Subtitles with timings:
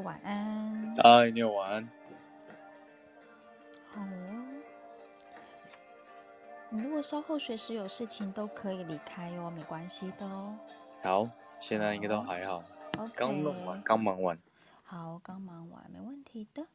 [0.00, 0.94] 晚安。
[0.96, 1.88] 嗨，你有，晚安。
[3.92, 4.44] 好哦。
[6.70, 10.58] 你如果稍后随时有事情都可以离开哦，没关系的哦。
[11.02, 11.28] 好，
[11.60, 12.62] 现在应该都还好。
[13.14, 14.38] 刚弄完，刚忙完。
[14.82, 16.66] 好，刚忙完，没问题的。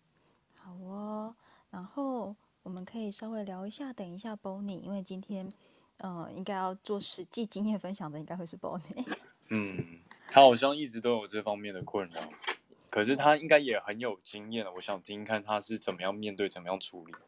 [0.58, 1.36] 好哦，
[1.70, 5.52] 然后我们可以稍微聊一下，等一下 Bonnie，因为今天，
[5.98, 9.06] 呃，应该要做实际经验分享的，应该会是 Bonnie。
[9.50, 10.00] 嗯，
[10.30, 12.22] 他好像一直都有这方面的困扰，
[12.92, 14.72] 可是他应该也很有经验了。
[14.76, 17.20] 我想听听看他是怎么样面对、怎么样处理的。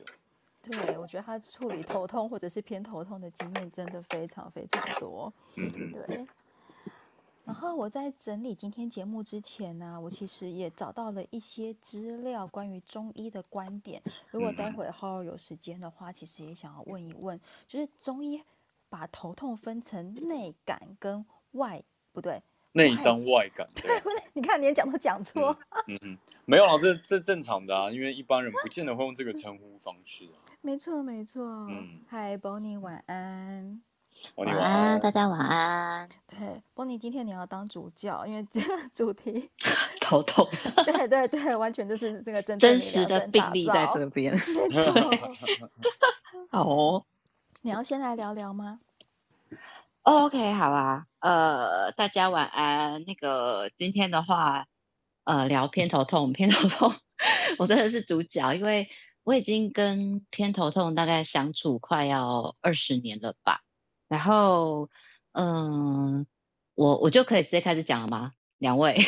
[0.62, 5.34] 对，我觉得他处理头痛或者是偏头痛的经验真的非常非常多。
[5.56, 6.28] 嗯嗯，对。
[7.46, 14.02] 然后我在整理今天节目之前呢，我其实也找到了一些资料关于中医的观点。
[14.32, 18.42] 如果待会儿有时间的话，其实也想要问一问，就是中医
[18.88, 21.84] 把头痛分成内感跟外，
[22.14, 22.42] 不对，
[22.74, 23.66] 内伤外感。
[23.76, 24.02] 对，
[24.34, 25.58] 你看连讲都讲错。
[25.88, 30.36] 嗯嗯，没有啊，这这正常的啊，因为一般人不见得会用这个 称呼方式啊。
[30.62, 31.44] 没错没错。
[31.70, 32.02] 嗯。
[32.10, 33.82] 嗨，Bonnie，晚安。
[34.36, 36.08] 晚安，大家晚安。
[36.28, 39.50] 对，Bonnie，今天你要当主教，因为这个主题
[40.00, 40.48] 头痛。
[40.86, 44.34] 对对对，完全就是这个真真实的病例在这边。
[44.34, 44.94] 没 错。
[46.50, 47.06] 好哦，
[47.62, 48.80] 你要先来聊聊吗
[50.04, 51.06] ？OK，好啊。
[51.24, 53.06] 呃，大家晚安。
[53.06, 54.68] 那个今天的话，
[55.24, 56.94] 呃，聊偏头痛，偏头痛，
[57.58, 58.90] 我真的是主角，因为
[59.24, 63.62] 我已经跟偏头痛大概相处快要二十年了吧。
[64.10, 64.90] 然后，
[65.32, 66.28] 嗯，
[66.76, 68.34] 我我就可以直接开始讲了吗？
[68.58, 69.00] 两位，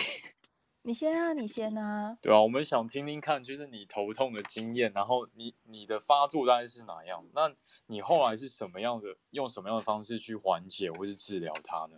[0.88, 2.16] 你先啊，你先啊。
[2.22, 7.26] 对啊，我们想听听看，就是你头痛的经验，然后你你的发作大概是哪样？
[7.34, 7.52] 那
[7.88, 11.98] 你后来是什么样的，用什么样的方式去缓解或是治疗它呢？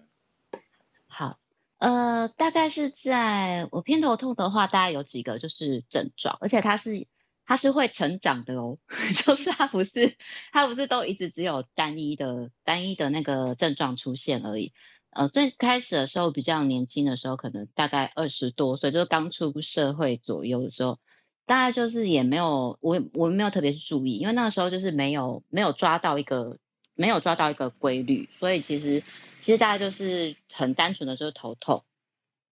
[1.06, 1.38] 好，
[1.80, 7.08] 呃，大概是在我偏头痛的话，大概有几个就是症状，而且它是。
[7.50, 8.78] 它是会成长的哦，
[9.24, 10.18] 就是它不是，
[10.52, 14.74] 它不是都一直只有单一的单一的那个症状出现而已。
[15.10, 21.00] 呃，最开始的时候比较年轻的时候，可能大概二十多岁，就是刚出社会左右的时候，
[21.46, 26.60] 大概就是也没有我我没有特别去注意，因为那个时候就是没有没有抓到一个
[26.94, 29.04] 没有抓到一个规律，所以其实
[29.40, 31.84] 其实大家就是很单纯的就是头痛。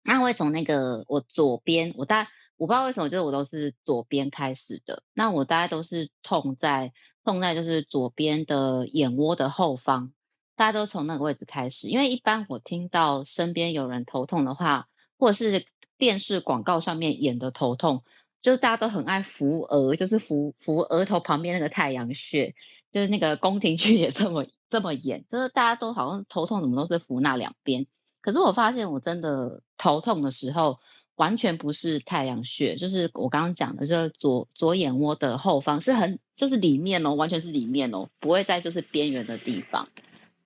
[0.03, 2.29] 那会从那个我左边，我大。
[2.55, 5.03] 我不知道为什么，就是我都是左边开始的。
[5.13, 6.93] 那我大概都是痛在
[7.25, 10.13] 痛在就是左边的眼窝的后方，
[10.55, 11.87] 大家都从那个位置开始。
[11.87, 14.87] 因为一般我听到身边有人头痛的话，
[15.17, 15.65] 或者是
[15.97, 18.03] 电视广告上面演的头痛，
[18.41, 22.55] 就是大家都很爱扶额，就是扶扶额头旁边那个太阳穴，
[22.91, 27.87] 就是那个宫廷剧也这么这么演，就是大家都好像头痛怎么都是扶那两边。
[28.21, 30.79] 可是我发现我真的头痛的时候。
[31.15, 39.87] 完全不是太阳穴，就是我刚刚讲的，就是左左眼窝的后方，是很就是里面哦，完全是里面哦，不会在就是边缘的地方。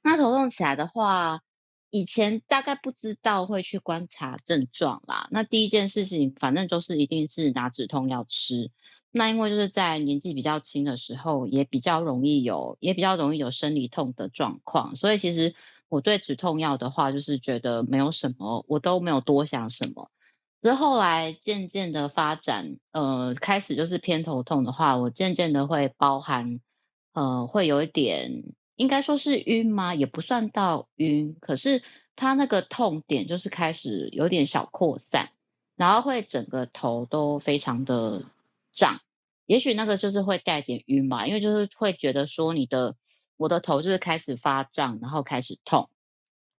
[0.07, 1.41] 那头痛起来的话，
[1.89, 5.27] 以前大概不知道会去观察症状啦。
[5.31, 8.71] 那第一件事情，反正就是一定是拿止痛药吃。
[9.11, 15.55] 那因为就是在年纪比较轻的时候，也比较容易有，也比较容易有生理痛的状况，所以其实
[15.89, 20.09] 我对止痛药的话，就是觉得没有什么，我都没有多想什么。
[20.61, 26.61] 之后来渐渐的发展，呃，开始就是偏头痛的话，我渐渐的会包含，
[27.11, 28.43] 呃，会有一点，
[28.77, 29.93] 应该说是晕吗？
[29.93, 31.83] 也不算到晕，可是
[32.15, 35.31] 它那个痛点就是开始有点小扩散，
[35.75, 38.23] 然后会整个头都非常的
[38.71, 39.01] 胀，
[39.45, 42.95] 也许那个就是会带点晕嘛，因为就是会觉得说你的
[43.35, 45.89] 我的头就是开始发胀，然后开始痛，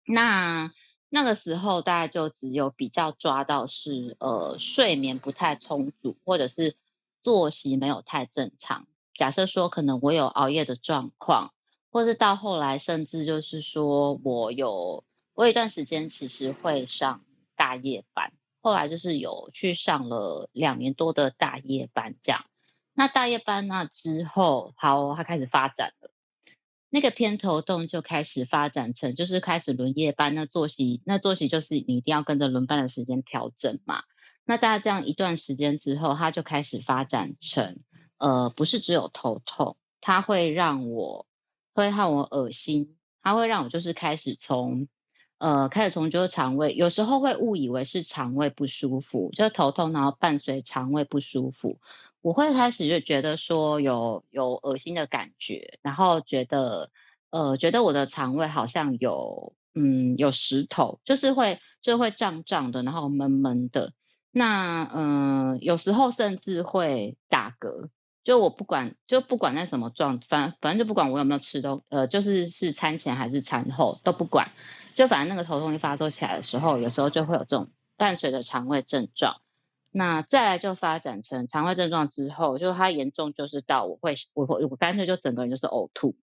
[0.05, 0.73] 那。
[1.09, 6.75] 那个时候大概就只有比较抓到是呃睡眠不太充足，或者是
[7.23, 8.87] 作息没有太正常。
[9.13, 11.53] 假设说可能我有熬夜的状况，
[11.97, 15.03] 或是到后来甚至就是说我有
[15.33, 17.23] 我有一段时间其实会上
[17.55, 22.45] 大夜班，后来就是有去上了两年多的大夜班这样。
[22.93, 26.11] 那大夜班那之后，好，它开始发展了。
[26.91, 34.03] 那个偏头痛就开始发展成，就是开始轮夜班，那作息，那作息就是你一定要跟着轮班的时间调整嘛。
[34.45, 37.79] 那大概这样一段时间之后，它就开始发展成，
[38.19, 41.26] 呃，不是只有头痛，它会让我，
[41.77, 44.87] 会让我恶心，它会让我就是开始从。
[45.39, 51.79] 呃，开始从就是肠胃，有时候会误以为是肠胃不舒服，就头痛，然后伴随肠胃不舒服。
[52.21, 56.89] 我会开始就觉得说有有恶心的感觉，然后觉得
[57.29, 63.93] 呃觉得我的肠胃好像有嗯有石头，就是会就会胀胀的，然后闷闷的。
[64.31, 67.89] 那嗯、有时候甚至会打嗝。
[68.27, 74.51] 就我不管，就不管在什么状，反反正就不管我有没有吃东，呃，就是是餐前还是餐后都不管，
[74.95, 79.37] 就反正那个头痛一发作起来的时候，有时候就会有这种伴随着肠胃症状。
[79.91, 86.17] 那再来就发展成肠胃症状之后，就它严重就是到我会我我我干脆就整个人就是呕吐。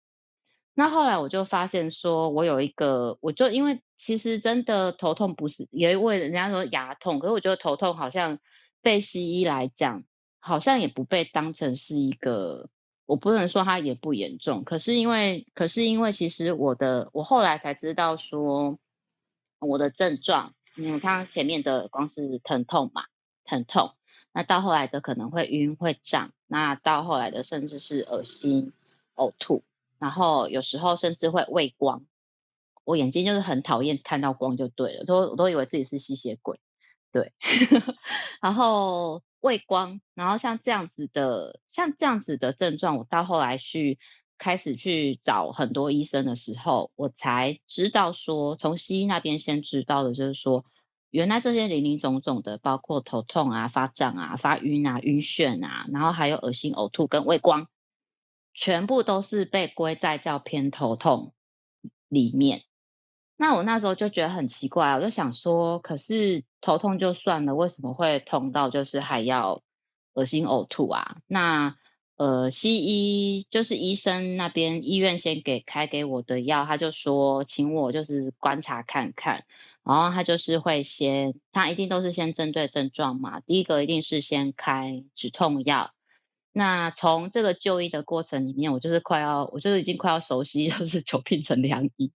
[0.74, 8.40] 那后来我就发现说，我有一个，我就因为其实真的头痛不是，也因为人家说牙痛，可是我觉得头痛好像
[8.82, 10.04] 被西医来讲。
[10.46, 12.68] 好像也不被当成是一个，
[13.06, 18.78] 我不能说它也不严重，可是因为，可是因为其实我的，我后来才知道说，
[19.58, 23.04] 我的症状，你看前面的光是疼痛嘛，
[23.44, 23.92] 疼痛，
[24.34, 28.74] 那到后来的可能会晕会胀，那到后来的甚至是恶心、
[29.14, 29.64] 呕吐，
[29.98, 32.04] 然后有时候甚至会畏光，
[32.84, 36.60] 我眼睛就是很讨厌看到光就对了，所以我都以为自己是吸血鬼，
[37.14, 37.32] 对，
[38.42, 39.22] 然后。
[39.44, 43.98] 畏光，然后像这样子的，像这样子的症状，我到后来去
[44.38, 50.64] 开始去找很多医生的时候，我才知道说，从西医那边先知道的就是说，
[51.10, 57.68] 原来这些林林总总的，包括头痛啊、发胀啊、发晕啊、晕眩啊，然后还有恶心、呕吐跟畏光，
[58.54, 61.34] 全部都是被归在叫偏头痛
[62.08, 62.62] 里面。
[63.36, 69.62] 那我那时候就觉得很奇怪，我就想说，可是头痛就算了，为什么会痛到就是还要
[70.12, 71.16] 恶心呕吐啊？
[71.26, 71.76] 那
[72.16, 79.44] 呃，西医就是医生那边医院先给开给我的药，他就说请我就是观察看看，
[79.82, 85.92] 然后他就是会先，他一定都是先针对症状嘛，第一个一定是先开止痛药。
[86.52, 92.12] 那从这个就医的过程里面，我就是快要，我就是已经快要熟悉，就是 久病成良医。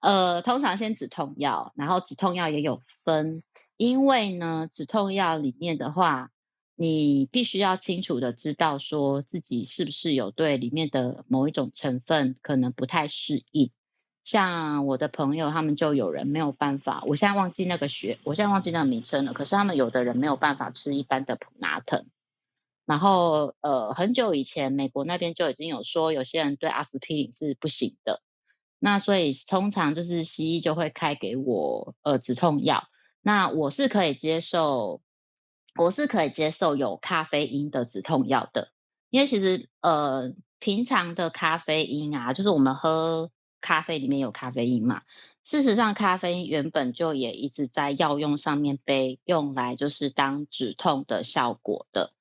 [0.00, 3.42] 呃，通常先止痛药，然后止痛药也有分，
[3.76, 6.30] 因为呢，止痛药里面的话，
[6.74, 13.70] 你必须要清楚的知道说自己是不是有对里面的某一种成分可能不太适应。
[14.24, 19.32] 像我的朋友，他们就有人没有办法，我现在忘记那个学，我现在忘记那个名称了。
[19.32, 22.06] 可是他们有的人没有办法吃一般的普拿疼，
[22.86, 28.22] 然后呃，很久以前美国那边就已经有说，有些人对阿司匹林是不行的。
[28.84, 32.88] 那所以通常就是西医就会开给我呃止痛药，
[33.20, 35.00] 那我是可以接受，
[35.76, 38.72] 我是可以接受有咖啡因的止痛药的，
[39.08, 43.30] 因为其实呃平常的咖啡因啊，就是我们喝
[43.60, 45.02] 咖啡里面有咖啡因嘛，
[45.44, 52.12] 事实上咖啡因原本就也一直在药用上面被用来就是当止痛的效果的。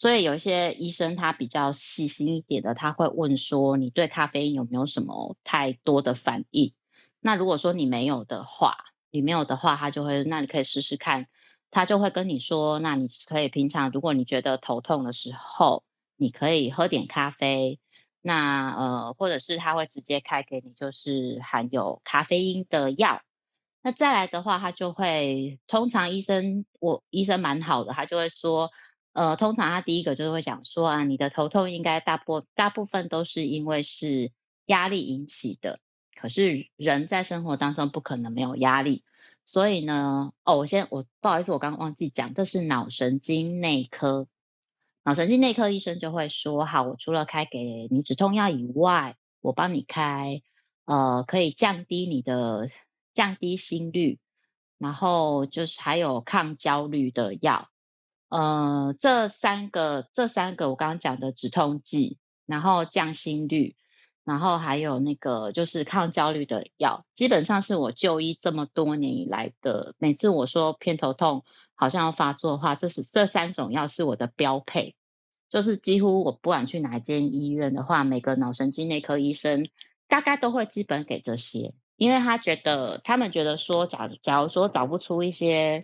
[0.00, 6.72] 所以有一些医生他比较细心一点的，他会问说，你对咖啡因有没有什么太多的反应？
[7.18, 8.76] 那如果说你没有的话，
[9.10, 11.26] 你没有的话，他就会，那你可以试试看，
[11.72, 15.82] 他就会跟你说，那你可以平常如果你觉得头痛的时候，
[16.16, 17.80] 你可以喝点咖啡，
[18.22, 23.22] 那呃或者是他会直接开给你就是含有咖啡因的药。
[23.82, 28.70] 那再来的话，他就会通常医生我医生蛮好的，他就会说。
[29.18, 34.30] 呃，通常他第一个就是会讲说啊，你的头痛应该大部大部分都是因为是
[34.64, 35.80] 压力引起的。
[36.14, 39.02] 可是人在生活当中不可能没有压力，
[39.44, 44.28] 所以呢，哦，我先我不好意思，我刚刚忘记讲，这是脑神经内科，
[45.02, 50.42] 脑神经内科医生就会说，好，我除了开给你止痛药以外，我帮你开
[50.84, 52.70] 呃可以降低你的
[53.14, 54.20] 降低心率，
[54.78, 57.68] 然后就是还有抗焦虑的药。
[58.28, 63.74] 呃，这三个，这三个我刚刚讲的止痛剂，然后降心率，
[64.22, 71.42] 然后还有那个就是抗焦虑的药，基本上是我就医这么多年以来的，每次我说偏头痛
[71.74, 74.94] 好像要发作的话，这是这三种药是我的标配，
[75.48, 79.66] 就是几乎我不管去哪一间医院的话，每个脑神经内科医生
[80.06, 85.80] 大概都会基本给这些，因为他觉得他们觉得说，假假如说找不出一些。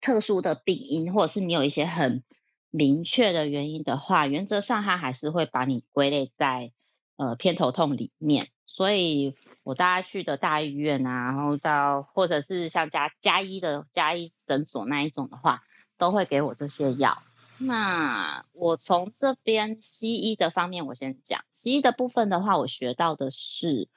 [0.00, 2.22] 特殊的病因，或者是你有一些很
[2.70, 6.72] 明确的原因的话，原则上他还是会把你归类在
[7.16, 8.48] 呃偏头痛里面。
[8.66, 15.62] 所以我大概去的大医院啊，然后到或者是像家家医的家医诊所那一种的话，
[15.96, 17.18] 都会给我这些药。
[17.58, 23.88] 那我从这边西医的方面，我先讲西医的部分的话，我学到的是。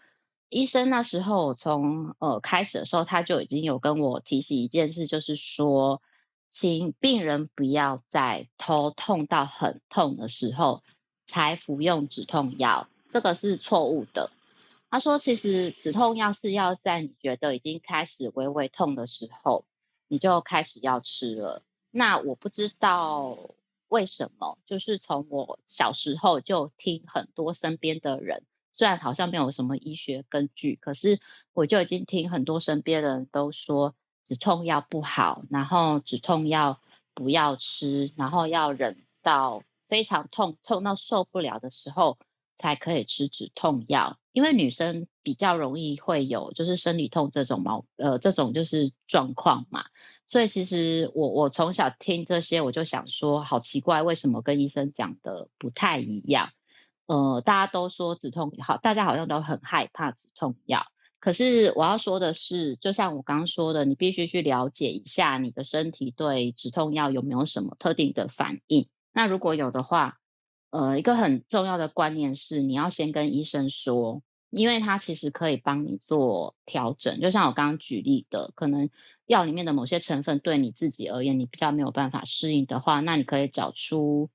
[0.52, 6.02] 医生那时候从呃开始的时候，他就已经有跟我提醒一件事，就是说，
[6.50, 10.84] 请病人不要在头痛到很痛的时候
[11.26, 14.30] 才服用止痛药，这个是错误的。
[14.90, 19.64] 他说，其实止痛药是要在你觉得已经开始微微痛的时候，
[20.10, 21.64] 你就开始要吃了。
[21.92, 23.38] 那我不知道
[23.88, 31.20] 为什么，就是从我小时候就听很多身边的人，虽然好像没有什么医学根据，可是
[31.54, 36.80] 我就已经听很多身边的人都说止痛药不好，然后止痛药
[37.14, 42.18] 不要吃，然后要忍到非常痛，痛到受不了的时候
[42.56, 49.86] 才可以吃止痛药，因为女生比较容易会有就是生理痛这种毛呃这种就是状况嘛。
[50.26, 56.52] 所以其实我我从小听这些，我就想说，好奇怪，为什么跟医生讲的不太一样？
[57.06, 60.86] 呃，大家都说止痛好，大家好像都很害怕止痛药。
[61.20, 68.90] 可是我要说的是，就像我刚刚说的，你必须去了解一下你的身体对止痛药有没有什么特定的反应。
[69.14, 70.18] 那如果有的话，
[70.70, 74.24] 呃，一个很重要的观念是，你要先跟医生说。
[74.54, 78.90] 因为他其实可以帮你做调整，就像我刚刚举例的，可能
[79.26, 84.30] 药里面的某些成分对你自己而言，你比较没有办法适应的话，那你可以找出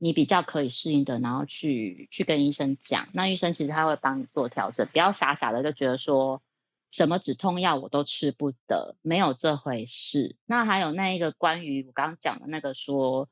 [0.00, 3.08] 你比较可以适应的，然后去去跟医生讲。
[3.12, 6.42] 那医生其实他会帮你做调整，不要傻傻的就觉得说
[6.88, 10.34] 什么止痛药我都吃不得，没有这回事。
[10.46, 13.28] 那还有那一个关于我刚刚讲的那个说，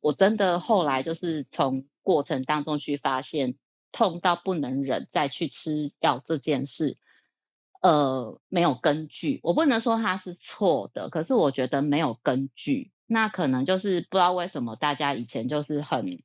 [0.00, 3.56] 我真的后来就是从过程当中去发现。
[3.94, 6.96] 痛到不能忍，再去吃药这件事，
[7.82, 9.40] 呃，没有根据。
[9.42, 12.92] 我不能说它是错的，可是我觉得没有根据。
[13.06, 16.22] 那可能就是不知道为什么大家以前就是很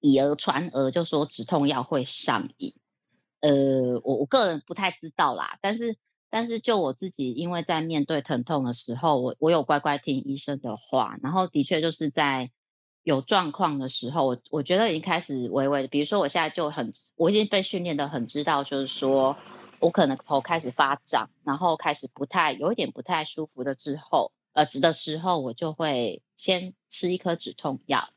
[0.00, 2.74] 以讹传讹，就说止痛药会上瘾。
[3.40, 5.96] 呃，我我个人不太知道啦，但是
[6.30, 12.52] 但是就我自己，因为在面对疼痛的时候，我我有乖乖听医生的话，然后的确就是在。
[13.06, 19.36] 有状况的时候，我我觉得已经开始微微，比如说我现在就很，我已经被训练的很知道，就是说
[19.84, 28.08] 我可能头开始发胀，然后开始不太有一点不太舒服的之后，呃，止的时候我就会先吃一颗止痛药。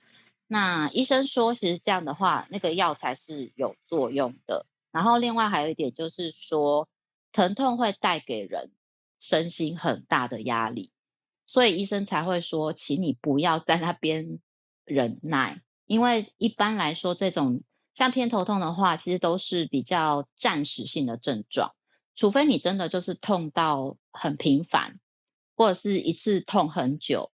[0.48, 4.66] 那医生说，其实这样的话，那个药才是有作用的。
[4.92, 6.88] 然后另外还有一点就是说，
[7.34, 8.72] 疼痛会带给人
[9.20, 10.94] 身心很大的压力，
[11.46, 14.40] 所以医生才会说，请你不要在那边。
[14.90, 17.62] 忍耐，因为一般来说，这种
[17.98, 21.74] 像偏头痛的话，其实都是比较暂时性的症状，
[22.16, 25.00] 除非你真的就是痛到很频繁，
[25.56, 27.32] 或者是一次痛很久。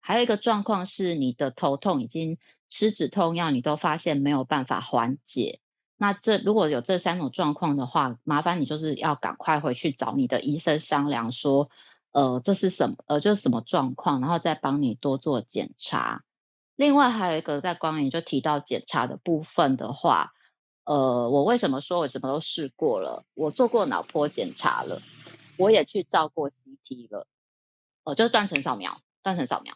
[0.00, 2.36] 还有一个状况是，你的头痛已经
[2.68, 5.60] 吃止痛药，你都发现没有办法缓解。
[5.96, 11.70] 那这如果有这三种状况的话，麻烦你就是要赶快回去找你的医生商量，说，
[12.10, 16.22] 呃，这是什么，呃，就是什么状况，然后再帮你多做检查。
[16.74, 20.32] 另外还有一个在光影就提到检查的部分的话，
[20.84, 23.24] 呃，我为什么说我什么都试过了？
[23.34, 25.02] 我做过脑波检查了，
[25.58, 27.26] 我也去照过 CT 了，
[28.04, 29.74] 呃，就是断层扫描，断层扫描，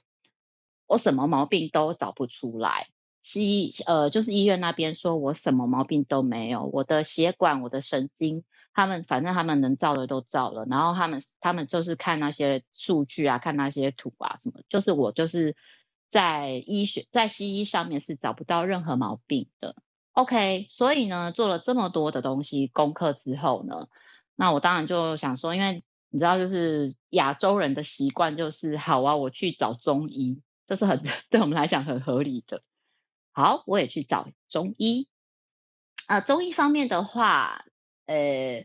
[0.86, 2.88] 我什么毛病都找不出来。
[3.20, 15.54] 西呃，就是医院那边说我什么毛病都没有，我的血管、我的神经，他们反正他们能照的都照了，然后他们他们就是看那些数据啊，看那些图啊什么，就是我就是。
[16.08, 19.76] 在医学，在西医上面是找不到任何毛病的。
[20.12, 23.88] OK，所以呢，做了这么多的东西功课之后呢，
[24.34, 32.62] 那我当然就想说，因为你知道，就是亚洲人的习惯就是，好啊，我去找中医，这是很 对我们来讲很合理的。
[33.32, 35.08] 好，我也去找中医。
[36.06, 37.64] 啊，中医方面的话，
[38.06, 38.64] 呃。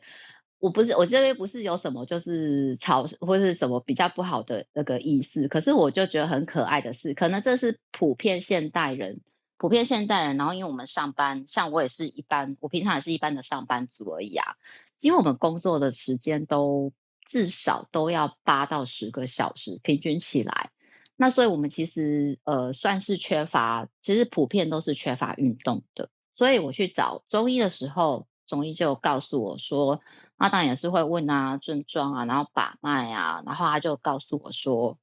[0.62, 9.22] 我不是，我这边不是有什么就是吵或是什么比较不好的那个意思，可是我就觉得很可爱的是，可能这是普遍现代人，
[9.58, 14.54] 普遍现代人，然后因为我们上班，像我也是一般，我平常也是一般的上班族而已啊，
[15.00, 16.94] 因为我们工作的时间都
[17.26, 20.70] 至少都要八到十个小时，平均起来，
[21.16, 28.28] 那所以我们其实呃算是缺乏，其实普遍都是缺乏运动的，所以我去找中医的时候。
[28.52, 30.02] 中医就告诉我说，
[30.38, 34.98] 那当然也是会问啊症状啊，然后把脉啊，然后他就告诉我说，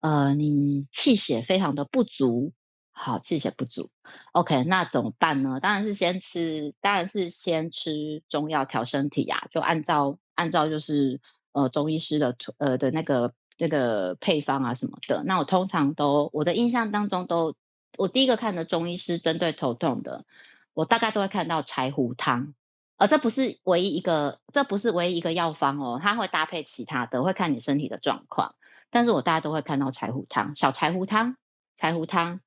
[0.00, 2.54] 呃，你气血非常的不足，
[2.92, 3.90] 好，气血不足
[4.32, 5.60] ，OK，那怎么办呢？
[5.60, 11.20] 当然是先吃，当然是先吃中药调身体呀，就按照按照就是
[11.52, 15.22] 呃中医师的呃的那个那个配方啊什么的。
[15.22, 17.54] 那我通常都我的印象当中都，
[17.98, 20.24] 我第一个看的中医师针对头痛的，
[20.72, 22.54] 我大概都会看到柴胡汤。
[22.96, 28.54] 而这不是唯一一个，这不是唯一一个药方哦，它会搭配其他的，会看你身体的状况。
[28.90, 31.36] 但是我大家都会看到柴胡汤，小柴胡汤，
[31.74, 32.40] 柴胡汤。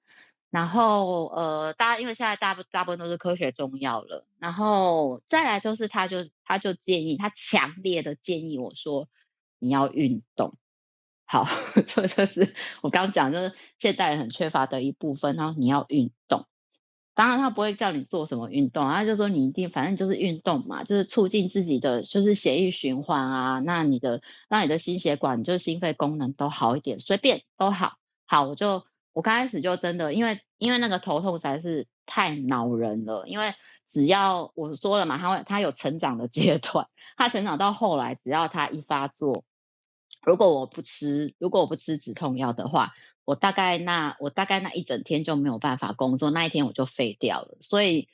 [0.49, 9.07] 然后呃，大家因为现在大部大部分都是科学中药了，然后再来就是他就他就建议，他强烈的建议我说
[9.59, 10.55] 你要运动。
[11.25, 11.47] 好，
[11.85, 15.35] 这就是我刚刚讲，就是现代人很缺乏的一部分。
[15.35, 16.47] 然后你要运动，
[17.19, 27.97] 当然他不会叫你做什么运动，他就说你一定反正就是运动嘛，就是促进自己的就是血液循环啊，那你的让你的心血管就是心肺功能都好一点，随便都好。
[28.25, 33.53] 好，我就我刚开始就真的因为因为那个头痛实在是太恼人了，因为
[33.85, 39.43] 只要我说了嘛，他会他有成长的阶段，他成长到后来只要他一发作。
[40.29, 42.93] 如果我不吃，如果我不吃止痛药的话，
[43.25, 47.57] 我大概那我大概那一整天就没有办法工作，那一天我就废掉了。
[47.61, 48.07] 所以，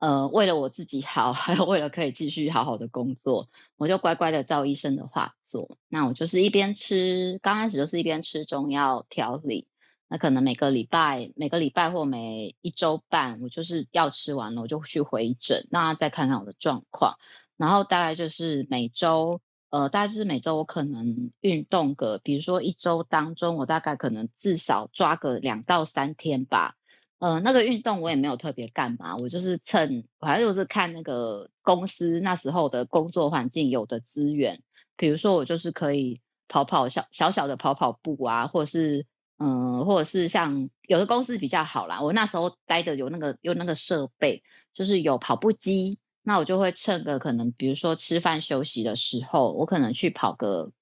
[0.00, 5.78] 呃，为了我自己好， 还有为了可以继续好好的工作，我就乖乖的照医生的话做。
[5.86, 9.68] 那我就是一边吃，刚开始就是一边吃中药调理。
[10.08, 17.14] 那可能每个礼拜、每个礼拜或每一周半，我就是药吃完了，我就去回诊，那再看看我的状况。
[17.56, 19.40] 然后大概就是每周。
[19.70, 26.74] 呃，大概就是每周我可能运动个，比如说一周当中，我大概可能至少抓个两到三天吧。
[27.20, 34.62] 呃，那个运动我也没有特别干嘛，我就是趁，反正就是看那个公司那时候的工作环境有的资源，
[34.96, 39.06] 比如说我就是可以跑跑小小小的跑跑步啊，或者是
[39.38, 44.42] 嗯、或者是像有的公司比较好啦，我那时候待的有那个有那个设备，
[44.74, 45.99] 就是有跑步机。
[46.22, 50.72] 那我就会趁个可能，比如说吃饭休息的时候，我可能去跑个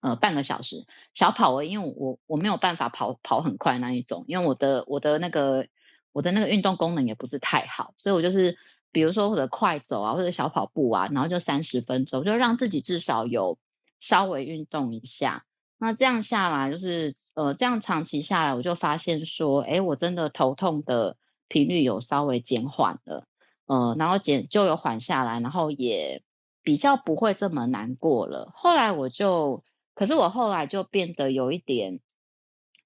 [0.00, 1.52] 呃半个小时小跑。
[1.52, 5.66] 我因为我我没有办法跑跑很快那一种，因为我的我的那个
[6.12, 8.56] 我的那个运动功能也不是太好，所以我就是
[8.90, 13.58] 比如说或者快走啊，或者小跑步啊，然后就三十分钟，就让自己至少有
[13.98, 15.44] 稍微运动一下。
[15.78, 23.26] 那这样下来就是呃这样长期下来，我就发现说，诶，我真的头痛的频率有稍微减缓了。
[23.68, 26.22] 呃，然后减就有缓下来，然后也
[26.62, 28.50] 比较不会这么难过了。
[28.54, 29.62] 后来我就，
[29.94, 32.00] 可是我后来就变得有一点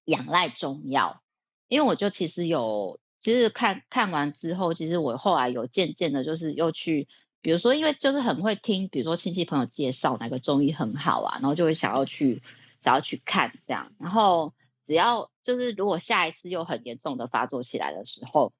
[0.03, 1.21] 仰赖中药，
[1.69, 7.07] 因为我就其实有，其实看看完之后，其实我后来有渐渐的，就是又去，
[7.41, 12.43] 比如说，因为就是很会听，比如说亲戚朋友介绍哪个中医很好啊，然后就会想要去
[12.81, 18.51] 想要去看这样，然后只要就是如果下一次又很严重的发作起来的时候。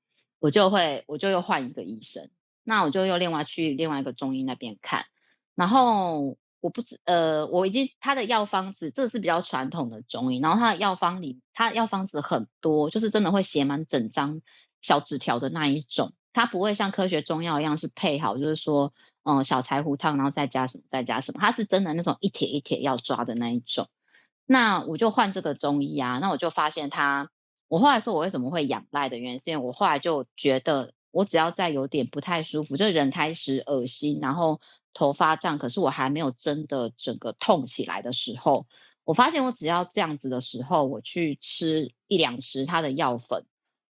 [0.44, 2.30] 我就会，我就又换一个医生，
[2.66, 5.06] 那我就又另外去另外一个中医那边看，
[5.56, 14.42] 然后我不知，呃，我已经他的药方子，这是比较传统的中医，然后他的药方里，他药方子很多，就是真的会写满整张
[14.82, 23.88] 小纸条的那一种，他不会像科学中药一样是配好，就是说，嗯、小柴胡汤，然后再加什么，再加什么，他是真的那种一帖一帖要抓的那一种，
[24.46, 27.30] 那我就换这个中医啊，那我就发现他。
[27.74, 34.62] 我后来说，我为什么会仰赖的原因，是因为我后来就觉得，我只要再有点不太舒服，就人开始恶心，然后
[34.94, 38.68] 头发胀，可是我还没有真的整个痛起来的时候，
[39.06, 43.48] 我发现我只要这样子的时候，我去吃一两匙它的药粉，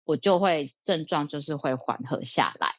[0.06, 2.76] 我就会症状就是会缓和下来。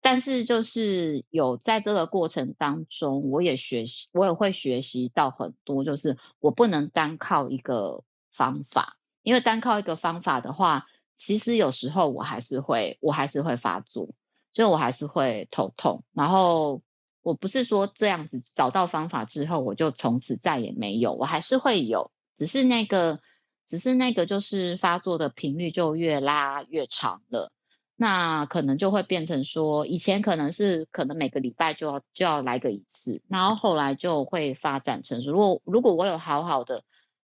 [0.00, 8.97] 但是就是有在这个过程当中，我也学习，我也会学习到很多，就是我不能单靠一个方法。
[9.28, 14.08] 因为单靠一个方法的话，其实有时候我还是会，我还是会发作，
[14.52, 16.02] 所以我还是会头痛。
[16.14, 16.80] 然后
[17.20, 23.20] 我不是说这样子找到方法之后，我就从此再也没有，我还是会有，只是那个，
[23.66, 27.52] 只是那个就是发作的频率就越拉越长了。
[27.96, 36.82] 那可能就会变成说，以前可能是可能每个礼拜就要就要来个一次，然后后来就会发展成说，如果如果我有好好的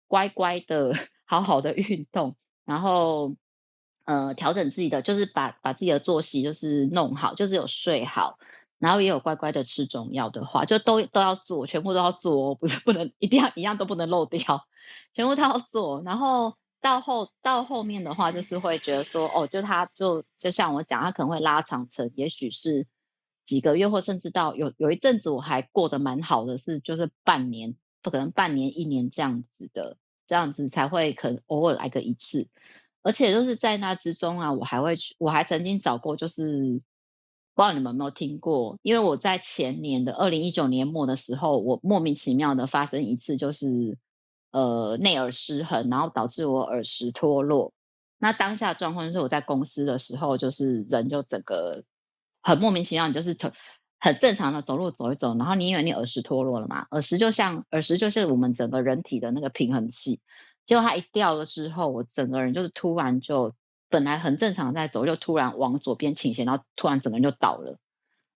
[0.07, 0.95] 乖乖的。
[1.32, 3.38] 好好的运动，然后
[4.04, 8.38] 呃调整自己的，就是把把自己的作息就是弄好，就是有睡好，
[8.80, 14.67] 然后也有乖乖的吃中药的话，就都都要做，全部都要做哦，不是 不能一定要一样都不能漏掉，
[15.13, 16.02] 全部都要做。
[16.04, 22.88] 然后到后到后面的话，就是会觉得说，哦，就他就就像我讲，他可能会拉长成，也许是
[23.46, 29.96] 几个月，或甚至到有有一阵子我还过得蛮好的，是就是半年，不可能半年一年这样子的。
[30.32, 32.48] 这样子才会可能偶尔来个一次，
[33.04, 36.82] 而且就是在那之中啊，我还会去，我还曾经找过，就是
[37.54, 43.98] 不知道你们有没有听过，因为我在前年的二零一九年末的时候，我莫名其妙的发生一次，就是
[44.52, 47.74] 呃内耳失衡，然后导致我耳石脱落。
[48.17, 51.84] 那当下状况就是我在公司的时候，就是人就整个
[52.41, 53.52] 很莫名其妙，你就是从。
[54.03, 56.87] 很正常的走路走一走，然后你以为你耳石脱落了嘛？
[56.89, 60.19] 耳石就像耳石就是我们整个人体的那个平衡器，
[60.65, 63.53] 结果它一掉了之后，我整个人就是突然就
[63.89, 67.77] 本来很正常在走，就突然往左边倾斜，然后突然整个人就倒了，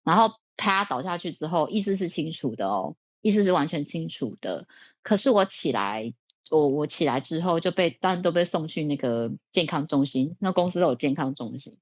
[0.04, 4.67] 然后啪倒下去之后，意识是清楚的哦，意识是完全清楚的，
[5.01, 6.13] 可是我起来
[6.51, 11.80] 我我起来之后就被当然都被送去那个健康中心，那公司都有健康中心。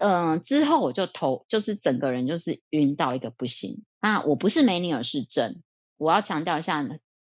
[0.00, 3.84] 嗯、之后我就头就是整个人就是晕到一个不行。
[4.00, 5.62] 那我不是梅尼尔氏症，
[5.96, 6.88] 我要强调一下，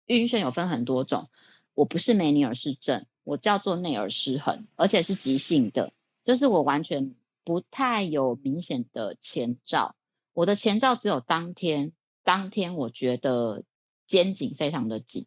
[0.06, 1.30] 晕眩有分很多种，
[1.74, 5.92] 我不是梅尼尔氏症，我叫做内耳失衡，而且是急性的，
[6.24, 9.94] 就是我完全不太有明显的前兆，
[10.34, 11.92] 我的前兆只有当天，
[12.24, 13.64] 当天我觉得
[14.06, 15.26] 肩颈非常的紧，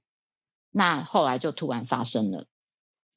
[0.70, 2.46] 那后来就突然发生了。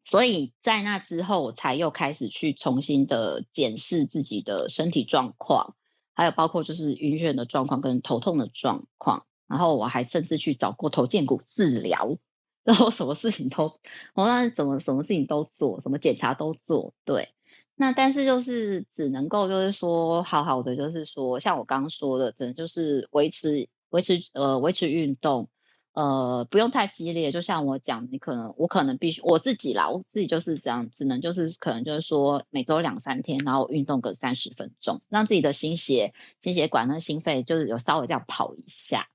[0.08, 5.74] 所以在那之后，我才又开始去重新的检视自己的身体状况，
[6.14, 12.18] 还有包括就是晕眩的状况跟头痛的状况，然后我还甚至去找过头荐骨治疗，
[12.62, 13.80] 然后什么事情都，
[14.14, 17.30] 我那怎么什么事情都做，什么检查都做，对，
[17.74, 25.48] 那但是就是只能够就是说好好的，就是说像我刚刚说的，只能就是维持维持呃维持运动。
[25.96, 39.08] 呃，不用太激烈，就像我讲，你可能我可能必须我自己啦，我自己就是这样，只能就是可能就是说每周两三天，然后运动个三十分钟，让自己的心血、心血管、那心肺就是有稍微这样跑一下，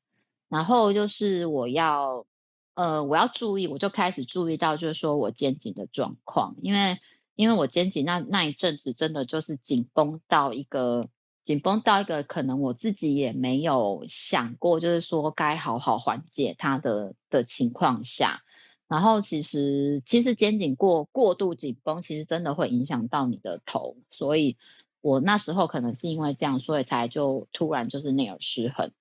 [0.49, 2.25] 然后就是我要
[2.73, 6.97] 呃我要注意，我就开始注意到就是说我肩颈的状况，因为
[7.35, 11.09] 因为我肩颈那那一阵子真的就是紧绷到一个。
[11.43, 18.43] 紧绷到一个可能我自己也没有想过，就是说该好好缓解它的的情况下，
[18.87, 24.55] 然后其实其实肩颈过过度紧绷，其实真的会影响到你的头，所以
[25.01, 28.91] 我那时候可能是因为这样，所以才就突然就是内耳失衡。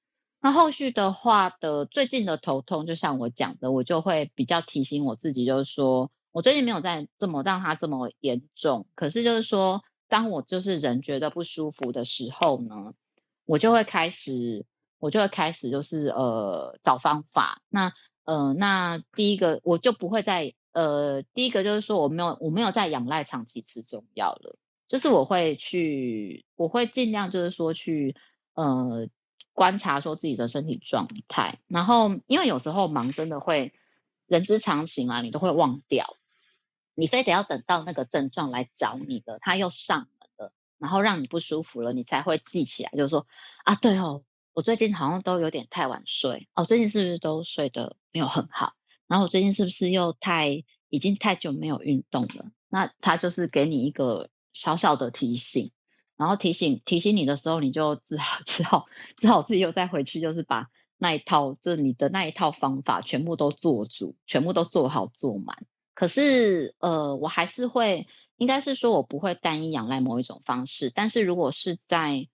[0.40, 9.84] 那后续的话的最近的头痛，就像我讲的，我就会比较提醒我自己，就是说我最近没有再这么让它这么严重，可是就是说。
[10.10, 12.92] 当我就是人觉得不舒服的时候呢，
[13.46, 14.66] 我就会开始，
[14.98, 17.62] 我就会开始就是呃找方法。
[17.70, 17.92] 那
[18.24, 28.16] 呃那第一个我就不会再呃第一个就是说我没有我没有再仰赖长期吃中药了，就是我会去我会尽量就是说去
[28.54, 29.08] 呃
[29.52, 33.72] 观察说自己的身体状态，然后因为有时候忙真的会
[34.26, 36.16] 人之常情啊，你都会忘掉。
[37.00, 43.26] 你非得要等到那个症状来找你的，他又上门了，然后让你不舒服了，你才会记起来，就是说
[43.64, 48.74] 啊，对哦，我最近好像都有点太晚睡哦，最近是不是都睡得没有很好？
[49.06, 52.52] 然后我最近是不是又太已经太久没有运动了？
[52.68, 55.72] 那他就是给你一个小小的提醒，
[56.18, 58.86] 然后提醒提醒你的时候，你就只好只好
[59.16, 65.64] 只好自己又再回去，就是把那一套就是你的那一套方法全部都做足，全部都做好做满。
[66.00, 68.06] 可是，呃，我还是会，
[68.38, 70.88] 应该是说，我不会单一仰赖某一种方式。
[70.88, 72.26] 但是如果是在，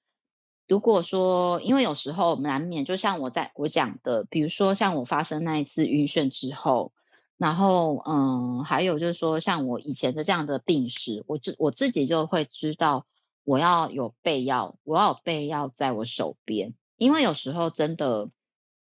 [0.68, 6.92] 如果说，因为有时候难免，就像我在我讲的，比如说像我发生那一次晕眩之后，
[7.38, 13.04] 然后，嗯，还有就是说，像我以前的这样的病史，我自我自己就会知道，
[13.42, 18.30] 我要有备药，我要有备药在我手边，因为有时候真的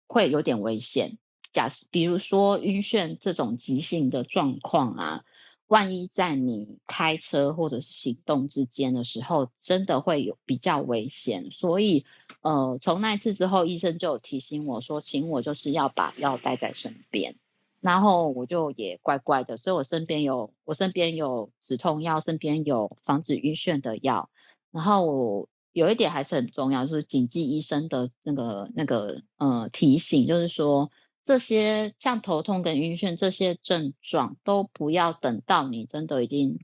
[0.05, 1.17] 会有点危险。
[1.55, 5.23] 假比如说晕眩这种急性的状况啊，
[5.67, 11.51] 万一在你开车或者是行动之间的时候，真的会有比较危险。
[11.51, 12.05] 所以，
[12.41, 17.37] 呃，从那一次之后，医生就提醒我说，请我就是要把药带在身边。
[17.79, 24.29] 然后我就也乖乖的，所以我身边有我身边有止痛药，身边有防止晕眩的药。
[24.73, 30.91] 然后我有一点还是很重要，就是谨记医生的那个那个呃提醒，就是说。
[31.25, 36.59] 这些像头痛跟晕眩这些症状，都不要等到你真的已经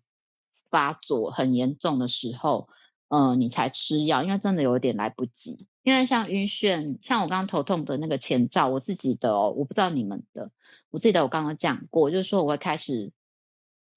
[0.70, 2.70] 发作很严重的时候，
[3.08, 5.68] 呃，你才吃药，因为真的有点来不及。
[5.82, 10.52] 因为像晕眩，像我刚刚头痛的那个前兆，我自己的哦，我不知道你们的，
[10.92, 13.12] 我记得我刚刚讲过，就是说我会开始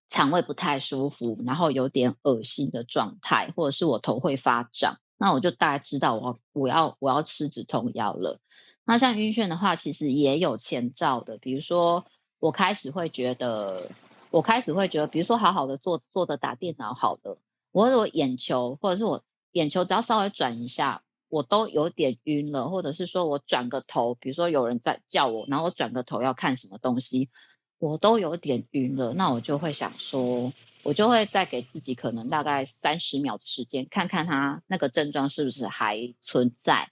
[0.08, 8.40] 肠胃不太舒服，然后有点恶心的状态，或者是我头会发胀，那我就大概知道我我要我要吃止痛药了。
[8.86, 12.04] 那像晕眩的话，其实也有前兆的，比如说
[12.38, 13.90] 我开始会觉得，
[14.30, 17.38] 我开始会觉得，比如说好好的坐坐着打电脑，好的，
[17.72, 27.30] 我我眼球或者是我眼球只要稍微转一下，我都有点晕了，或者是说我转个头，比如说有人在叫我，然后我转个头要看什么东西，
[27.78, 36.90] 我都有点晕了，那我就会想说，我就会再给自己可能大概三十秒的时间，看看他那个症状是不是还存在。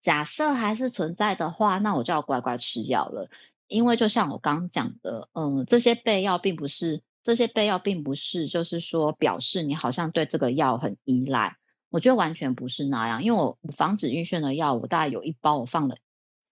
[0.00, 3.28] 假设还是存在的话，那我就要乖乖吃药了。
[3.66, 11.56] 因为就像我刚讲的，嗯，这些备药并不是这些备药并不是就是说表示你好像对这个药很依赖。
[11.90, 15.96] 我觉得完全不是那样，因为我防止晕眩的药，我大概有一包，我放了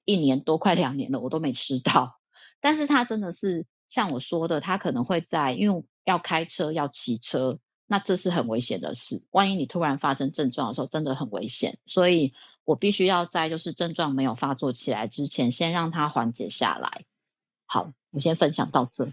[0.04, 2.18] 一年多，快两年了，我都没吃到。
[2.60, 9.22] 但是它真的是像我说的，他可能会在因为要开车要骑车，那这是很危险的事。
[9.30, 11.78] 万一你突然发生症状的时候，真的很危险。
[11.86, 17.04] 所以我必须要在就是症状没有发作起来之前，先让它缓解下来。
[17.64, 19.10] 好，我先分享到这。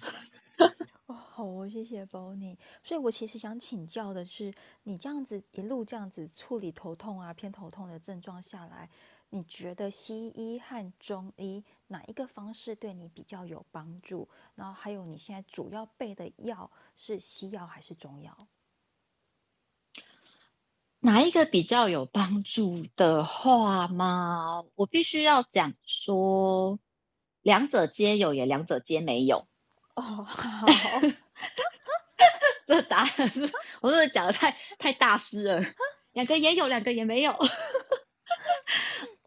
[1.05, 2.57] 哦，好哦，谢谢 Bonnie。
[2.83, 8.89] 所以我其实想请教的是，你这样子一路这样子处理头痛啊、偏头痛的症状下来，
[9.29, 14.29] 你觉得西医和中医哪一个方式对你比较有帮助？
[14.55, 18.37] 然后还有你现在主要备的药是西药还是中药？
[21.05, 24.63] 哪一个比较有帮助的话吗？
[24.75, 26.79] 我必须要讲说，
[27.41, 29.45] 两者皆有，也两者皆没有。
[29.95, 30.65] 哦，好，
[32.65, 33.41] 这答案是，
[33.81, 35.61] 我是不是讲的太太大师了？
[36.13, 37.35] 两个也有，两个也没有。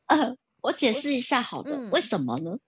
[0.06, 2.58] 呃，我解释一下，好的，嗯、为什么呢？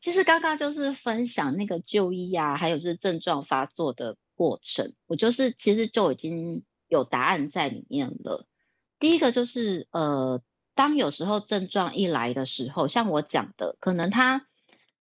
[0.00, 8.44] 其实刚刚就是分享那个就医啊，还有就是症状发作的过程，我就是其实就已经有答案在里面了。
[8.98, 10.42] 第一个就是呃，
[10.74, 14.46] 当有时候症状一来的时候，像我讲的，可能他。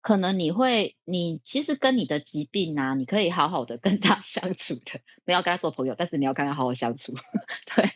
[0.06, 7.13] 可能你会，你其实跟你的疾病啊，你可以好好的跟他 相处的，不要跟他做朋友，但是你要跟他好好相处，
[7.73, 7.89] 对，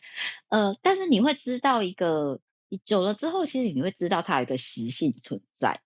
[0.47, 2.39] 呃，但是你会知道一个，
[2.85, 5.81] 久了之后，其实你会知道它有一个习性存在。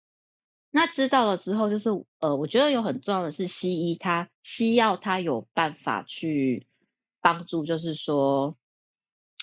[0.70, 6.68] 那知道了之后，就是呃，我觉得有很重要的是西医它西药它有办法去
[7.20, 8.56] 帮助，就是说，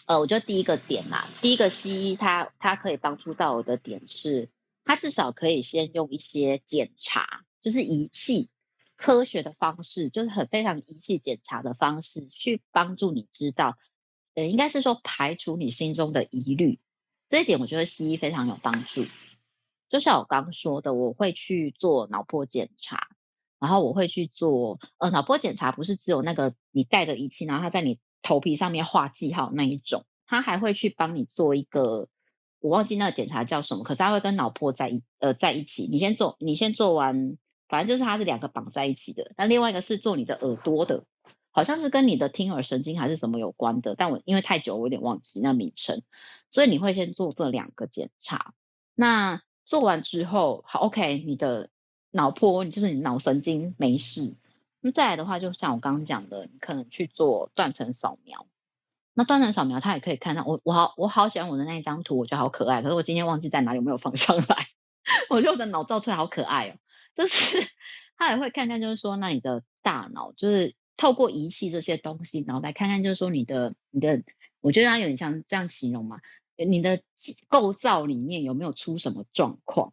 [0.08, 4.48] 呃，我觉得第一个点啦，第一个西医它它可以帮助到我的点是。
[4.82, 8.48] 他至少可以先用一些检查，就是仪器
[8.96, 13.76] 科学的方式，就是很非常仪器检查的方式，去帮助你知道，
[14.34, 16.80] 呃，应该是说排除你心中的疑虑。
[17.28, 19.04] 这一点我觉得西医非常有帮助。
[19.90, 23.08] 就像我刚说的，我会去做脑波检查，
[23.58, 32.08] 然后我会去做，呃，脑波检查不是只有那个你带的仪器，然后它在你头皮上面画记号那一种，他还会去帮你做一个。
[32.60, 35.86] 我忘记那个检查叫什么，可是他会跟脑波在一呃在一起。
[35.88, 37.36] 你先做，你先做完，
[37.68, 39.30] 反正就是它是两个绑在一起的。
[39.36, 41.04] 那另外一个是做你的耳朵的，
[41.52, 43.94] 好像是跟你的听耳神经还是什么有关的。
[43.94, 46.02] 但我因为太久，我有点忘记那名称。
[46.50, 48.54] 所以你会先做这两个检查。
[48.96, 51.70] 那做完之后，好 OK，你的
[52.10, 54.34] 脑波就是你脑神经没事。
[54.80, 58.46] 那再来的话，就像我刚刚讲的，你可能去做断层扫描。
[59.14, 62.82] 那断层扫描，它也可以看到我，我好，我好喜欢我的那一张图，我觉得好可爱。
[62.82, 64.68] 可是我今天忘记在哪里，有没有放上来？
[65.28, 66.76] 我觉得我的脑照出来好可爱哦。
[67.14, 67.66] 就是
[68.16, 74.22] 他也会看看，就是说，那你的大脑，就是透过仪器这些东西，然后来看看，就是说你的你的，
[74.60, 76.20] 我觉得它有点像这样形容嘛，
[76.56, 77.00] 你的
[77.48, 79.92] 构造里面有没有出什么状况？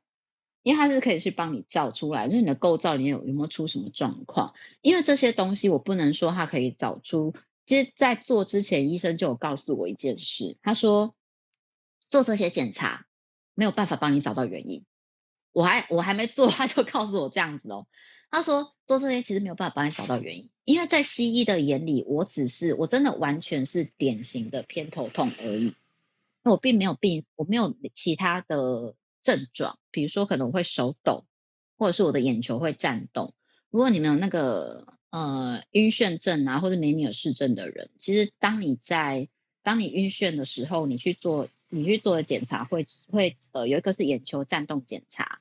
[0.65, 4.55] 因为它是可以去帮你找出来，就是你的构造里面有有没有出什么状况？
[4.81, 7.35] 因为这些东西我不能说它可以找出。
[7.67, 10.57] 其实，在做之前，医生就有告诉我一件事。
[10.63, 11.13] 他说，
[11.99, 13.05] 做这些检查
[13.53, 14.85] 没有办法帮你找到原因。
[15.51, 17.85] 我还我还没做，他就告诉我这样子哦。
[18.31, 25.75] 他说，做这些其实没有办法帮你找到原因，因为在西医的眼里，我只是我真的完全是典型的偏头痛而已。
[26.41, 31.25] 那我并没有病，我没有其他的症状，比如说可能我会手抖，
[31.77, 33.33] 或者是我的眼球会颤动。
[33.69, 34.95] 如果你们有那个。
[35.11, 39.29] 呃，晕眩症啊，或者梅尼尔氏症的人，其实当你在
[39.63, 45.39] 当你晕眩的时候，你去做你去做的检查会会呃有一个是眼球颤动检查，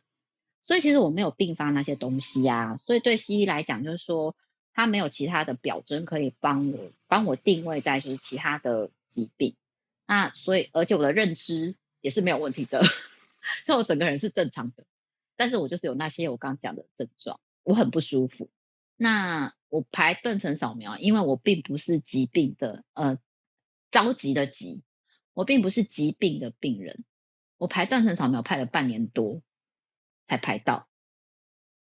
[0.62, 4.36] 所以其实我没有并发那些东西啊，所以对西医来讲就是说
[4.72, 9.56] 他没有其他的表征可以帮我帮我定位在就是其他的疾病，
[10.06, 12.84] 那所以而且我的认知也是没有问题的，
[13.64, 14.84] 所以我整个人是正常的，
[15.36, 18.50] 但是我就是有那些我刚刚讲的症状，我很不舒服。
[18.96, 23.18] 那我排断层扫描，因为我并不是疾病的，呃，
[23.90, 24.82] 着急的急，
[25.32, 27.04] 我并不是疾病的病人。
[27.56, 29.42] 我排断层扫描排了半年多
[30.26, 30.88] 才排到，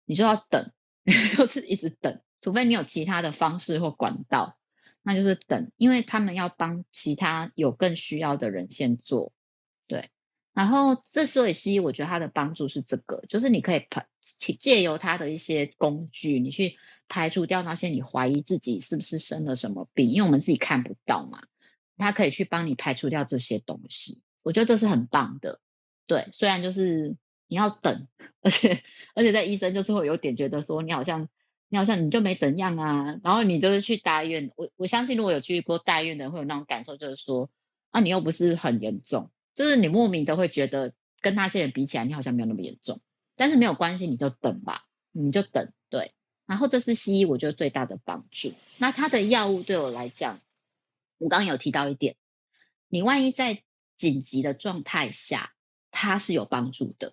[0.05, 0.73] 你就要等，
[1.37, 4.59] 就是一直等，除非你有其他的方式或管道，
[5.03, 9.33] 那就是等，因为他们要帮其他有更需要的人先做，
[9.87, 10.11] 对。
[10.59, 14.09] 然后，这所以西医我觉得它的帮助是这个，就是你可以排
[14.59, 16.75] 借由它的一些工具，你去
[17.07, 21.45] 排除掉那些你怀疑自己是不是生了什么病，因为我们自己看不到嘛，
[21.97, 24.25] 它可以去帮你排除掉这些东西。
[24.43, 25.61] 我觉得这是很棒的，
[26.09, 26.29] 对。
[26.33, 27.17] 虽然就是
[27.47, 28.09] 你要等，
[28.43, 28.83] 而且
[29.15, 31.29] 而且在医生就是会有点觉得说你好像
[31.69, 37.49] 你好像你就没怎样啊，然后你就是去大院，我我相信如果有去过大院的人会有那种感受，就是说
[37.91, 39.31] 啊你又不是很严重。
[39.59, 43.01] 就是你莫名的会觉得跟那些人比起来，你好像没有那么严重，
[43.35, 46.13] 但是没有关系，你就等吧，你就等，对。
[46.47, 48.53] 然后这是西医我觉得最大的帮助。
[48.77, 50.41] 那它的药物对我来讲，
[51.19, 52.15] 我刚刚有提到一点，
[52.87, 53.65] 你万一在
[53.97, 55.53] 紧急的状态下，
[55.91, 57.13] 它是有帮助的。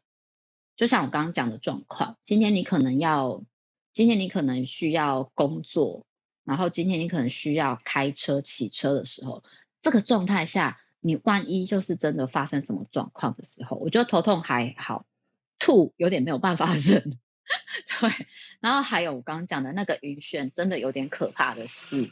[0.76, 3.44] 就像我刚刚讲的状况，今天你可能要，
[3.92, 6.06] 今天你可能需要工作，
[6.44, 9.44] 然后今天你可能需要开车、骑车的时候，
[9.82, 15.06] 这个状态下，你万一就是真的发生什么状况的时候，我觉得头痛还好，
[15.60, 17.20] 吐有点没有办法 忍，
[18.00, 18.28] 对。
[18.60, 22.10] 然后还有我刚刚讲的那个晕眩，真的有点可怕的是，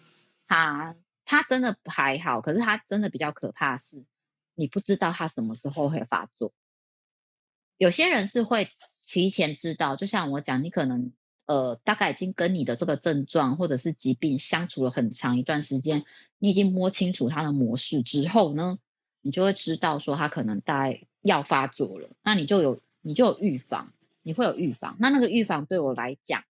[0.48, 4.06] 它它真的还好，可是它真的比较可怕是，
[4.54, 6.54] 你不知道它什么时候会发作。
[7.78, 8.70] 有些人是会
[9.08, 11.12] 提前知道，就像我讲，你可能
[11.46, 16.06] 呃大概已经跟你的这个症状或者是疾病相处了很长一段时间，
[16.40, 18.80] 你已经摸清楚它的模式之后呢，
[19.22, 24.98] 你就会知道说它可能大概要发作了，那你就有你就有预防，你会有预防。
[25.00, 26.44] 那那个预防对我来讲，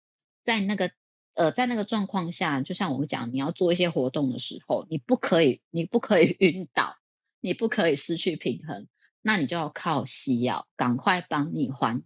[0.44, 0.92] 在那个
[1.34, 6.98] 呃在那个状况下，就像我们讲，你要做一些活动的时候，你不可以你不可以 晕倒，
[7.40, 8.88] 你不可以失去平衡。
[9.24, 12.02] 那你就要靠西药，赶快帮你缓，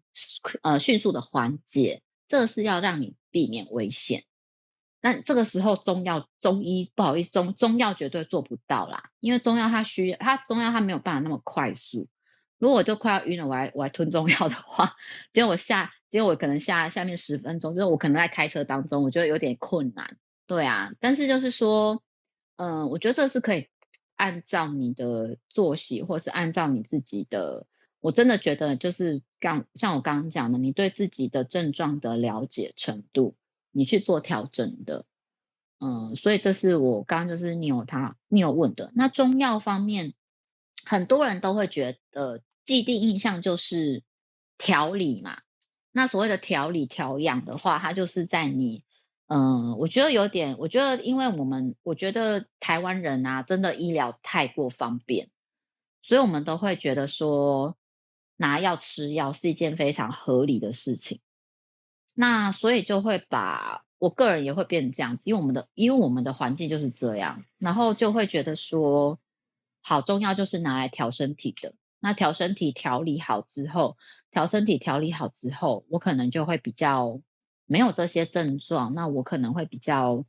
[0.61, 4.23] 呃，迅速的缓解，这是要让你避免危险。
[5.01, 12.07] 那这个时候中药、中医不好意思，中中药绝对做不到啦，因为中药它需要，它中药它没有办法那么快速。
[12.57, 14.95] 如果我就快要晕了，我还我还吞中药的话，
[15.33, 20.17] 结果我下，结果我可能下下面十分钟，就是我可能在开车当中，我觉得有点困难。
[20.47, 22.03] 对啊，但是就是说，
[22.55, 23.69] 嗯、我觉得这是可以。
[24.17, 27.67] 按照你的作息，或是按照你自己的，
[28.05, 33.35] 我真的觉得就是刚像我刚刚讲的，你对自己的症状的了解程度，
[33.71, 35.05] 你去做调整的。
[35.79, 38.91] 嗯，所以这是我刚刚就是你有他你有问的。
[38.93, 40.13] 那中药方面，
[40.85, 44.03] 很多人都会觉得既定印象就是
[44.59, 45.39] 调理嘛。
[45.91, 48.83] 那所谓的调理调养的话，它就是在你。
[49.25, 55.29] 嗯，我觉得有点，我觉得因为我们，我觉得台湾人啊，真的医疗太过方便，
[56.03, 57.75] 所以我们都会觉得说
[58.37, 61.19] 拿药吃药是一件非常合理的事情。
[62.13, 69.19] 那所以就会把我个人也会变成这样子，因为我们的因为我们的环境就是这样，然后就会觉得说，
[69.81, 71.73] 好，中药就是拿来调身体的。
[71.99, 73.97] 那调身体调理好之后，
[74.31, 77.21] 调身体调理好之后，我可能就会比较。
[77.67, 80.23] 没有这些症状，那我可能会比较，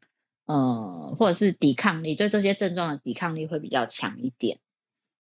[0.47, 4.59] 呃，或者是抵抗力，对这些症状的抵抗力会比较强一点。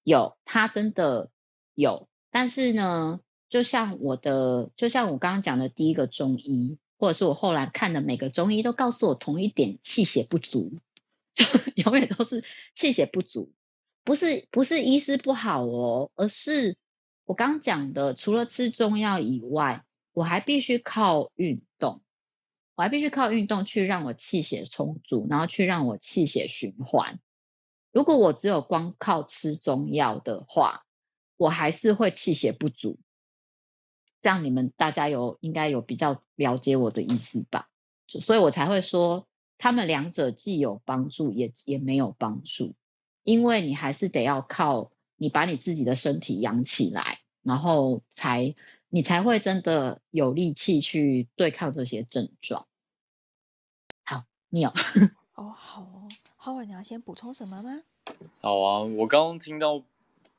[0.02, 1.30] 有，它真的
[1.74, 10.78] 有，但是呢，就像我的，就像我刚刚讲的第一个中医，或者是我后来看的每个中医都告诉我同一点，气血不足，
[11.32, 11.46] 就
[11.76, 12.44] 永远都是
[12.74, 13.54] 气血不足，
[14.04, 16.76] 不是不是医师不好哦，而是
[17.24, 22.02] 我刚讲的，除了吃中药以外，我还必须靠运动。
[22.74, 27.18] 我还必须靠运动去让我气血充足，然后去让我气血循环。
[27.92, 30.84] 如果我只有光靠吃中药的话，
[31.36, 32.98] 我还是会气血不足。
[34.20, 37.68] 这样你们大家有应该有比较了解我的意思吧？
[38.08, 39.26] 所以我才会说，
[39.58, 42.74] 他们两者既有帮助，也也没有帮助，
[43.22, 48.54] 因为你还是得要靠你把你自己的身体养起来，然后才。
[48.88, 52.68] 你才会真的有力气去对抗这些症状。
[54.04, 54.70] 好，你有
[55.34, 57.82] 哦，好哦，浩文，你要先补充什么吗？
[58.40, 59.82] 好啊，我刚刚听到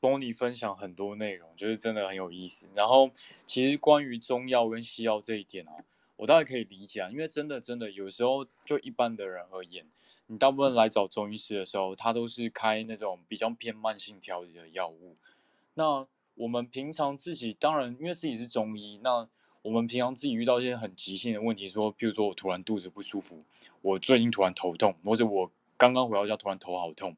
[0.00, 2.68] Bonnie 分享很多内容，就是真的很有意思。
[2.74, 3.10] 然后，
[3.46, 5.84] 其实关于中药跟西药这一点啊，
[6.16, 9.86] 我大概可以理解啊，因为真的真的有时候就一般的人而言，
[10.26, 15.16] 你大部分来找中医师的时候，他都是开那种比较偏慢性调理的药物。
[15.74, 19.28] 那我们平常自己当然，因为自己是中医，那
[19.62, 23.42] 我们平常自己遇到一些很急性的问题，说，譬如说我突然肚子不舒服，
[23.82, 27.16] 我最近突然头痛，或者我刚刚回到家突然头好痛，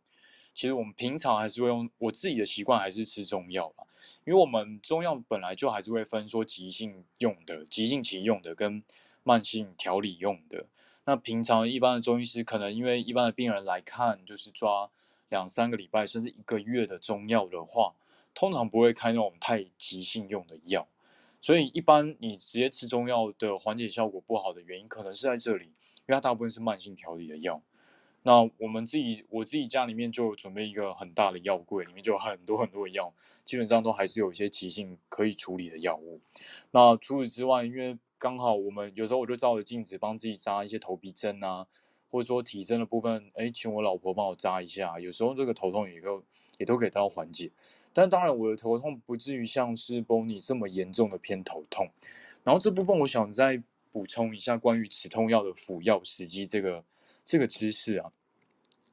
[0.60, 3.84] 其实我们平常还是会用我自己的习惯，还是吃中药吧，
[4.26, 8.82] 因为我们中药本来就还是会分说急性用的、急性期用的跟
[9.22, 10.66] 慢性调理用的。
[11.06, 14.90] 那平常一般的中医师可能因为一般的病人来看，就是抓
[15.30, 17.94] 两三个礼拜甚至一个月的中药的话。
[18.34, 20.86] 通常不会开那种太急性用的药，
[21.40, 25.72] 所以一般你直接吃中药的缓解效果不好的原因，可能是在这里，因
[26.08, 27.62] 为它大部分是慢性调理的药。
[28.22, 33.12] 那我们自己，我自己家里面就准备一个很大的药柜，里面就有很多很多的药，
[33.44, 36.20] 基本上都还是有一些急性可以处理的药物。
[36.70, 41.66] 那除此之外，因为刚好我们有时候我就照着镜子帮自己扎一些头皮针啊，
[42.10, 46.22] 或者说体针的部分，哎，请我老婆帮我扎一下，有时候这个头痛也够。
[46.58, 47.50] 也都可以得到缓解，
[47.94, 51.88] 但当然我的头痛不至于像是 Bonnie 这么严重的偏头痛。
[52.44, 56.84] 然后这部分我想再补充一下关于止痛药的服药时机这个
[57.30, 58.10] 这个知识啊。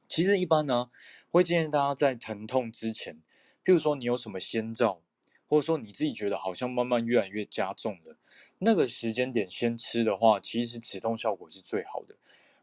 [0.06, 0.92] 其实一般呢，
[1.32, 3.16] 会建议大家在疼痛之前，
[3.64, 5.02] 譬如说你有什么先兆，
[5.48, 8.16] 或者说你自己觉得好像慢慢越来越加重了，
[8.60, 12.14] 那个时间点先吃的话，其实止痛效果是最好的。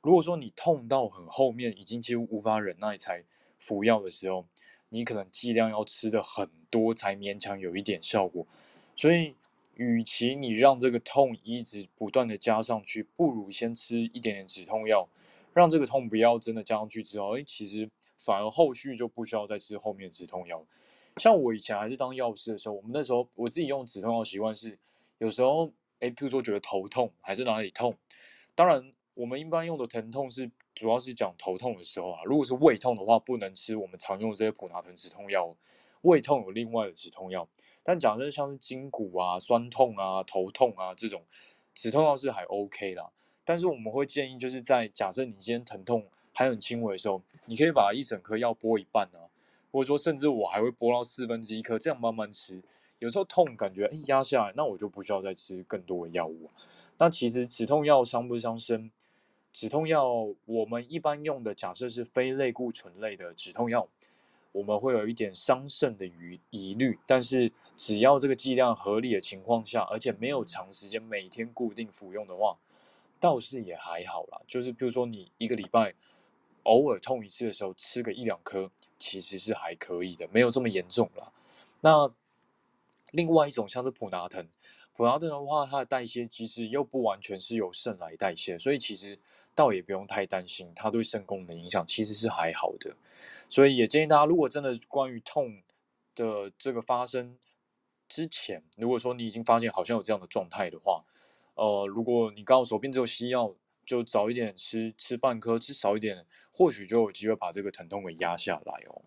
[0.02, 3.26] 如果说你痛到很后面，已经几乎无法忍耐才
[3.58, 4.48] 服药的时候，
[4.88, 8.48] 你可能剂量要吃的很多才勉强有一点效果。
[8.96, 9.36] 所以，
[9.74, 15.10] 与其你让这个痛一直不断的加上去，不如先吃一点点止痛药。
[15.56, 20.66] 让这个痛不要真的加上去之后，哎，其实反而后续就不需要再吃后面止痛药。
[21.16, 24.78] 像我以前还是当药师的时候，我们那时候我自己用止痛药习惯是，
[25.18, 27.96] 有时候哎，譬如说觉得头痛还是哪里痛，
[28.54, 32.24] 当然我们一般用的疼痛是主要是讲头痛的时候啊。
[32.26, 35.56] 如果是胃痛的话，不能吃我们常用的这些普拿疼止痛药，
[36.02, 37.48] 胃痛有另外的止痛药。
[37.82, 41.24] 但讲真，像是筋骨啊、酸痛啊、头痛啊这种
[41.74, 43.10] 止痛药是还 OK 啦。
[43.46, 49.32] 但是我们会建议，就是在假设你今天疼痛还很轻微的时候，你可以把一整颗药剥一半啊，
[49.72, 52.62] 或者说甚至我还会剥到四分之一颗，这样慢慢吃。
[53.00, 56.50] 有时候痛感觉哎压下来，那我就不需要再吃更多的药物。
[56.98, 58.90] 那其实止痛药伤不伤身？
[59.54, 63.88] 止痛药我们一般用的假设是非类固醇类的止痛药，
[64.54, 66.98] 我们会有一点伤肾的疑疑虑。
[67.06, 72.58] 但是只要这个剂量合理的情况下，而且没有长时间每天固定服用的话。
[73.20, 75.94] 倒是也还好啦，就是比如说你一个礼拜
[76.64, 81.32] 偶尔痛一次的时候，吃个一两颗，其实是还可以的，没有这么严重啦。
[81.82, 82.12] 那
[83.12, 84.48] 另外一种像是普拿疼，
[84.94, 89.18] 普拿疼的话，它的代谢机制又不完全是由肾来代谢，所以其实
[89.54, 92.96] 倒也不用太担心它对肾功能影响，其实是还好的。
[93.48, 95.62] 所以也建议大家，如果真的关于痛
[96.16, 97.38] 的这个发生
[98.10, 101.04] 之前，如果说你已经发现好像有这样的状态的话，
[101.56, 109.02] 呃，如果你刚好手边只有西药，就早一点吃，吃半颗，吃少一点，或许就有机会把这个疼痛给压下来哦。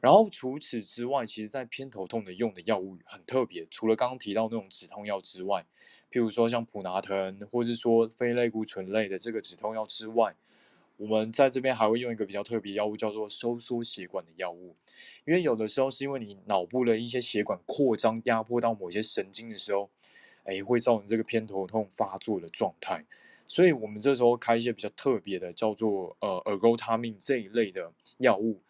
[0.00, 5.64] 然后除此之外，其实在偏头痛的用的药物很特别，除了刚刚提到那种止痛药之外，
[6.10, 10.36] 譬如说像普拿疼，或是说非类固醇类的这个止痛药之外，
[10.98, 14.76] 我们在这边还会用一个比较特别药物，叫做收缩血管的药物，
[15.24, 19.90] 因为有的时候是因为你脑部的一些血管扩张，压迫到某些神经的时候。
[20.44, 23.04] 哎，会造成这个偏头痛发作的状态，
[23.46, 28.60] 所以我们这时候开一些比较特别的，叫做呃尔戈他命这一类的药物，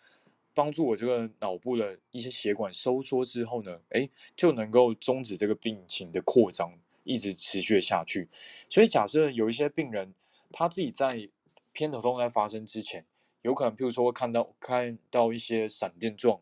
[0.52, 8.28] 帮助我这个脑部的一些血管收缩之后呢，哎，就能够终止这个病情的扩张，一直持续下去。
[8.68, 10.12] 所以假设有一些病人
[10.50, 11.28] 他自己在
[11.72, 13.06] 偏头痛在发生之前，
[13.40, 16.40] 有可能譬如说会看到看到一些闪电状，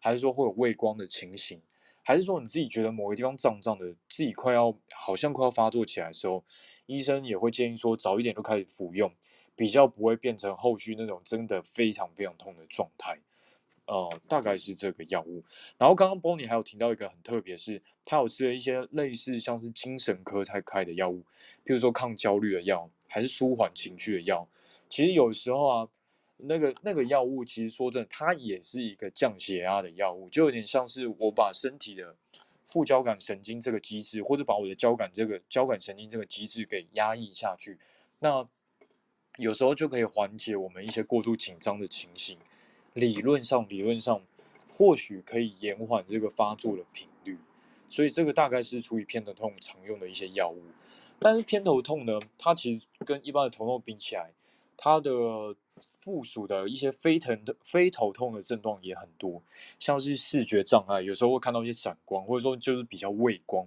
[0.00, 1.60] 还是说会有畏光的情形。
[2.02, 6.44] 还是说你自己觉得某个地方胀胀的，自己快要好像快要发作起来的时候，
[6.86, 9.12] 医生也会建议说早一点就开始服用，
[9.54, 13.18] 比较不会变成后续那种真的非常非常痛的状态。
[13.86, 15.42] 呃，大概是这个药物。
[15.78, 21.20] 然后刚刚 Bonnie 还有提到一个很特别，是他有吃了一些类似像是精神科才开的药物，
[21.64, 24.48] 譬如说抗焦虑的药，还是舒缓情绪的药。
[24.88, 25.88] 其实有时候啊。
[26.44, 32.16] 那个那个药物其实说真的，它也是一个降血压的药物，就有点像是我把身体的
[32.64, 37.78] 副交感神经这个机制，或者把我的交感这个交感神经这个机制给压抑下去，
[38.18, 38.48] 那
[39.38, 42.38] 有时候就可以缓解我们一些过度紧张的情形。
[42.94, 44.22] 理论上，理论上
[44.68, 47.38] 或许可以延缓这个发作的频率，
[47.88, 50.62] 所以这个大概是处理偏头痛常用的一些药物。
[51.18, 54.32] 但是偏头痛呢，它其实跟一般的头痛比起来，
[54.84, 55.54] 它的
[56.00, 59.40] 附属的一些非疼的非头痛的症状也很多，
[59.78, 63.64] 像是视觉障碍，有时候会看到一些闪光，或者说就是比较畏光，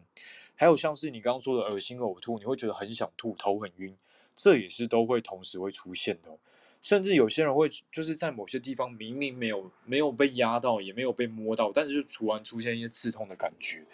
[0.56, 3.96] 还有像是你刚刚说的恶心呕吐，你会觉得很想吐，头很晕，
[4.36, 6.38] 这也是都会同时会出现的。
[6.82, 13.86] 甚至有些人会就是在某些地方明明没有没有被压到，也没有被摸到，但是就突然出现一些刺痛的感觉，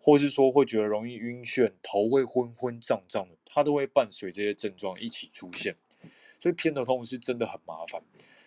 [0.00, 5.76] 或是说会觉得容易晕眩，头会昏昏胀胀的，它都会伴随这些症状一起出现。
[6.38, 8.02] 所以偏头痛是真的很麻烦，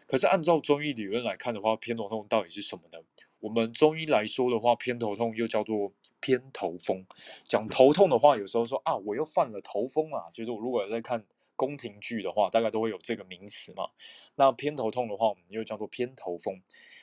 [0.08, 2.99] 可是按照中医理论来看的话，偏头痛到底是什么呢？
[3.39, 7.06] 我们中医来说的话，偏头痛又叫做偏头风。
[7.47, 11.24] 讲头痛的话，有时候说啊，我又犯了头风啊，就是我如果在看
[11.56, 13.89] 宫廷剧的话，大概都会有这个名词嘛。
[14.36, 16.62] 那偏头痛的话，我们又叫做偏头风。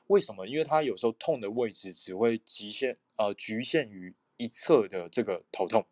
[0.09, 0.46] 为什么？
[0.46, 5.86] 因为它有时候痛的位置只会极限呃局限于一侧的这个头痛，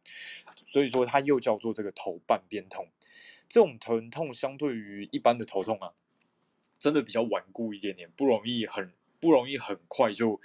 [0.67, 2.89] 所以说它又叫做这个头半边痛。
[3.51, 5.93] 这种疼痛相对于一般的头痛啊，
[6.79, 10.41] 真的比较顽固一点点，不容易很不容易很快就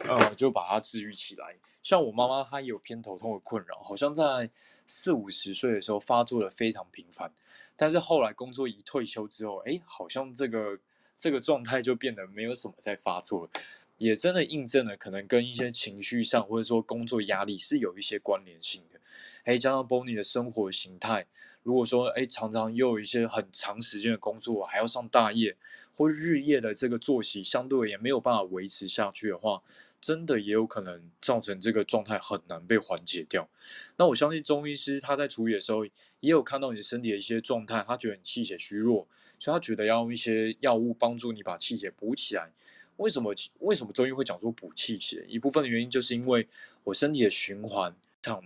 [0.00, 1.56] 呃，就把它治愈起来。
[1.80, 4.50] 像我妈妈，她也有偏头痛的困扰，好像在
[4.88, 7.32] 四五十岁的时候发作的非常频繁，
[7.76, 10.76] 但是后来工作一退休之后，哎，好像这个
[11.16, 13.50] 这个状态就变得没有什么再发作了，
[14.00, 18.98] 也真的印证了可能跟一些情绪上或者说工作压力是有一些关联性的。
[19.44, 21.26] 哎，加上 Bonnie 的生活形态，
[21.62, 25.56] 如果说哎常常又有一些很长时间的工作，还要上大夜
[25.94, 29.62] 或日夜的这个作息，相对也没有办法维持下去的话。
[30.00, 33.50] 真的也有可能造成这个状态很难被缓解掉。
[33.98, 39.06] 那我相信中医师他在处理的时候，也有看到你身体的一些状态，他觉得你气血虚弱，
[39.38, 42.50] 所以他觉得要用一些药物帮助你把气血补起来。
[43.00, 43.34] 为什么？
[43.60, 45.24] 为什么中医会讲说补气血？
[45.26, 46.46] 一部分的原因就是因为
[46.84, 48.44] 我身体的循环上，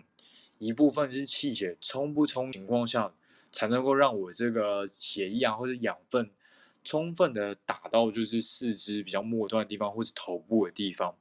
[0.58, 3.12] 一部分是气血充不充情况下，
[3.50, 6.30] 才能够让我这个血液啊或者养分
[6.84, 11.16] 充分的打到就是四肢比较末端的地方，或者头部的地方。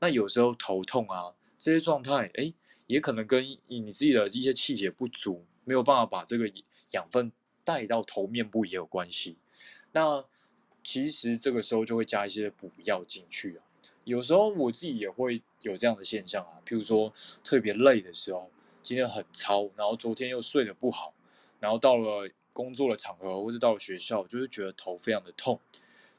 [0.00, 2.52] 那有时候头痛啊，这些状态，哎，
[2.86, 6.52] 也可能跟你自己的一些气血不足，没有办法把这个
[6.90, 7.32] 养分
[7.64, 9.38] 带到头面部也有关系。
[9.92, 10.22] 那
[10.84, 13.64] 其实这个时候就会加一些补药进去啊。
[14.04, 17.12] 有时候我自己也会有这样的现象啊，譬如说
[17.42, 18.50] 特别累的时候，
[18.82, 21.14] 今天很操，然后昨天又睡得不好，
[21.58, 25.58] 然后到了工作的场合或者到了学校，就是觉得头非常的痛。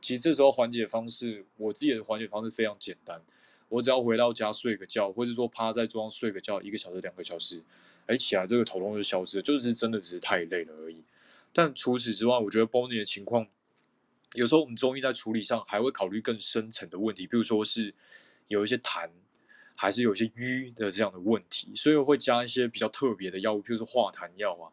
[0.02, 3.22] 其实这时候缓解方式，我自己的缓解方式非常简单。
[3.70, 7.64] 我只要回到家睡个觉，或者说趴在桌上睡个觉，一个小时、两个小时，
[8.08, 11.04] 哎，起来这个头痛就消失了，就是真的只是太累了而已。
[11.52, 13.48] 但除此之外，我觉得 BONY 的情况，
[14.36, 17.94] 有时候我们中医在处理上还会考虑更深层的问题，比如说是
[18.48, 19.10] 有一些痰，
[19.76, 24.72] 还是有一些瘀的这样的问题，所以我会加一些比较特别的药物，比如说化痰药啊。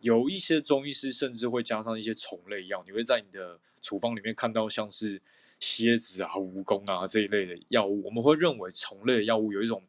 [0.00, 5.22] 有一些中医师甚至会加上一些虫类药，你会在你的处方里面看到像是。
[5.58, 9.82] 蝎子啊、蜈蚣啊这一类的药物，我们会认为虫类的药物有一种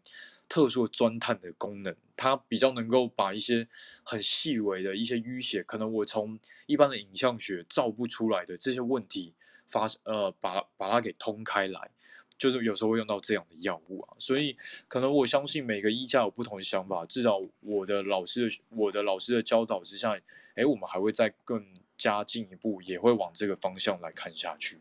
[0.50, 3.68] 特殊的钻探的功能，它比较能够把一些
[4.04, 9.34] 很细微的一些淤血，可能我从一般的影像学照不出来的这些问题
[9.66, 11.92] 发呃，把把它给通开来，
[12.38, 14.16] 就是有时候会用到这样的药物啊。
[14.20, 14.56] 所以
[14.88, 20.18] 可能我相信每个医家有不同的想法，至少我的老师的我的老师的教导之下，
[20.56, 21.66] 哎，我们还会再更
[21.98, 24.80] 加进一步，也会往这个方向来看下去。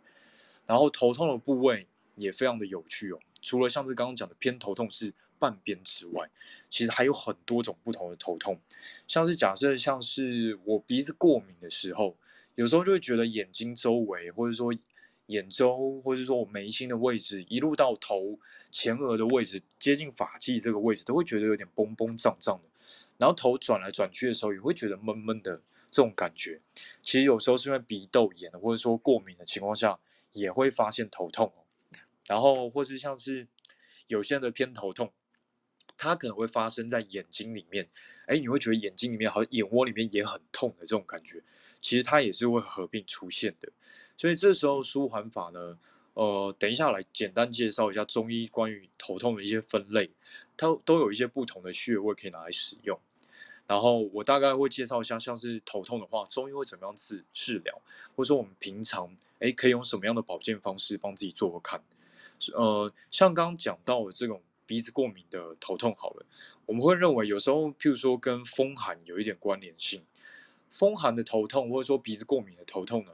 [0.67, 6.29] 然后头痛的部位也非常的有趣哦，除了像是刚刚讲的偏头痛是半边之外，
[6.69, 8.59] 其实还有很多种不同的头痛，
[9.07, 12.17] 像是假设像是我鼻子过敏的时候，
[12.55, 14.73] 有时候就会觉得眼睛周围，或者说
[15.27, 18.39] 眼周，或者说我眉心的位置，一路到头
[18.71, 22.69] 前额的位置，接近发际这个位置，都会觉得有点崩崩胀胀的，
[23.19, 26.61] 然后头转来转去的时候，也会觉得闷闷的这种感觉。
[27.03, 29.99] 其实有时候是因为鼻窦炎，或者说过敏的情况下。
[30.33, 31.51] 也会发现头痛，
[32.27, 33.47] 然后或是像是
[34.07, 35.11] 有些人的偏头痛，
[35.97, 37.89] 它可能会发生在眼睛里面，
[38.27, 41.43] 哎，你会觉得眼睛里面好像眼窝里面也很痛的这种感觉，
[41.81, 43.71] 其实它也是会合并出现的。
[44.17, 45.79] 所以这时候舒缓法呢，
[46.15, 50.11] 呃，等一下来简单介绍一下中医关于头痛的一些分类，
[50.57, 52.99] 它都有一些不同的穴位可以拿来使用。
[53.67, 57.83] 然后我大概会介绍一下，像是头痛的话，中医会怎么样治治疗，
[58.15, 61.83] 或者说我们平常诶可以用什么样的保健方式帮自己做个看。
[62.55, 66.27] 呃，像刚刚讲到的这种鼻子过敏的头痛，好了，
[66.67, 70.05] 我们会认为有时候譬如说跟风寒有一点关联性。
[70.69, 73.13] 风寒的头痛或者说鼻子过敏的头痛呢，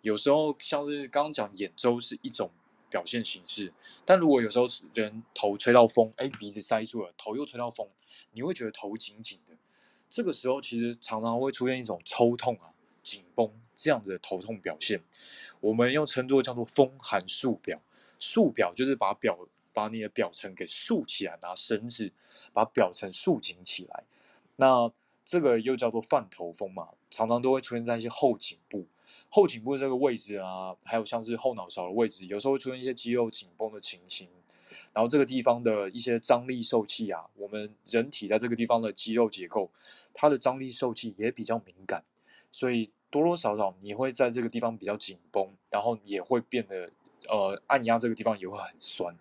[0.00, 2.50] 有时候像是刚刚讲眼周是一种
[2.88, 3.72] 表现形式，
[4.06, 7.86] 但如果有时候人头吹到风，哎，鼻子塞住了，头又吹到风，
[8.32, 9.54] 你会觉得头紧紧的。
[10.08, 15.04] 这个时候其实常常会出现一种抽痛啊、紧绷这样子的头痛表现，
[15.60, 17.80] 我们又称作叫做风寒束表。
[18.18, 19.36] 束表就是把表
[19.74, 22.10] 把你的表层给束起来，拿绳子
[22.54, 24.04] 把表层束紧起来。
[24.56, 24.90] 那
[25.24, 28.86] 这个又叫做犯头风嘛，常常都会出现在一些后颈部、
[29.28, 34.28] 后颈部这个位置啊，还有像是后脑勺的位置，有时候会出现一些肌肉紧绷的情形。
[34.92, 39.70] 然后这个地方的一些张力受气啊，我们人体在这个地方的肌肉结构，
[40.12, 42.04] 它的张力受气也比较敏感，
[42.52, 46.90] 所以多多少少你会在这个地方比较紧绷，然后也会变得
[47.28, 49.16] 呃按压这个地方也会很酸，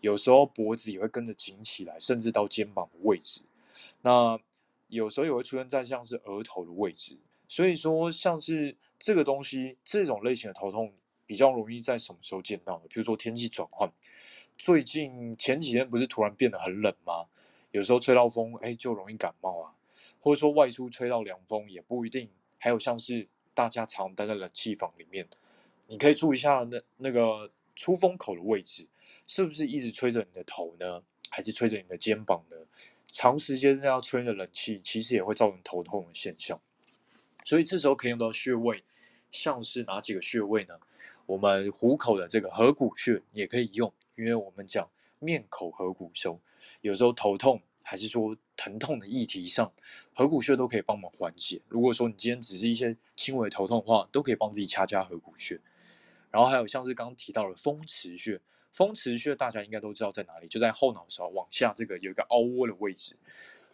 [0.00, 3.42] 有时候脖子也会跟着紧起来，甚至到肩膀的位置。
[4.02, 4.38] 那
[4.88, 7.16] 有时候也会出现在像是额头的位置，
[7.48, 10.92] 所以说像是这个东西这种类型的头痛
[11.26, 12.88] 比较容易在什么时候见到的？
[12.88, 13.90] 比如说天气转换。
[14.58, 17.26] 最近前几天不是突然变得很冷吗？
[17.70, 19.72] 有时候吹到风，哎，就容易感冒啊。
[20.18, 22.28] 或者说外出吹到凉风也不一定。
[22.58, 25.26] 还有像是大家常待在冷气房里面，
[25.86, 28.86] 你可以注意一下那那个出风口的位置，
[29.32, 31.04] 是不是一直吹着你的头呢？
[31.28, 32.56] 还是吹着你的肩膀呢？
[33.06, 36.60] 长时间这样吹着冷气，其实也会造成头痛的现象。
[37.44, 38.82] 所以这时候可以用到穴位，
[39.30, 40.74] 像是哪几个穴位呢？
[41.26, 46.40] 我们虎口的这个合谷穴也可以用，因为我们讲面口合谷收，
[46.80, 49.72] 有时候头痛还是说疼痛的议题上，
[50.12, 51.62] 合谷穴都可以帮忙缓解。
[51.68, 55.60] 如果说你今天只是一些轻微头痛的话，都可以帮自己掐掐合谷穴。
[56.32, 58.40] 然后还有像是刚刚提到的风池穴。
[58.70, 63.16] 风池穴大家应该都知道在哪里，就在后脑勺往下这个有一个凹窝的位置。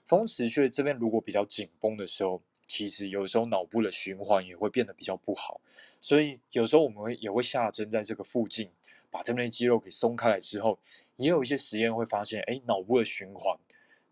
[0.05, 5.61] 风池穴这边如果比较紧绷的时候，其实有时候脑部的循环也会变得比较不好，
[6.01, 8.71] 所以有时候我们会也会下针在这个附近，
[9.11, 10.79] 把这边肌肉给松开来之后，
[11.17, 13.59] 也有一些实验会发现，哎，脑部的循环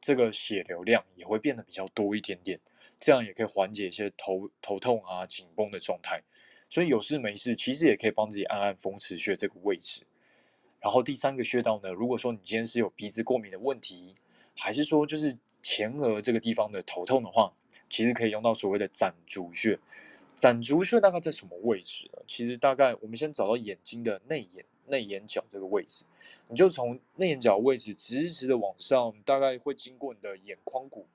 [0.01, 2.61] 这个血流量也会变得比较多一点点，
[3.01, 6.22] 这样也可以缓解一些头头痛啊、紧绷的状态。
[6.68, 10.05] 所以有事没事，其实也可以帮自己按按风池穴这个位置。
[10.85, 14.14] 然后第三个穴道呢，如果说你今天是有鼻子过敏的问题，
[14.55, 17.55] 还是说就是前额这个地方的头痛的话，
[17.89, 19.78] 其实可以用到所谓的攒竹穴。
[20.35, 22.18] 攒竹穴大概在什么位置呢？
[22.26, 26.05] 其实大概我们先找到眼睛的内眼内眼角这个位置，
[26.49, 31.07] 你就从内眼角位置直直的往上，大概会经过你的眼眶骨，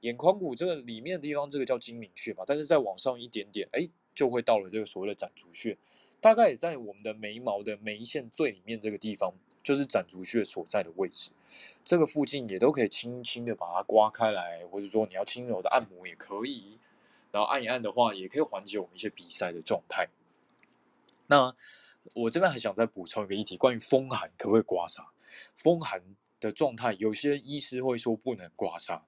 [0.00, 5.78] 眼眶骨这个里面的地方，这个叫睛明穴嘛，但是再往上一点点，哎，就会到了这个所谓的攒竹穴。
[6.22, 11.32] 大概也在我们的眉毛的眉线最里面这个地方，就是攒竹穴所在的位置。
[11.84, 16.78] 这个附近也都可以轻轻的把它刮开来，或者说你要轻柔的按摩也可以。
[17.32, 20.08] 然后按一按的话，也可以缓解我们一些鼻塞的状态。
[21.26, 21.52] 那
[22.14, 25.04] 我这边还想再补充一个议题，关于风寒可不可以刮痧？
[25.56, 26.00] 风寒
[26.38, 29.00] 的状态，有些医师会说不能刮痧，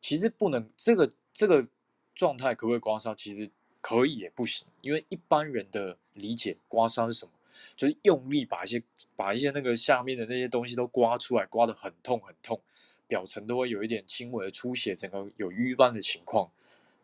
[0.00, 0.68] 其实不能。
[0.76, 1.64] 这个这个
[2.12, 3.14] 状态可不可以刮痧？
[3.14, 3.48] 其实。
[3.86, 7.30] 可以也不行，因为一般人的理解，刮痧是什么？
[7.76, 8.82] 就是用力把一些
[9.14, 12.60] 把一些那个下面的那些东西都刮出来，刮得很痛很痛，
[13.06, 16.50] 表层都会有一点轻微的出血，整个有瘀斑的情况。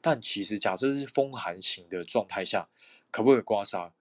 [0.00, 2.68] 但其实假设是风寒型的状态下，
[3.12, 3.92] 可不可以刮痧？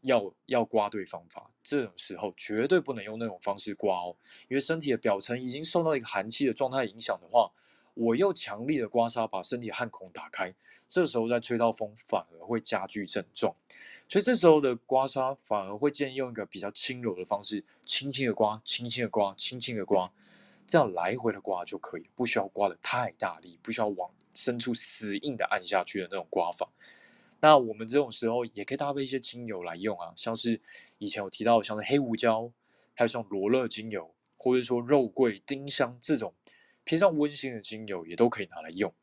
[0.00, 4.16] 要要刮对方法，这种时候绝对不能用那种方式刮哦，
[4.48, 7.52] 因为身体的表层已经受到一个寒气的状态影响的话。
[7.96, 10.54] 我又强力的刮痧，把身体汗孔打开，
[10.86, 13.56] 这时候再吹到风，反而会加剧症状。
[14.06, 20.12] 所以这时候的刮痧，反而会建议用一个比较轻柔的方式，轻轻的刮，轻轻的刮，轻轻的刮，
[20.66, 26.68] 这样来回的刮就可以，不需要刮得太大力，不需要往深处死硬的按下去的那种刮法。
[27.40, 30.60] 那我们这种时候也可以搭配一些精油来用啊，像是
[30.98, 32.52] 以前有提到，像是黑胡椒，
[32.94, 36.34] 还有像罗勒精油，或者说肉桂、丁香这种。
[36.86, 38.94] 偏向温馨的精油也都可以拿来用，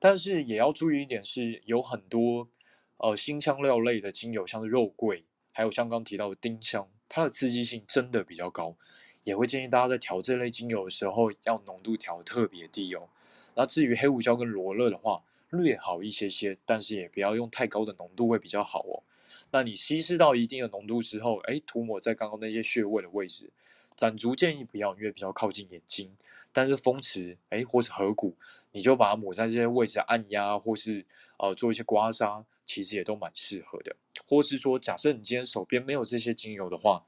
[0.00, 2.48] 但是也要注意一点是，有很多
[2.96, 8.74] 呃辛香料类的精油，像是肉桂，还有像刚提到的丁香，它的刺激性真的比较高，
[9.22, 13.08] 也会建议大家在调这类精油的时候，要浓度调特别低哦。
[13.54, 19.04] 那至于黑胡椒跟罗勒的话，略好一些些，但是也不要用太高的浓度会比较好哦。
[19.52, 23.48] 那你稀释到一定的浓度之后，哎，涂抹在刚刚那些穴位的位置，
[23.94, 26.16] 攒竹建议不要，因为比较靠近眼睛。
[26.52, 28.34] 但是风池，哎，或是合谷，
[28.72, 31.04] 你就把它抹在这些位置按压，或是
[31.38, 33.96] 呃做一些刮痧，其实也都蛮适合的。
[34.26, 37.04] 或是说，假设你今天手边没有这些精油的话，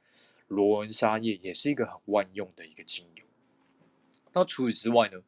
[0.49, 3.25] 罗纹沙叶也是一个很万用的一个精油。
[4.33, 5.23] 那除此之外呢，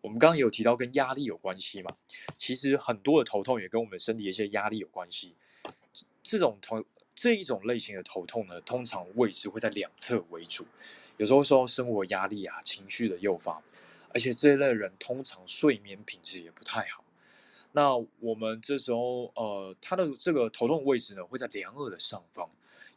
[0.00, 1.94] 我们刚刚有提到跟压力有关系嘛？
[2.36, 5.34] 其实很多的头痛也跟我们身体的一些压力有关系。
[6.22, 6.84] 这种头
[7.20, 10.64] 这一种类型的头痛呢，通常位置会在两侧为主。
[11.16, 13.60] 有时候受到生活压力啊、情绪的诱发，
[14.14, 17.02] 而且这一类人通常睡眠品质也不太好。
[17.72, 22.48] 那我们这时候，呃，他的这个头痛位置呢，会在两耳的上方，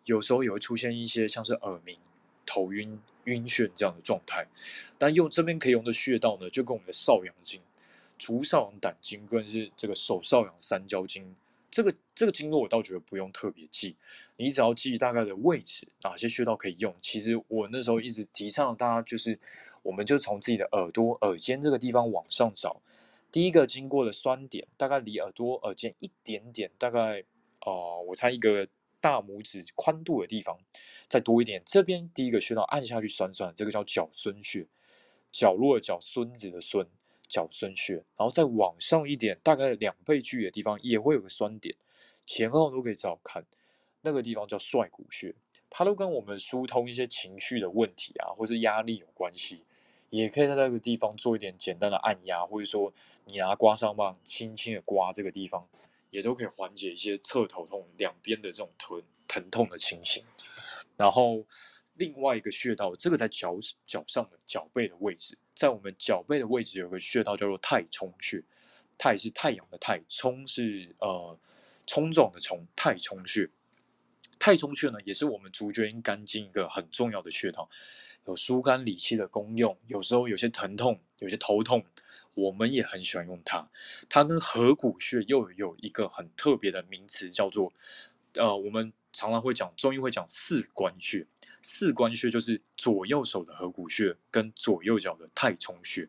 [0.06, 1.98] 有时候也会出现一些像是耳鸣、
[2.46, 4.46] 头晕、晕眩这样的状态。
[5.00, 7.60] 但用这边可以用的穴道呢，就跟我们的少阳经、
[8.20, 11.36] 足少阳胆经，跟是这个手少阳三焦经。
[11.72, 13.96] 这个这个经络我倒觉得不用特别记，
[14.36, 16.94] 你只要记大概的位置，哪些穴道可以用。
[17.02, 19.40] 其实我那时候一直提倡大家就是，
[19.82, 22.82] 我们就从自己的耳朵、耳尖这个地方往上找，
[23.32, 27.24] 第一个经过的酸点，大概离耳朵、耳尖一点点，大概
[27.66, 28.68] 哦、我猜一个
[29.00, 30.60] 大拇指宽度的地方，
[31.08, 31.62] 再多一点。
[31.66, 34.68] 这边第一个穴道按下去酸酸，这个叫角孙穴，
[35.32, 36.86] 角落的角，孙子的孙。
[37.32, 41.74] 脚孙穴，然后再往上一点，大概两倍距的地方也会有个酸点，
[42.26, 43.46] 前后都可以找看。
[44.02, 45.34] 那个地方叫帅骨穴，
[45.70, 49.64] 它都跟我们疏通一些情绪的问题啊，或是压力有关系，
[50.10, 52.92] 也可以在那个地方做一点简单的按压，或者说
[53.28, 55.66] 你拿刮痧棒轻轻的刮这个地方，
[56.10, 60.24] 也都可以缓解一些侧头痛两边的这种疼疼痛的情形。
[60.98, 61.46] 然后。
[62.02, 68.44] 另外一个穴道，这个在脚脚上的脚背的位置，在我们脚背的位置有个穴道叫做太冲穴。
[68.98, 71.38] 太是太阳的太，冲是呃
[71.86, 73.48] 冲撞的冲，太冲穴。
[74.40, 77.70] 太冲穴呢，也是我们足厥阴肝经一个很重要的穴道，
[78.26, 79.78] 有疏肝理气的功用。
[79.86, 81.86] 有时候有些疼痛，有些头痛，
[82.34, 83.70] 我们也很喜欢用它。
[84.10, 87.72] 它跟合谷穴又有一个很特别的名词，叫做
[88.34, 91.28] 呃，我们常常会讲中医会讲四关穴。
[91.62, 96.08] 四关穴就是左右手的合谷穴跟左右脚的太冲穴。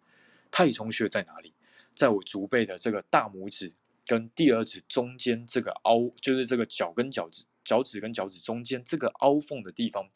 [0.50, 1.52] 太冲穴在哪里？
[1.94, 3.72] 在我足背的这个大拇指
[4.06, 10.08] 跟第二指中间这个凹，就是这个脚跟脚趾、脚趾跟脚趾中间这个凹缝的地方，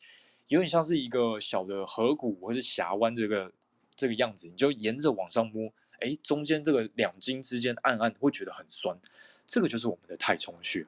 [0.49, 3.53] 有点像是一个小的合谷或是峡湾这个
[3.95, 4.49] 这个样子。
[4.49, 8.99] 你就沿着往上摸，哎，中间这个两筋之间按按会觉得很酸，
[9.47, 10.87] 这个就是我们的太冲穴。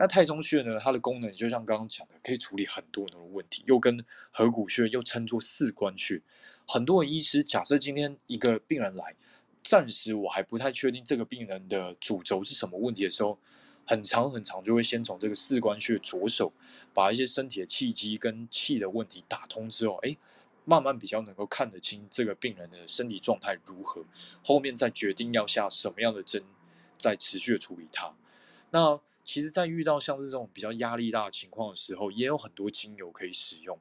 [0.00, 6.22] 那太冲穴呢，它的功能就像刚刚讲的，可以处理很多很多的问题，又跟合谷穴又称作四关穴。
[6.66, 9.14] 很多的医师假设今天一个病人来。
[9.62, 13.38] 暂时我还不太确定这个病人的主轴是什么问题的时候，
[13.86, 16.50] 很长很长就会先从这个四关穴着手，
[16.94, 20.16] 把一些身体的气机跟气的问题打通之后，哎，
[20.64, 24.02] 慢慢比较能够看得清这个病人的身体状态如何，
[24.42, 26.42] 后面再决定要下什么样的针，
[26.96, 28.14] 再持续的处理它。
[28.70, 33.78] 那其实，在遇到像是这种比较压力大的情况的时候，也有很多精油可以使用。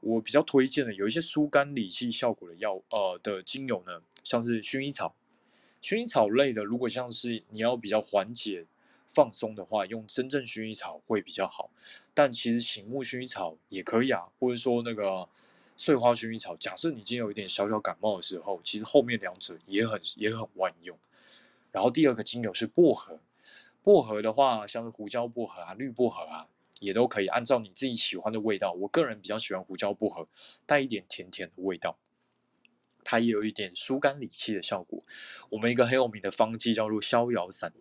[0.00, 5.14] 我比较推荐的有一些疏肝理气效果的药，呃的精油呢，像是薰衣草，
[5.80, 8.66] 薰衣草类的，如果像是你要比较缓解
[9.06, 11.70] 放松的话，用真正薰衣草会比较好。
[12.12, 15.28] 但其实醒目薰衣草也可以啊，或者说那个
[15.76, 16.56] 碎花薰衣草。
[16.56, 20.98] 假设你今天有一点小小感冒的时候，其实后面两者也很也很万用。
[21.70, 23.18] 然后第二个精油是薄荷，
[23.82, 26.48] 薄荷的话，像是胡椒薄荷啊、绿薄荷啊。
[26.80, 28.72] 也都可以按照你自己喜欢的味道。
[28.72, 30.26] 我个人比较喜欢胡椒薄荷，
[30.66, 31.96] 带一点甜甜的味道，
[33.04, 35.00] 它也有一点疏肝理气的效果。
[35.50, 37.72] 我们一个很有名的方剂叫做逍遥散，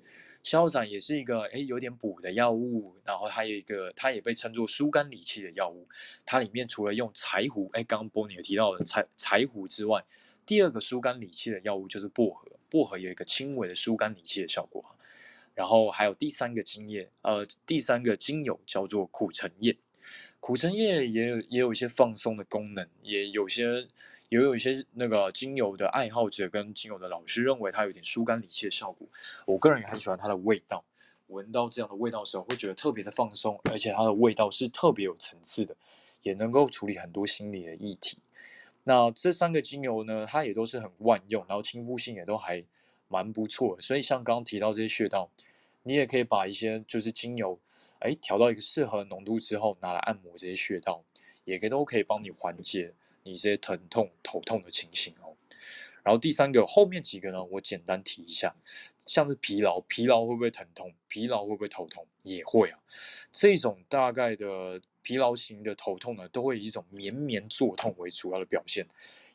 [0.44, 5.88] 逍遥散也是一个诶有点补的药物，然后它有一个它也被称作疏肝理气的药物。
[6.24, 10.06] 它里面除了用柴胡，诶刚刚 Bonnie 有提到的柴柴胡之外，
[10.46, 14.96] 第二个疏肝理气的药物就是薄荷，薄荷有一个轻微的疏肝理气的效果。
[15.54, 19.78] 然后还有第三个精液，呃，第三个精油叫做苦橙叶，
[20.40, 23.88] 苦橙叶也有也有一些放松的功能，也有些
[24.30, 29.06] 也有一些那个精油的爱好者跟精油的老师认为它有点疏肝理气的效果。
[29.46, 30.86] 我个人也很喜欢它的味道，
[31.28, 35.76] 闻到这样的味道的时候会觉得特别的放松，而且它的味道是特别有层次的，
[36.24, 38.20] 也能够处理很多心理的议题。
[38.86, 42.64] 那这三个精油呢，它也都是很万用，然后亲肤性也都还。
[43.12, 45.30] 蛮不错，所以像刚刚提到这些穴道，
[45.84, 47.60] 你也可以把一些就是精油，
[48.00, 51.04] 哎，调到一个适合的浓度之后，拿来按摩这些穴道，
[51.44, 52.94] 也可以都可以帮你缓解
[53.24, 55.36] 你这些疼痛、头痛的情形哦。
[56.04, 58.56] 然后第三个，后面几个呢，我简单提一下，
[59.06, 60.92] 像是疲劳，疲劳会不会疼痛？
[61.08, 62.08] 疲劳会不会头痛？
[62.24, 62.80] 也会啊。
[63.32, 68.88] 这种大概的疲劳型的头痛呢，都会以一种绵绵作痛为主要的表现。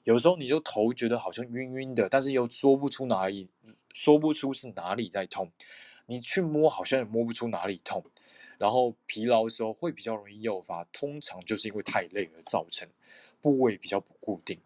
[0.06, 3.48] 有时候你就头觉得好像晕晕的，但是又说不出哪里，
[3.92, 5.50] 说不出是哪里在痛。
[6.06, 8.04] 你去摸好像也摸不出哪里痛。
[8.56, 12.88] 然后疲劳的时候会比较容易诱发，通常就是因为太累而造成，
[13.42, 14.60] 部位比较不固定。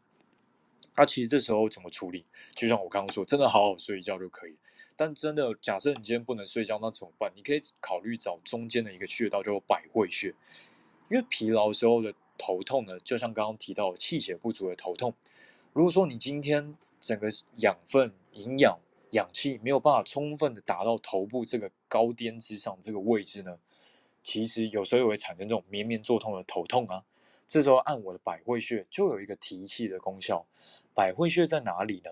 [0.95, 2.27] 那、其实这时候怎么处理？
[2.55, 4.59] 就像我刚刚说，真的好好睡一觉就可以。
[4.95, 7.33] 但真的假设你今天不能睡觉，那怎么办？
[7.35, 10.35] 你可以考虑找中间的一个穴道，叫百会穴，
[11.09, 12.13] 因为疲劳时候的。
[12.41, 15.13] 头痛呢，就像刚刚提到气血不足的头痛。
[15.75, 18.81] 如果说你今天整个养分、营养、
[19.11, 23.59] 氧气没有办法充分的达到头部这个高巅之上这个位置呢，
[24.25, 27.05] 其实有时候也会产生这种绵绵作痛的头痛啊。
[27.47, 30.47] 这时候按我的百会穴就有一个提气的功效。
[30.95, 32.11] 百会穴在哪里呢？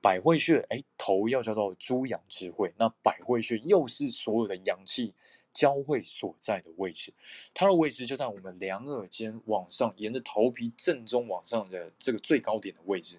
[0.00, 5.14] 百会穴，哎，头要叫做诸阳之会，那百会穴又是所有的阳气。
[5.52, 7.12] 交汇所在的位置，
[7.52, 13.18] 它的位置就在我们两耳间往上，沿着头皮正中往上的这个最高点的位置。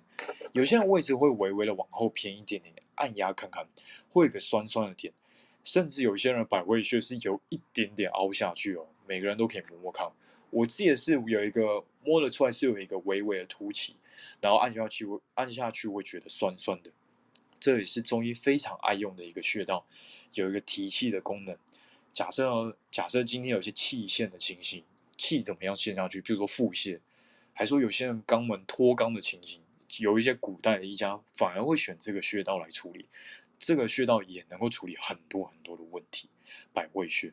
[0.53, 3.67] 有些人位置会微微的往后偏一点点，按压看看，
[4.11, 5.13] 会有个酸酸的点。
[5.61, 10.09] 甚至有些人百会穴是有一点点凹下去哦，每个人都可以摸摸看。
[10.49, 13.95] 我记得是有一个摸得出来是有一个微微的凸起，
[14.39, 15.05] 然后按下去，
[15.35, 16.91] 按下去会觉得酸酸的。
[17.59, 19.85] 这里是中医非常爱用的一个穴道，
[20.33, 21.55] 有一个提气的功能。
[22.11, 24.83] 假设假设今天有些气陷的情形，
[25.17, 26.21] 气怎么样陷下去？
[26.21, 26.99] 比如说腹泻，
[27.53, 29.61] 还说有些人肛门脱肛的情形，
[29.99, 33.07] 有一些古代的医家反而会选这个穴道来处理，
[33.57, 36.29] 这个穴道也能够处理很多很多的问题。
[36.73, 37.31] 百会穴。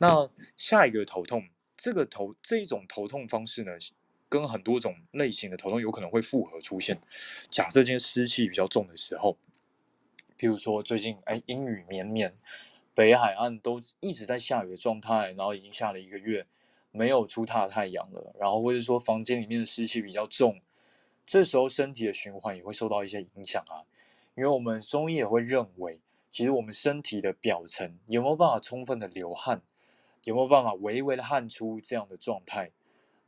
[0.00, 3.72] 那下一个头痛，这个头这一种头痛方式呢，
[4.28, 7.00] 跟很多种类型的头痛有可能会复合出现。
[7.48, 9.38] 假设今天湿气比较重的时候，
[10.36, 12.36] 譬如说最近哎阴雨绵绵，
[12.94, 16.46] 北海岸都一直在下雨的状态，然后已经下了一个月，
[16.92, 20.60] 没有出大太阳了，然后或者说房间里面的湿气比较重，
[21.26, 23.82] 这时候身体的循环也会受到一些影响啊。
[24.36, 29.62] 因为我们中医也会认为，其实我们身体的表层有没有办法充分的流汗，
[30.24, 32.70] 有没有办法微微的汗出这样的状态，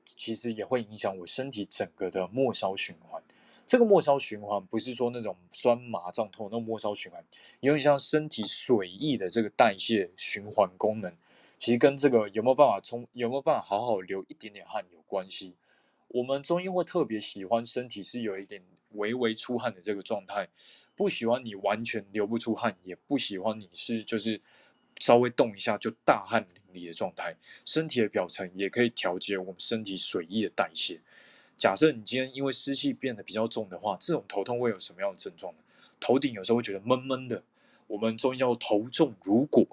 [0.05, 3.23] 其实也会影响我身体整个的末梢循环。
[3.67, 7.25] 这个末梢循环不是说那种酸麻胀痛，那末梢循环
[7.61, 11.13] 有点像身体水液的这个代谢循环功能，
[11.59, 15.55] 其实跟这个有没有办法充，有没有办法好好流一点点汗有关系。
[16.09, 18.63] 我们中医会特别喜欢身体是有一点
[18.93, 20.49] 微微出汗的这个状态。
[20.95, 24.41] 不喜欢你完全流不出汗，也不喜欢你是就是
[24.99, 27.37] 稍微动一下就大汗淋漓的状态。
[27.67, 30.99] 身体的表层也可以调节我们身体水液的代谢。
[31.57, 35.61] 假设你今天因为湿气变得比较重的话，这种头痛会有什么样的症状呢？
[35.99, 37.43] 头顶有时候会觉得闷闷的，
[37.87, 39.67] 我们中医叫头重如裹。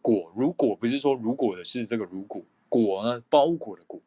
[0.00, 4.00] 裹如裹不是说如果的是这个如裹，裹呢包裹的裹，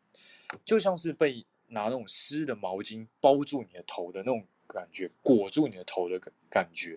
[0.64, 4.44] 就像是被拿那种湿的毛巾包住你的头的那种。
[4.72, 6.96] 感觉裹住你的头的感感觉，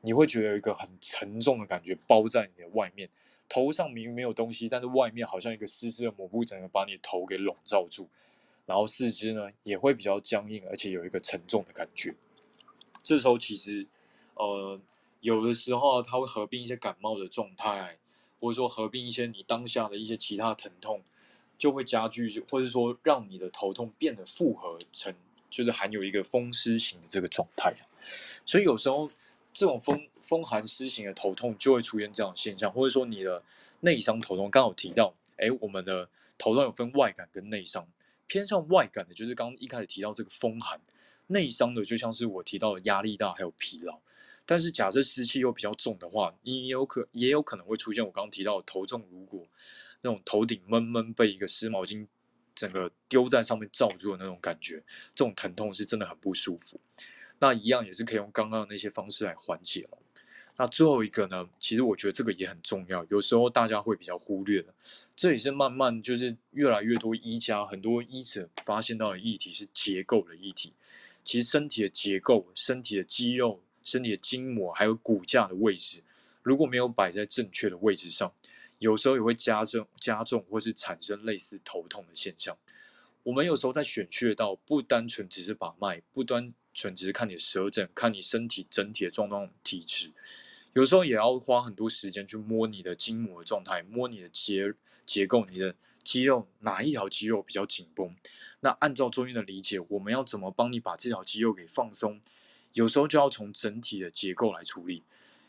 [0.00, 3.10] 你会觉得有一个很沉重的感觉包在你的外面，
[3.46, 8.08] 头上明明没有东西，但是外面好像一个湿湿的抹布，整个把你的头给笼罩住，
[8.70, 12.14] 然后四肢呢也会比较僵硬，而且有一个沉重的感觉。
[13.02, 13.84] 这时候其实，
[14.34, 14.80] 呃，
[15.18, 17.98] 有的时候它会合并一些感冒的状态，
[18.38, 21.02] 或者说合并一些你当下的一些其他疼痛，
[21.58, 25.12] 就会加剧，或者说让你的头痛变得复合成。
[25.50, 27.74] 就是含有一个风湿型的这个状态，
[28.46, 29.10] 所以有时候
[29.52, 33.42] 这种风风寒湿型的头痛就会出现这样的现象，或者说你的
[33.80, 36.08] 内伤头痛，刚好提到，哎，我们的
[36.38, 37.84] 头痛有分外感跟内伤，
[38.30, 40.78] 偏向外感的，就是刚刚一开始提到这个风寒；
[41.26, 43.98] 内伤的，就像是我提到的压力大还有疲劳。
[44.46, 49.48] 但是假设湿气又比较重的话，你有可也有可能会出现我刚刚提到的头重如果，
[50.02, 52.06] 那种头顶闷闷被一个湿毛巾。
[52.52, 54.82] 整个丢在上面罩住的那种感觉，
[55.14, 56.78] 这种疼痛是真的很不舒服。
[57.38, 59.98] 那一样也是可以用刚刚的那些方式来缓解了。
[60.60, 64.74] 那最后一个呢，其实我觉得这个也很重要，有时候大家会比较忽略的。
[65.16, 70.74] 这也是慢慢就是越来越多医家很多医者发现到的议题是结构的议题。
[71.24, 76.02] 其实身体的结构、身体的肌肉、身体的筋膜还有骨架的位置，
[76.42, 78.30] 如果没有摆在正确的位置上。
[78.80, 82.54] 有时候也会加重、加重或是产生类似头痛的现象。
[83.22, 90.12] 我们有时候在选穴道，不单纯只是把脉，不单纯只是看你的舌诊，看你身体整体的状况、体质。
[90.72, 94.72] 有时候也要花很多时间去摸你的筋膜的状态，摸你的结
[95.04, 98.14] 结构，你的肌肉哪一条肌肉比较紧绷。
[98.60, 102.20] 那按照中医的理解，我们要怎么帮你把这条肌肉给放松？
[102.74, 105.02] 有时候就要从整体的结构来处理。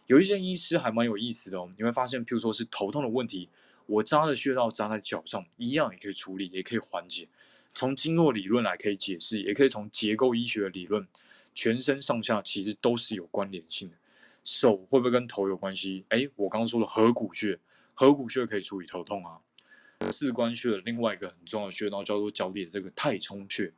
[0.08, 3.48] 有一些医师还蛮有意思的哦，你会发现，譬如说是头痛的问题，
[3.86, 7.28] 我扎的穴道扎在脚上，一样也可以处理，也可以缓解。
[7.74, 11.08] 从经络理论来可以解释，也可以从结构医学的理论，
[11.54, 13.96] 全身上下其实都是有关联性的。
[14.44, 16.06] 手会不会跟头有关系？
[16.10, 17.60] 哎，我刚刚说的合谷穴，
[17.94, 19.40] 合谷穴可以处理头痛啊。
[20.12, 23.72] 四关穴的另外一个很重要的穴道叫做脚底的这个太冲穴，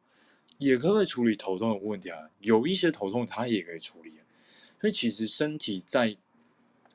[0.57, 2.29] 也可以处理头痛的问题啊。
[2.39, 4.13] 有一些头痛它也可以处理。
[4.79, 6.17] 所以其实身体在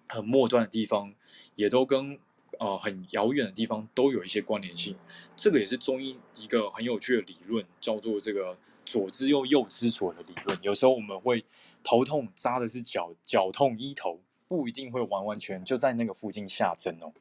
[0.09, 1.15] 很末端的地方，
[1.55, 2.19] 也都跟
[2.59, 4.95] 呃很遥远的地方都有一些关联性。
[5.35, 8.59] 这个也是中医一个很有趣的理论，叫做这个
[8.89, 10.59] 左之右右之左的理论。
[10.63, 11.45] 有时候我们会
[11.85, 14.19] 头痛扎的是脚，脚痛医头，
[14.49, 17.13] 不一定会完完全就在那个附近下针哦。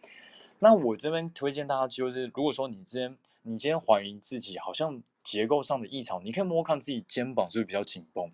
[0.59, 8.31] 那我这边推荐大家就是，如果说你今天你今天怀疑自己好像结构上的异常，你可以摸看自己肩膀是不是比较紧绷。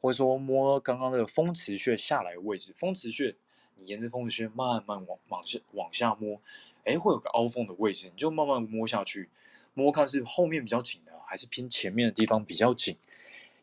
[0.00, 3.36] 或者说摸刚刚那个风池穴下来的位置，风池穴，
[3.76, 6.40] 你沿着风池穴慢慢往往下往下摸，
[6.84, 9.28] 哎，会有个凹缝的位置，你就慢慢摸下去，
[9.74, 12.98] 摸看是后面比较紧的，还是偏前面的地方比较紧。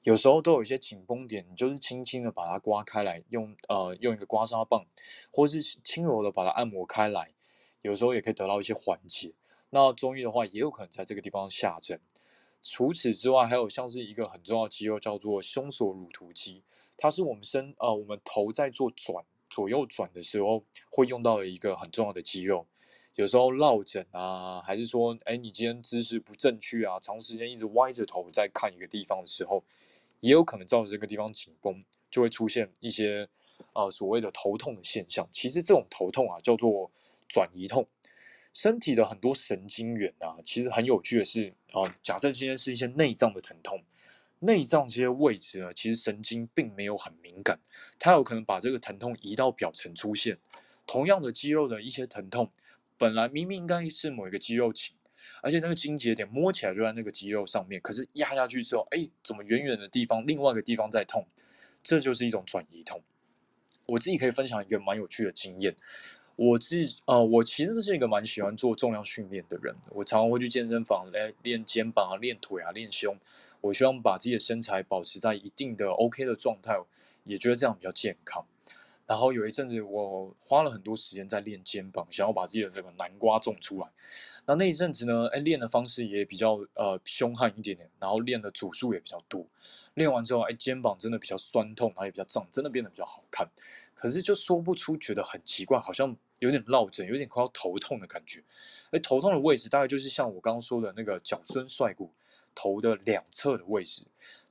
[0.01, 4.88] 有时候都有一些紧绷点，你就是轻轻的把它刮开来，用呃用一个刮痧棒，
[5.30, 7.32] 或是轻柔的把它按摩开来，
[7.84, 9.34] 有时候也可以得到一些缓解。
[9.70, 12.01] 那中医的话，也有可能在这个地方下针。
[12.63, 16.63] 除此之外，还有像是一个很重要的肌肉，叫做胸锁乳突肌，
[16.97, 22.65] 它是我们身呃我们头在做转左右转的时候会用到的一个很重要的肌肉。
[23.16, 29.64] 有时候落枕啊，还是说，哎，你今天姿势不正确啊，长时间一直歪着头在看一个地方的时候，
[30.22, 33.28] 也有可能造成这个地方紧绷，就会出现一些
[33.74, 35.28] 呃所谓的头痛的现象。
[35.34, 36.89] 其实这种头痛啊，叫做
[37.28, 37.86] 转移痛。
[38.53, 43.84] 身体的很多神经元啊，其实很有趣的是啊、假设今天是一些内脏的疼痛，
[44.39, 47.60] 内脏这些位置呢，其实神经并没有很敏感，
[47.99, 50.39] 它有可能把这个疼痛移到表层出现。
[50.88, 52.49] 同样的肌肉的一些疼痛，
[53.00, 54.95] 本来明明应该是某一个肌肉群，
[55.41, 61.26] 而且那个筋节点摸起来就在那个肌肉上面，可是压下去之后，哎，怎么远远的地方另外一个地方在痛？
[61.82, 63.02] 这就是一种转移痛。
[63.86, 65.76] 我自己可以分享一个蛮有趣的经验。
[66.36, 69.76] 我自己呃，我其实是一个蛮喜欢做重量训练的人。
[69.91, 73.18] 我常常会去健身房来练肩膀啊、练腿啊、练胸。
[73.62, 76.78] 我希望把自己的身材保持在一定的 OK 的状态，
[77.24, 78.45] 也觉得这样比较健康。
[79.10, 83.88] 然后有一阵子，我花了很多时间在练肩膀，想要把自己的这个南瓜种出来。
[84.45, 89.47] 那那一阵子呢，哎，练的方式也比较呃凶悍一点点，然后练的组数也比较多。
[89.95, 93.49] 练完之后，哎，肩膀真的比较酸痛，然后也比较胀，真的变得比较好看。
[93.95, 98.43] 可是就说不出，觉得很奇怪，好像有点落枕，有点快要头痛的感觉。
[98.91, 102.12] 哎，头痛的位置大概就是像我刚刚说的那个脚孙帅骨
[102.53, 104.03] 头的两侧的位置。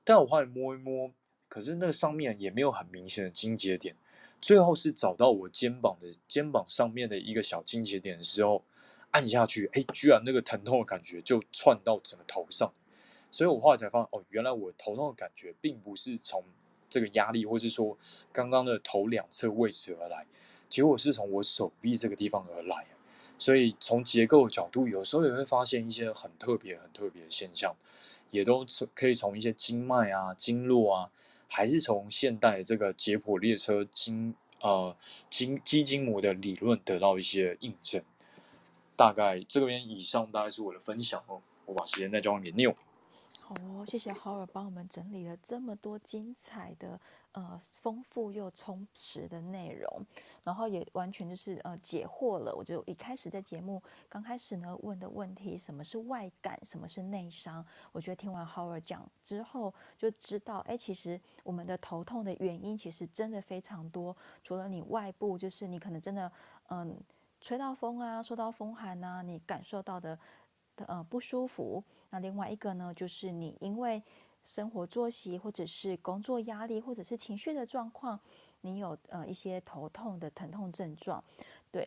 [0.03, 1.13] 但我后来摸一摸，
[1.49, 3.95] 可是那个上面也没有很明显的筋节点。
[4.41, 8.63] 最后是找到我肩膀的肩膀上面的一个小筋结点的时候，
[9.11, 12.73] 按下去，哎，居然那个疼痛的感觉就窜到整个头上。
[13.31, 16.45] 所以我后来才发现，哦，原来我头痛的感觉并不是从
[16.89, 17.99] 这个压力，或是说
[18.33, 20.27] 刚刚的头两侧位置而来，
[20.69, 22.87] 结果是从我手臂这个地方而来。
[23.37, 27.75] 所以从结构的角度，有时候也会发现一些很特别、很特别的现象，
[28.31, 31.11] 也都可以从一些经脉啊、经络啊，
[31.49, 34.97] 还是从现代这个解剖列车经呃
[35.29, 38.03] 经基金模的理论得到一些印证。
[38.97, 42.75] 大概这边以上大概是我的分享哦，我把时间再交还给 Neil。
[43.41, 46.99] 好哦，谢谢 Howard 帮我们整理了这么多精彩的、
[47.39, 50.05] 呃丰富又充实的内容，
[50.43, 52.53] 然后也完全就是呃解惑了。
[52.53, 57.65] 我就一开始在节目刚开始呢问的问题，什么是外感，什么是内伤？
[57.93, 64.17] 我觉得听完 Howard 讲之后，就知道，哎，其实我们的头痛的原因其实真的非常多。
[64.43, 66.33] 除了你外部，就是你可能真的
[66.71, 66.99] 嗯
[67.41, 70.19] 吹到风啊，受到风寒啊，你感受到的
[70.75, 70.85] 的。
[70.87, 71.85] 呃，不舒服。
[72.11, 74.03] 那另外一个呢，就是你因为
[74.49, 78.19] 生活作息，或者是工作压力，或者是情绪的状况，
[78.63, 81.23] 你有呃一些头痛的疼痛症状。
[81.71, 81.87] 对，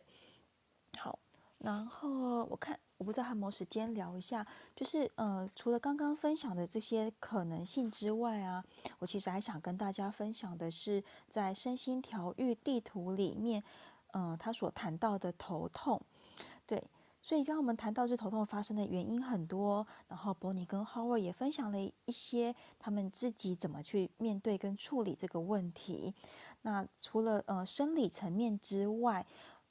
[0.95, 1.17] 好。
[1.57, 4.45] 然后我看，我不知道还有没有时间聊一下，
[4.75, 8.63] 就是呃，除了刚刚分享的这些可能性之外啊，
[8.99, 13.63] 我其实还想跟大家分享的是，在身心调愈地图里面，
[14.11, 15.99] 呃，他所谈到的头痛，
[16.67, 16.83] 对。
[17.21, 26.13] 所以，当我们谈到这头痛发生的原因很多，然后伯尼跟 Howard 也分享了一些他们自己怎么去面对跟处理这个问题。
[26.63, 29.25] 那除了呃生理层面之外，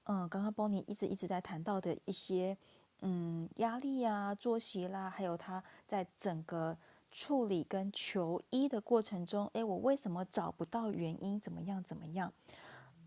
[0.05, 2.57] 嗯、呃，刚刚伯尼一直一直在谈到的一些
[3.01, 6.77] 嗯压力啊、作息啦，还有他在整个
[7.11, 11.39] 处理跟求医的过程中，诶，我为什么找不到原因？
[11.39, 11.83] 怎么样？
[11.83, 12.33] 怎么样？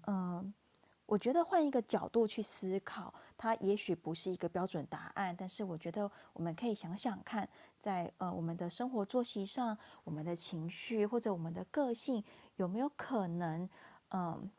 [0.06, 0.54] 嗯、
[1.14, 7.48] 我觉得换一个角度去思考，它也许不是一个标准答案，但是我觉得我们可以想想看，
[7.78, 12.24] 在呃我们的生活作息上，我们的情绪或者我们的个性
[12.56, 13.70] 有没有可能，
[14.10, 14.50] 嗯、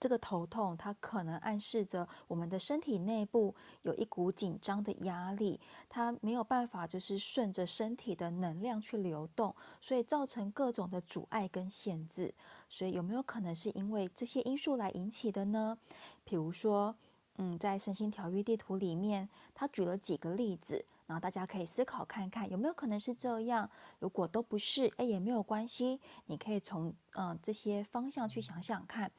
[0.00, 12.34] 这个头痛，它可能暗示着我们的身体内部有一股紧张的压力，它没有办法就是顺着身体的能量去流动，所以造成各种的阻碍跟限制。
[12.68, 15.76] 所以有没有可能是因为这些因素来引起的呢？
[16.24, 16.96] 比如说，
[17.36, 23.68] 嗯，在身心调愈地图里面，他举了几个例子，然后大家可以思考看看有没有可能是这样。
[23.98, 29.10] 如果都不是，哎，也没有关系，你可以从嗯这些方向去想想看。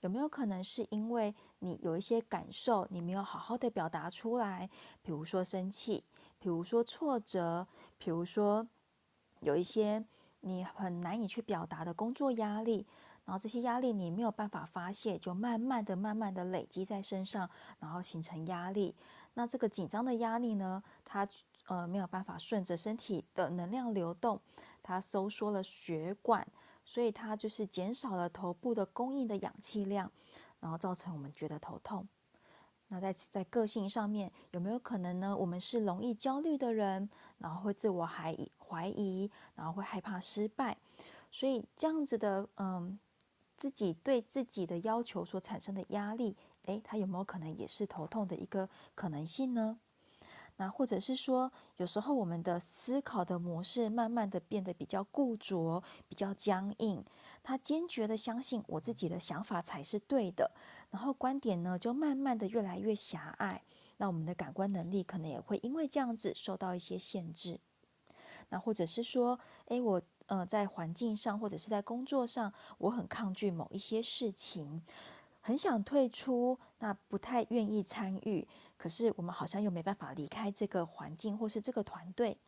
[0.00, 4.68] 有没有可能是因为你有一些感受，你没有好好的表达出来？
[5.02, 6.04] 比如说生气，
[6.38, 7.66] 比如说挫折，
[7.98, 8.66] 比如说
[9.40, 10.04] 有一些
[10.40, 12.86] 你很难以去表达的工作压力，
[13.24, 18.94] 然后这些压力你没有办法发泄，就慢慢的、慢慢的累积在身上，然后形成压力。
[19.34, 21.26] 那这个紧张的压力呢，它
[21.66, 24.40] 呃没有办法顺着身体的能量流动，
[24.82, 26.46] 它收缩了血管。
[26.86, 30.10] 所以它就是减少了头部的供应的氧气量，
[30.60, 32.08] 然后造成我们觉得头痛。
[32.88, 35.36] 那在在个性上面有没有可能呢？
[35.36, 40.78] 我们是容易焦虑的人，然后会自我怀疑怀疑，然后会害怕失败。
[41.32, 42.96] 所以这样子的，嗯，
[43.56, 49.80] 自己对自己的要求所产生的压力，诶，它有没有可能也是头痛的一个可能性呢？
[50.58, 57.04] 那或者是说，有时候我们的思考的模式慢慢的变得比较固着、比较僵硬，
[57.42, 60.50] 他坚决的相信我自己的想法才是对的，
[60.90, 63.62] 然后观点呢就慢慢的越来越狭隘，
[63.98, 67.60] 那我们的感官能力可能也会因为这样子受到一些限制。
[68.48, 74.82] 那或者是说，诶，我呃在环境上或者是在工作上，我很抗拒某一些事情。
[75.42, 82.38] 很想退出，那不太愿意参与，可是我们好像又没办法离开这个环境或是这个团队。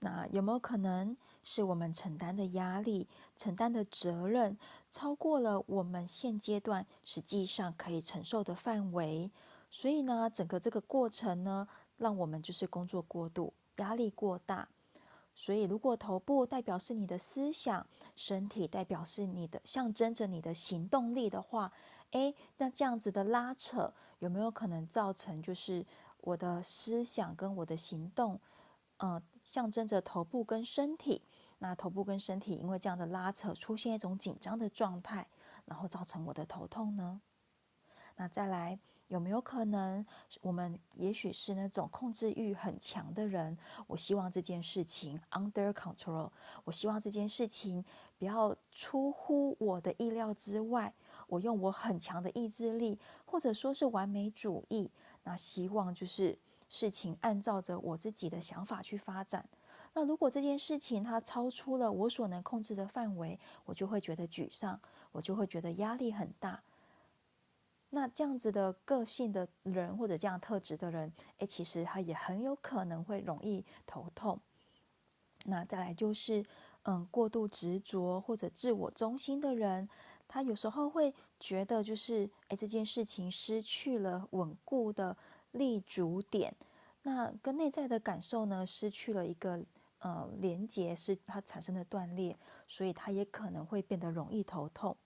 [0.00, 4.58] 那有没有可能是我们承担的压力、承担的责任
[4.90, 9.30] 超过了我们现阶段实际上可以承受的范围？
[9.70, 11.66] 所以呢，整个这个过程呢，
[11.96, 14.68] 让我们就是工作过度，压力过大。
[15.38, 21.70] 所以，如果头部代表是你的思想，身体代表是你的象征着你的行动力的话，
[22.12, 25.84] 诶，那这样子的拉扯有没有可能造成就是
[26.22, 28.40] 我的思想跟我的行动，
[28.96, 31.20] 嗯，象征着头部跟身体，
[31.58, 35.28] 那头部跟身体因为这样的拉扯出现一种紧张的状态，
[35.66, 37.20] 然后造成我的头痛呢？
[38.16, 38.78] 那再来。
[39.08, 40.04] 有没有可能，
[40.40, 43.56] 我们也许是那种控制欲很强的人？
[43.86, 46.30] 我希望这件事情 under control，
[46.64, 47.84] 我希望这件事情
[48.18, 50.92] 不要出乎我的意料之外。
[51.28, 54.90] 我用我很强的意志力，或者说是完美主义，
[55.24, 56.36] 那希望就是
[56.68, 59.48] 事情按照着我自己的想法去发展。
[59.94, 64.78] 那如果这件事情它超出了我所能控制的范围，我就会觉得沮丧，
[65.12, 66.62] 我就会觉得压力很大。
[67.90, 74.40] 那这样子的个性的人，或者这样特质的人，诶，其实他也很有可能会容易头痛。
[75.44, 76.44] 那再来就是，
[76.82, 79.88] 嗯，过度执着或者自我中心的人，
[80.26, 85.16] 他有时候会觉得就是，诶，这件事情失去了稳固的
[85.52, 86.54] 立足点，
[87.02, 89.64] 那跟内在的感受呢，失去了一个
[90.00, 94.96] 呃连接，是它产生的断裂，所以他也可能会变得容易头痛。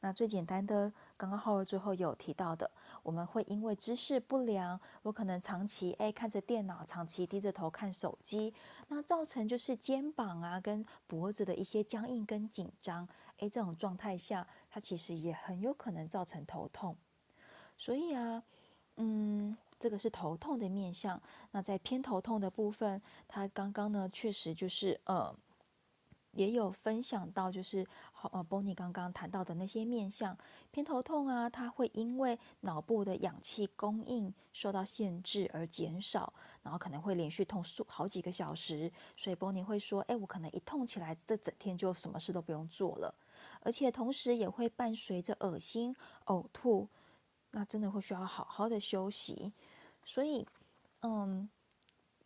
[0.00, 2.70] 那最简单的，刚刚浩儿最后有提到的，
[3.02, 8.54] 我们会因为姿势不良，我可能长期哎看着电脑，长期低着头看手机，
[8.86, 16.96] 那造成就是肩膀啊跟脖子的一些僵硬跟紧张，哎这种状态下，它其实也很有可能造成头痛。
[17.76, 18.40] 所以啊，
[18.98, 21.20] 嗯，这个是头痛的面向。
[21.50, 25.34] 那在偏头痛的部分，它刚刚呢确实就是呃。
[26.32, 27.84] 也有分享到，就是
[28.20, 30.36] 好呃，Bonnie 刚刚谈到的那些面向
[30.72, 36.32] 偏头痛啊，它会因为脑部的氧气供应受到限制而减少，
[36.64, 43.14] 然后可能会连续痛数好几个小时，所以 Bonnie 会说，哎，我可能一痛起来，这整天就什么事都不用做了，
[43.60, 45.94] 而且同时也会伴随着恶心、
[46.24, 46.88] 呕吐，
[47.52, 49.52] 那真的会需要好好的休息，
[50.04, 50.44] 所以，
[51.02, 51.48] 嗯，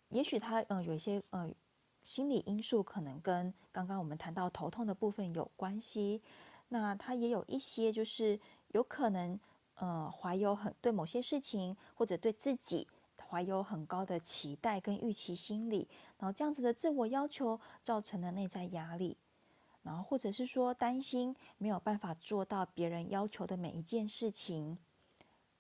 [0.08, 1.54] 也许他嗯有一些嗯。
[2.02, 6.20] 心理因素可能跟刚刚我们谈到头痛的部分有关系，
[6.68, 8.38] 那他也有一些就是
[8.68, 9.38] 有可能，
[9.76, 12.86] 呃，怀有很对某些事情或者对自己
[13.24, 15.88] 怀有很高的期待跟预期心理，
[16.18, 19.16] 然后这样子的自我要求造成了内在压力，
[19.82, 24.76] 然后或者是说担心没有办法做到别人要求的每一件事情，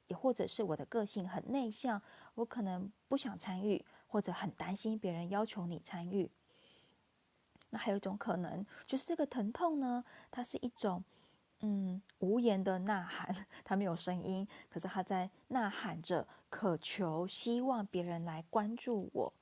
[0.08, 2.02] 也或者是我的个性很内向，
[2.34, 3.84] 我可能不想参与。
[4.12, 6.30] 或者很担心别人要求你参与，
[7.70, 11.02] 那还有一种可能就是这个疼痛呢，它是一种
[11.60, 19.32] 嗯无言的呐喊， 它没有声音，可是它在呐喊着，渴求希望别人来关注我。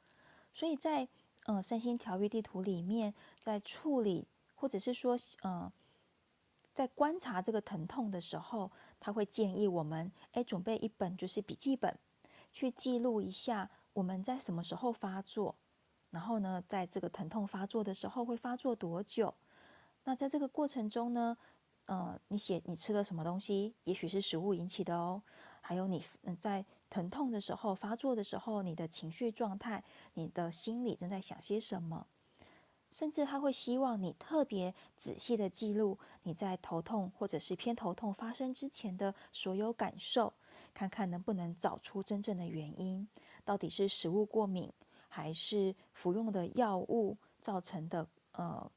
[0.54, 1.08] 所以在
[1.46, 5.72] 呃身心调愈地图里面，在处理或者是说呃
[6.72, 8.70] 在观察这个疼痛的时候，
[9.00, 11.98] 他会建议我们哎准备一本就是笔记本，
[12.52, 13.68] 去记录一下。
[13.92, 15.56] 我们在什么时候发作？
[16.10, 19.34] 然后呢，在这个疼痛发作的时候会发作多久？
[20.04, 21.36] 那在这个过程中呢，
[21.86, 23.74] 呃，你写你吃了什么东西？
[23.84, 25.22] 也许是食物引起的哦。
[25.60, 26.02] 还有你
[26.38, 29.84] 在疼痛的时候发作的时候，你的情绪状态，
[30.14, 32.06] 你的心里正在想些什么？
[32.90, 40.32] 甚至他会希望你特别仔细的记录你在头痛或者是偏头痛发生之前的所有感受，
[40.74, 43.06] 看看能不能找出真正的原因。
[43.44, 44.72] 到底是食物过敏，
[45.08, 48.70] 还是服用的药物造成的呃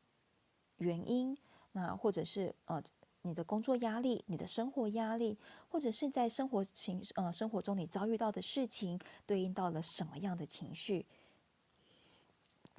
[0.77, 1.38] 原因？
[1.73, 2.81] 那或者是呃
[3.23, 5.38] 你的工作压力、你的生活压力，
[5.69, 11.06] 或者是在生活情呃生活中你遭遇到的事情，对应到了什么样的情绪？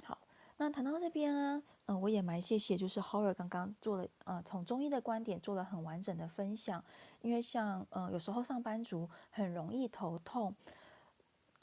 [0.03, 0.19] 好，
[0.59, 6.85] 那谈到这边啊，嗯、呃，我也蛮谢谢，就是 Howard 刚刚做了呃从中医的观点做了很完整的分享，
[7.23, 10.55] 因为像呃有时候上班族很容易头痛。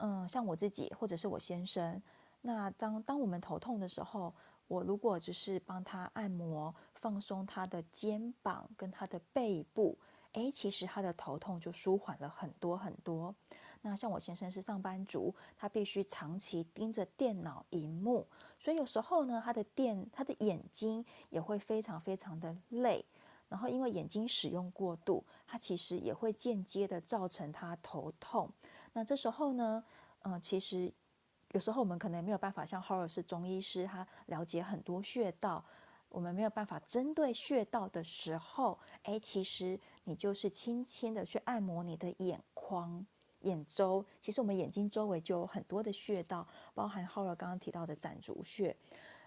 [0.03, 2.01] 嗯，像我自己或者是我先生，
[2.41, 4.33] 那当当我们头痛的时候，
[4.67, 9.95] 我如果只是帮他按摩、放松他的肩膀跟他的背部，
[10.33, 13.35] 诶，其实他的头痛就舒缓了很多很多。
[13.83, 18.25] 那像我先生是上班族，他必须长期盯着电脑荧幕，
[18.59, 23.05] 所以有时候呢，他的电他的眼睛也会非常非常的累。
[23.49, 28.49] 然后因为眼睛使用过度，他其实也会间接的造成他头痛。
[28.93, 29.83] 那这时候呢，
[30.23, 30.91] 嗯、呃，其实
[31.51, 35.63] 有时候我们可能没有办法像 Howard 是中医师，他了解很多穴道，
[36.09, 43.05] 我们没有办法针对穴道的时候，哎，其实你就是轻轻的去按摩你的眼眶。
[43.41, 48.75] 眼周，其实我们眼睛周围就有很多的穴道，包含 Howard 刚刚提到的攒竹穴。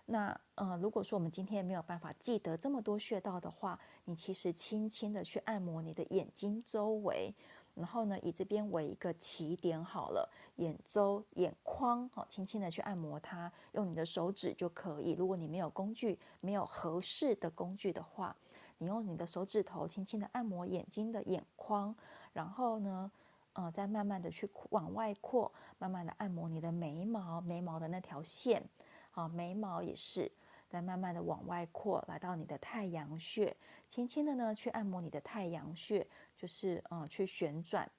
[0.07, 7.35] 那，呃，如果说我们今天没有办法记得这么多穴道的话，你其实轻轻的去按摩你的眼睛周围，
[7.75, 15.13] 然后呢，以这边为一个起点好了，眼周、眼眶，好，轻轻的去按摩它，用你的手指就可以。
[15.13, 18.37] 如果你没有工具，没有合适的工具的话，
[18.79, 21.95] 你用你的手指头轻轻的按摩眼睛的眼眶，
[22.33, 23.11] 然后呢，
[23.55, 28.63] 呃，再慢慢的去往外扩，慢慢的按摩你的眉毛，眉毛的那条线，
[29.11, 30.31] 好，眉毛也是，
[30.69, 33.57] 再慢慢的往外扩，来到你的太阳穴，
[33.89, 36.07] 轻轻的呢去按摩你的太阳穴，
[36.37, 37.91] 就是呃去旋转，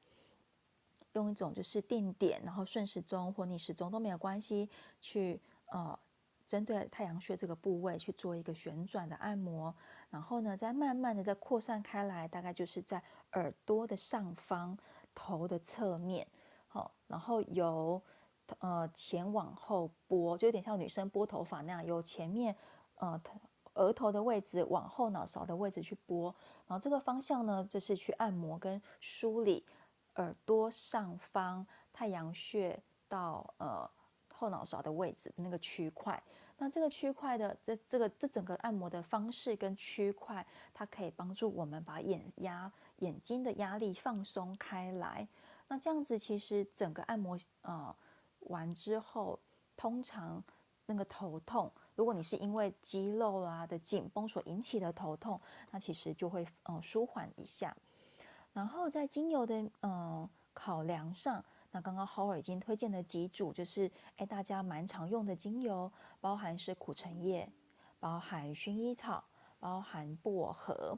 [1.13, 4.69] 用一种就是定点，然后顺时钟或逆时钟都没有关系，
[5.01, 5.41] 去
[5.71, 5.97] 呃
[6.45, 9.73] 针对太阳穴这个部位去做一个旋转的按摩，
[10.09, 13.01] 然后呢再慢慢的再扩散开来，大概就是在
[13.33, 14.77] 耳朵的上方。
[15.17, 16.27] 头的侧面，
[16.67, 18.03] 好，然后由
[18.59, 22.53] 呃前往后拨，就有点像女生拨头发那样，由前面
[22.95, 23.39] 呃头
[23.75, 26.33] 额头的位置往后脑勺的位置去拨，
[26.67, 29.65] 然后这个方向呢，就是去按摩跟梳理
[30.15, 32.77] 耳朵上方太阳穴
[33.07, 33.89] 到呃
[34.33, 36.21] 后脑勺的位置那个区块。
[36.57, 42.71] 那这个区块的这这个这整个按摩的方式跟区块，它可以帮助我们把眼压。
[42.99, 45.27] 眼睛的压力放松开来，
[45.67, 47.93] 那这样子其实整个按摩呃
[48.39, 49.37] 完之后，
[49.75, 50.41] 通常
[50.85, 55.39] 那个头痛，如果你是因为肌肉啊的紧绷所引起的头痛，
[55.71, 57.75] 那其实就会嗯舒缓一下。
[58.53, 65.91] 然后在精油的嗯考量上，那刚刚 Howard 已经推荐了几组，就是哎大家蛮常用的精油，
[66.21, 67.49] 包含是苦橙叶，
[67.99, 69.23] 包含薰衣草，
[69.59, 70.97] 包含薄荷。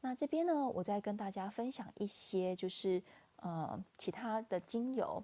[0.00, 3.02] 那这边呢，我再跟大家分享一些，就是
[3.36, 5.22] 呃其他的精油。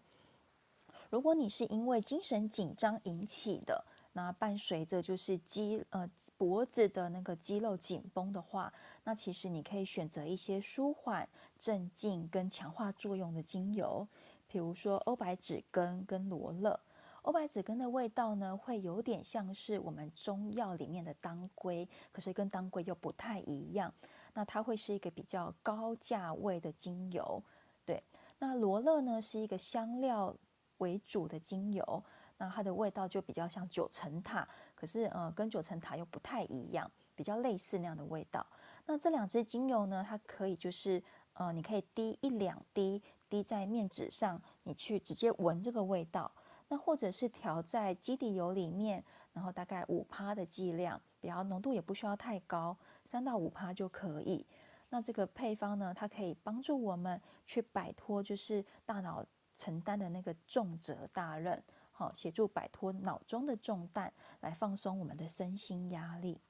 [1.10, 8.72] 如果你是因为精神紧张引起的，那伴随着就是肌呃脖子的那个肌肉紧绷的话，
[9.04, 11.28] 那其实你可以选择一些舒缓、
[11.58, 14.06] 镇静跟强化作用的精油，
[14.46, 16.78] 比如说欧白芷根跟罗勒。
[17.22, 23.94] 欧白芷根的味道呢，会有点像是我们中药里面的当归，可是跟当归又不太一样。
[24.34, 27.40] 那它会是一个比较高价位的精油，
[27.86, 28.02] 对。
[28.40, 30.34] 那罗勒呢，是一个香料
[30.78, 32.02] 为主的精油，
[32.42, 38.44] 那它的味道就比较像九层塔，可是呃，跟九层塔又不太一样，比较类似那样的味道。
[38.84, 41.00] 那这两支精油呢，它可以就是
[41.34, 46.32] 呃，你可以滴一两滴滴在面纸上，你去直接闻这个味道。
[46.66, 54.44] 那或者是调在基底油里面，然后大概五趴的剂量，比较浓度也不需要太高，三到五趴就可以。
[54.88, 61.62] 那这个配方呢，它可以帮助我们去摆脱就是大脑承担的那个重责大任，
[62.02, 66.40] 好，协助摆脱脑中的重担，来放松我们的身心压力。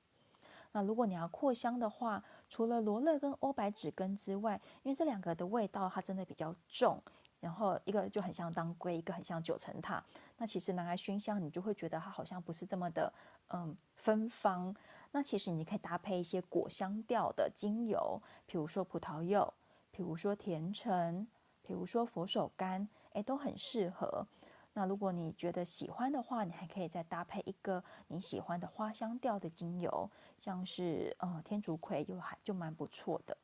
[0.73, 6.99] 那如果你要扩香的话，除了罗勒跟欧白芷根之外，因为这两个的味道它真的比较重。
[7.39, 10.03] 然后一个就很像当归，一个很像九层塔。
[10.39, 13.13] 那其实拿来熏香，你就会觉得它好像不是这么的
[13.49, 14.75] 嗯芬芳。
[15.11, 19.53] 那其实你可以搭配一些果香调的精油，比如说葡萄柚，
[19.91, 21.27] 比如说甜橙，
[21.61, 24.27] 比如说佛手柑，诶，都很适合。
[24.73, 33.37] 那如果你觉得喜欢的话，你还可以再搭配一个你喜欢的花香调的精油，像是呃天竺葵，就还就蛮不错的。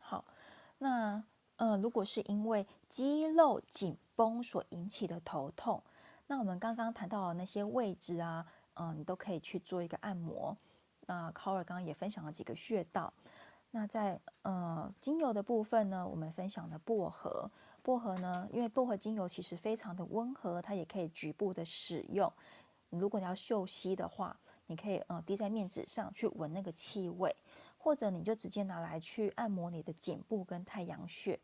[0.00, 0.24] 好，
[0.78, 1.22] 那。
[1.56, 5.80] 呃，如果是因为肌肉紧绷所引起的头痛，
[6.26, 8.44] 那我们刚刚谈到的那些位置啊，
[8.74, 10.56] 嗯，你都可以去做一个按摩。
[11.06, 13.14] 那 Howard 刚刚也分享了几个穴道。
[13.70, 17.48] 那在呃精油的部分呢，我们分享了薄荷。
[17.84, 22.32] 薄荷呢，因为薄荷精油其实非常的温和，它也可以局部的使用。
[22.88, 24.36] 如果你要嗅吸的话，
[24.66, 27.36] 你可以呃滴在面纸上去闻那个气味。
[27.76, 31.38] 或者你就直接拿来去按摩你的颈部跟太阳穴，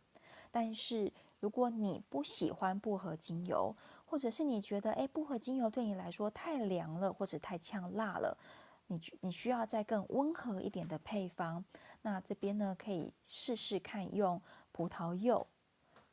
[0.50, 3.76] 但是如果你不喜欢薄荷精油，
[4.06, 8.34] 或者是你觉得诶薄荷精油对你来说太凉了，或者太呛辣了，
[8.86, 11.62] 你你需要再更温和一点的配方，
[12.00, 14.40] 那这边呢可以试试看用
[14.72, 15.46] 葡萄柚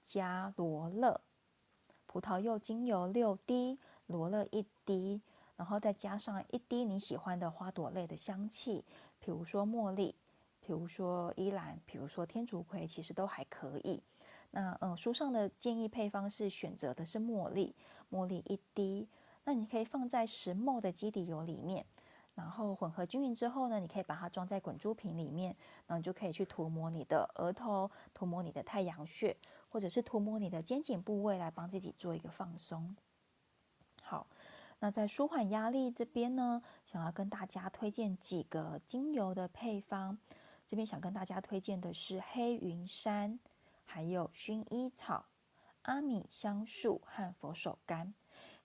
[0.10, 1.20] 加罗勒，
[2.06, 5.22] 葡萄柚精油六滴，罗勒一滴，
[5.58, 8.86] 然后再加上一滴你喜欢的花朵类的香气，
[9.20, 10.16] 比如说茉莉，
[10.62, 14.02] 比如说依兰，比如说天竺葵，其实都还可以。
[14.52, 17.76] 那嗯，书上的建议配方是选择的是茉莉，
[18.10, 19.10] 茉莉一滴，
[19.44, 21.86] 那你可以放在石墨的基底油里面，
[22.38, 25.56] 然后混合均匀之后呢，你可以把它装在滚珠瓶里面，
[25.88, 29.36] 然后你就可以去涂抹你的额头，涂抹你的太阳穴，
[29.72, 32.96] 或者是涂抹你的肩颈部位，来帮自己做一个放松。
[34.04, 34.28] 好，
[34.78, 40.20] 那在舒缓压力这边呢，想要跟大家推荐几个精油的配方，
[40.68, 43.40] 这边想跟大家推荐的是黑云杉。
[43.90, 45.26] 还有薰衣草、
[45.84, 48.14] 阿米香树和佛手柑。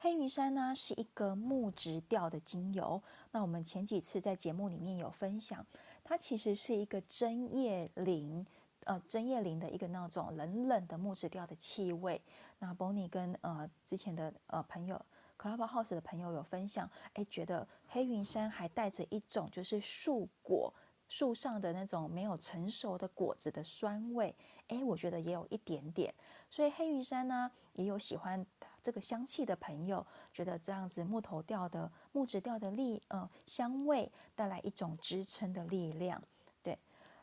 [0.03, 3.01] 黑云山呢是一个木质调的精油。
[3.31, 5.65] 那我们前几次在节目里面有分享，
[6.03, 8.45] 它其实是一个针叶林，
[8.83, 12.21] 呃，针叶林的一个那种冷冷的木质调的气味。
[12.59, 15.01] 那 Bonnie 跟呃之前的呃朋友
[15.39, 20.75] Clubhouse 的朋友有分享，哎，觉得黑云山还带着一种就是树果。
[21.13, 24.35] 树上的那种没有成熟的果子的酸味，
[24.69, 26.15] 诶，我觉得也有一点点。
[26.49, 28.47] 所以黑云杉呢，也有喜欢
[28.83, 36.23] 这个香气的朋友，觉得这样子木头调的木质调的力，呃，香味带来一种支撑的力量。
[36.63, 36.79] 对，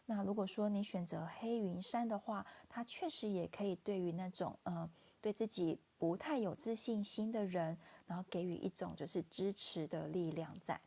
[0.06, 4.88] 那如果说你选择黑云杉的话，它确实也可以对于那种呃
[5.20, 7.76] 对自己不太有自信心的人，
[8.06, 10.80] 然后给予一种就是支持的力量在。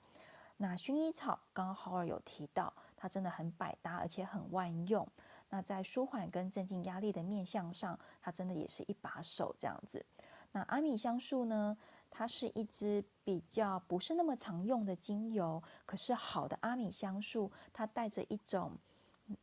[0.59, 2.73] 那薰衣草刚刚浩尔有提到。
[3.03, 5.05] 它真的很百搭，而且很万用。
[5.49, 10.07] 那在舒缓跟镇静压力的面向上，它真的也是一把手这样子。
[10.53, 11.77] 那阿米香树呢？
[12.09, 18.71] 它是一支比较不是那么常用的精油，可是好的阿米香树，它带着一种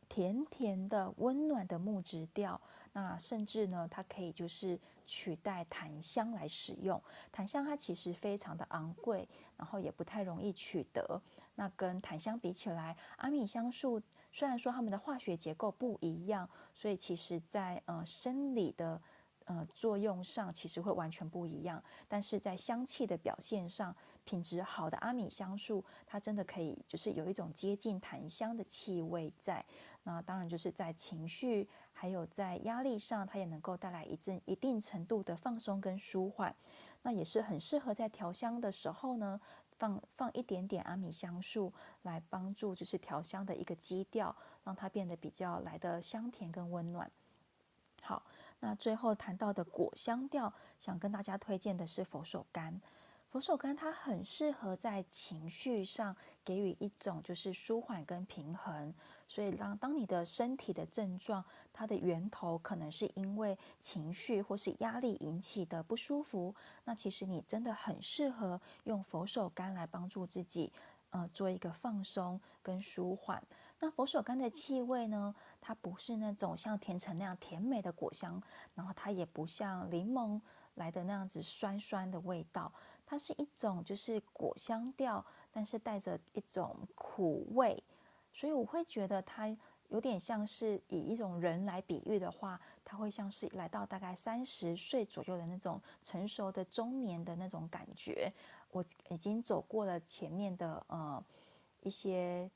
[0.08, 2.58] 甜甜的、温暖的木质调。
[2.94, 4.80] 那甚至呢，它可以就是
[5.10, 7.02] 取代檀香来使用。
[7.32, 11.20] 檀香它其实非常的昂贵，然后也不太容易取得。
[11.56, 14.00] 那跟檀香比起来，阿米香树
[14.30, 19.02] 虽然说它们的化学结构不一样，所以其实在呃生理的
[19.46, 23.94] 呃作用上其实会完全不一样，但是在香气的表现上，
[24.24, 29.64] 品质好的阿米香树，它真的可以就是有一种接近檀香的气味在。
[30.02, 36.54] 那当然就是在情绪还有在压力上，它也能够带来一阵一定程度的放松跟舒缓。
[37.02, 39.40] 那也是很适合在调香的时候呢。
[39.80, 41.72] 放放一点点阿米香树
[42.02, 47.10] 来帮助，就是调香的一个基调，让它变得比较来得香甜跟温暖。
[48.02, 48.22] 好，
[48.58, 52.78] 那最后谈到的果香调，想跟大家推荐的是佛手柑。
[53.30, 58.92] 佛手柑它很适合在情绪上给予一种就是舒缓跟平衡，
[59.28, 66.52] 所以让当你的身体的症状，它的源头可能是因为情绪或是压力引起的不舒服，
[66.84, 70.72] 那其实你真的很适合用佛手柑来帮助自己，
[71.10, 73.40] 呃，做一个放松跟舒缓。
[73.78, 78.42] 那佛手柑的气味呢，它不是那种像甜橙那样甜美的果香，
[78.74, 80.40] 然后它也不像柠檬
[80.74, 82.72] 来的那样子酸酸的味道。
[83.10, 87.82] 它是一种就是果香调，但是带着一种苦味，
[88.32, 89.48] 所以我会觉得它
[89.88, 98.32] 有点像是以一种人来比喻的话，它会像是来到大概三十岁左右的那种成熟的中年的那种感觉。
[98.70, 101.20] 我已经走过了前面的呃
[101.80, 102.48] 一些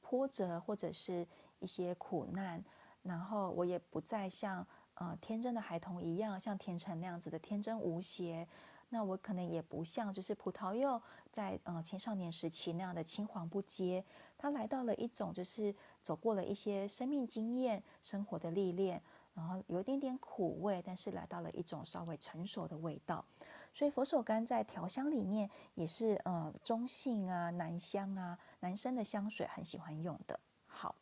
[0.00, 1.24] 波折或者是
[1.60, 2.60] 一些苦难，
[3.04, 8.48] 然后我也不再像呃天真的孩童一样，像甜橙那样子的天真无邪。
[8.92, 11.00] 那我可能也不像，就是葡萄柚
[11.30, 14.04] 在呃青少年时期那样的青黄不接，
[14.36, 19.00] 它来到了一种就是走过了一些生命经验、生活的历练，
[19.32, 23.24] 然后有一点点苦味，但是来到了一种稍微成熟的味道。
[23.72, 30.40] 所以佛手柑在调香里面也是呃中性啊、男香啊、男生的香水很喜欢用的。
[30.66, 30.96] 好，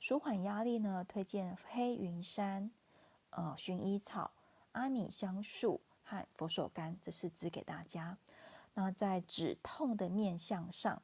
[0.00, 2.70] 舒缓压力呢，推荐黑云杉、
[3.28, 4.30] 呃薰衣草、
[4.72, 5.82] 阿米香树。
[6.04, 8.16] 和佛手柑这四支给大家。
[8.74, 11.00] 那在止痛的面向上，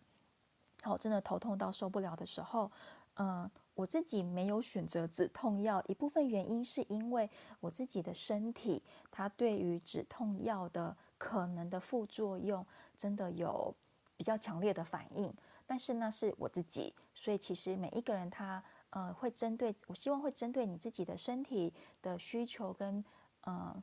[0.83, 2.71] 好，真的头痛到受不了的时候，
[3.15, 12.67] 嗯，我自己没有选择止痛药，一部分原因是因为我自己的身体，它对于止痛药的可能的副作用，
[12.97, 13.73] 真的有
[14.17, 15.33] 比较强烈的反应。
[15.65, 18.61] 但是那是我自己，所以其实每一个人他，
[18.91, 21.73] 呃，会针对，我希望会针对你自己的身体
[22.03, 23.05] 的需求跟。
[23.43, 23.81] 呃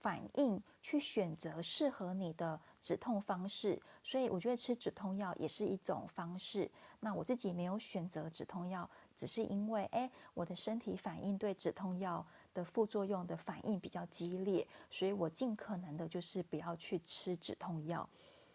[0.00, 3.80] 反应去选择适合你的止痛方式。
[4.02, 6.70] 所以我觉得吃止痛药也是一种方式。
[7.00, 18.08] 那我自己没有选择止痛药，只是因为哎，我的身体反应对止痛药的副作用的反应比较激烈，所以我尽可能的就是不要去吃止痛药。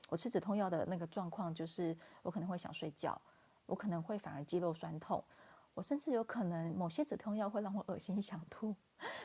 [0.09, 3.19] 我吃止痛药的那个状况就是，我可能会想睡觉，
[3.65, 5.23] 我可能会反而肌肉酸痛，
[5.73, 8.75] 我甚至有可能某些止痛药会让我恶心想吐。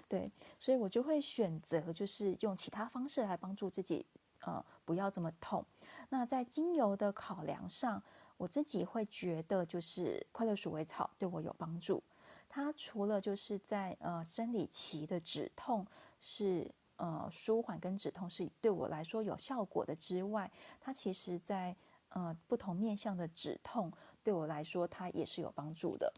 [0.08, 4.04] 对，所以我就会选择就是用其他方式来帮助自己，
[4.40, 5.64] 呃，不要这么痛。
[6.08, 8.02] 那在精油的考量上，
[8.36, 12.02] 我自己会觉得就是快乐鼠尾草对我有帮助。
[12.48, 15.86] 它除了就是在呃生理期的止痛
[16.20, 20.50] 是呃舒缓跟止痛是对我来说有效果的之外，
[20.80, 21.76] 它其实在
[22.10, 23.92] 呃不同面向的止痛
[24.22, 26.10] 对我来说它也是有帮助的。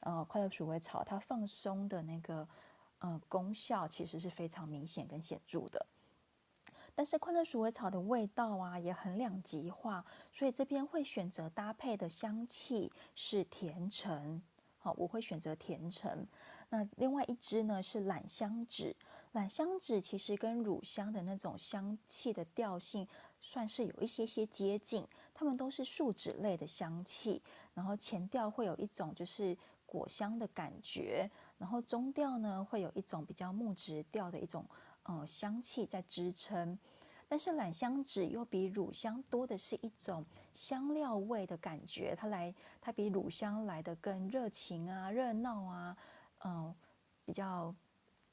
[0.00, 2.46] 呃，快乐鼠尾草它放松的那个
[2.98, 5.86] 呃功效其实是非常明显跟显著的。
[6.94, 14.40] 但是快乐鼠尾草的味道啊也很两极化，所以这边会选择搭配的香气是甜橙。
[14.78, 16.26] 好，我会选择甜橙。
[16.68, 18.96] 那另外一支呢是榄香脂，
[19.34, 23.06] 榄香脂其实跟乳香的那种香气的调性
[23.40, 27.42] 算是有一些些接近，它们都是树脂类的香气。
[27.74, 34.64] 然后前调会有一种就是果香的感觉，然后中调呢会有一种比较木质调的一种
[35.04, 36.78] 呃香气在支撑。
[37.28, 45.96] 但是榄香脂又比乳香多的是一种香料味的感觉，它来它比乳香来得更热情啊、热闹啊，
[46.44, 46.72] 嗯，
[47.24, 47.74] 比较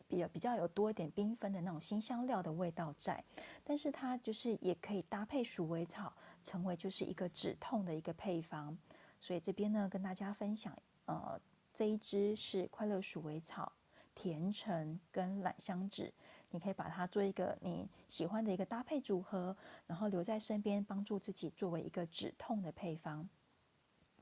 [0.07, 3.23] 比较比较有多一点缤纷的那种新香料的味道在。
[3.63, 6.13] 但是它就是也可以搭配鼠尾草，
[6.43, 8.77] 成为就是一个止痛的一个配方。
[9.19, 11.41] 所以这边呢，跟大家分享，呃，
[11.73, 13.71] 这一支是快乐鼠尾草、
[14.13, 16.13] 甜橙跟榄香脂。
[16.51, 23.27] 你可以把它做一个你喜欢的一个搭配组合，然后留在身边，帮助自己作为一个止痛的配方。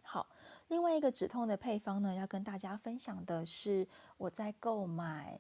[0.02, 0.26] 好，
[0.70, 5.38] 另外一个止痛的配方呢，要跟大家分享的是我在购买，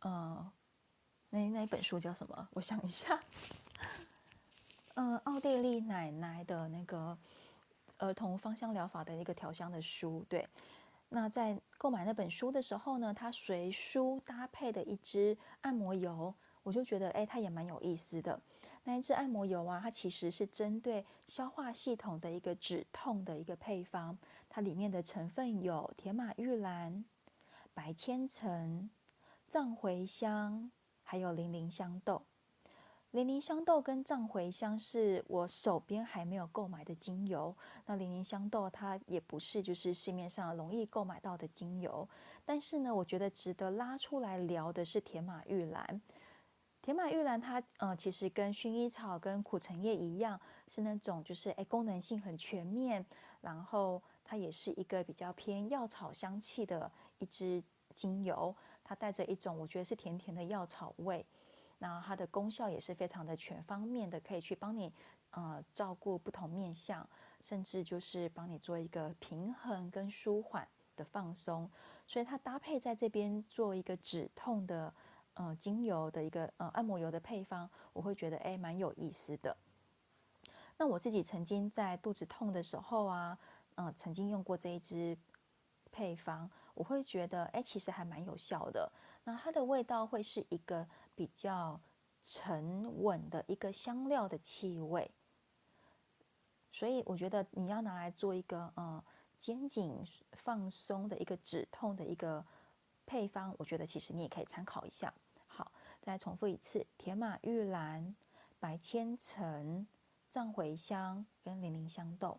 [0.00, 0.52] 呃，
[1.30, 2.48] 那那一本书叫什么？
[2.52, 3.18] 我想一下，
[4.96, 7.16] 嗯、奥地利奶奶的那个
[7.96, 10.46] 儿童芳香疗法的一个调香的书，对。
[11.14, 18.40] 那在购买那本书的时候呢，它随书搭配的一支按摩油，我就觉得，哎，它也蛮有意思的。
[18.84, 24.16] 那一支按摩油啊，它其实是针对消化系统的一个止痛的一个配方。
[24.48, 27.04] 它里面的成分有铁马玉兰、
[27.74, 28.90] 白千层、
[29.46, 30.70] 藏茴香，
[31.02, 32.22] 还有零陵香豆。
[33.12, 37.54] 零陵香豆跟藏茴香是我手边还没有购买的精油。
[37.84, 42.08] 那零陵香豆它也不是就是市面上容易购买到的精油，
[42.42, 46.00] 但是呢，我觉得值得拉出来聊的是甜马玉兰。
[46.80, 53.04] 甜马玉兰它呃其实跟薰衣草跟苦橙叶一样，是那种就是哎功能性很全面，
[53.42, 57.62] 然后它也是一个比较偏药草香气的一支
[57.92, 61.26] 精油，它带着一种我觉得是甜甜的药草味。
[61.82, 64.92] 那它的功效也是非常的全方面的，可以去帮你
[65.32, 67.04] 呃照顾不同面相，
[67.40, 71.68] 甚至就是帮你做一个平衡跟舒缓的放松。
[72.06, 74.94] 所以它搭配在这边做一个止痛的
[75.34, 79.56] 呃精油的一个呃按摩油的配方，我会觉得诶蛮有意思的。
[80.78, 83.36] 那我自己曾经在肚子痛的时候啊，
[83.74, 85.18] 呃曾经用过这一支
[85.90, 88.92] 配方，我会觉得诶其实还蛮有效的。
[89.24, 90.84] 那它的味道会是一个
[91.14, 91.80] 比较
[92.20, 95.10] 沉稳的一个香料的气味，
[96.70, 99.02] 所以我觉得你要拿来做一个呃
[99.38, 102.44] 肩颈放松的一个止痛的一个
[103.04, 105.12] 配方，我觉得其实你也可以参考一下。
[105.46, 105.70] 好，
[106.00, 108.14] 再重复一次：铁马玉兰、
[108.58, 109.86] 白千层、
[110.30, 112.38] 藏茴香跟零陵香豆，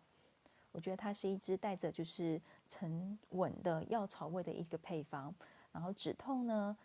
[0.72, 5.32] 我觉得它是一支带着就是沉稳的药草味的一个配方。
[5.70, 6.76] 然后止痛呢，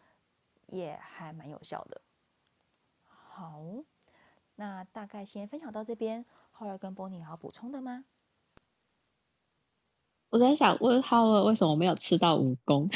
[0.72, 2.02] 也还蛮有效的。
[3.08, 3.64] 好，
[4.56, 6.26] 那大概先分享到这边。
[6.52, 8.06] 浩尔跟波尼有要补充的吗？
[10.30, 12.90] 我在想问浩尔为什么没有吃到蜈蚣？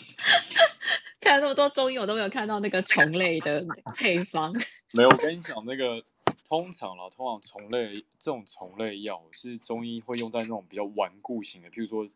[1.20, 3.64] 看了那么多中医，我都没有看到那个虫类的
[3.96, 4.52] 配方。
[4.92, 6.04] 没有，我跟你讲，那个
[6.48, 12.08] 通常啦，通常虫类这种虫类药是中医会用在那种比较顽固型的，譬如说。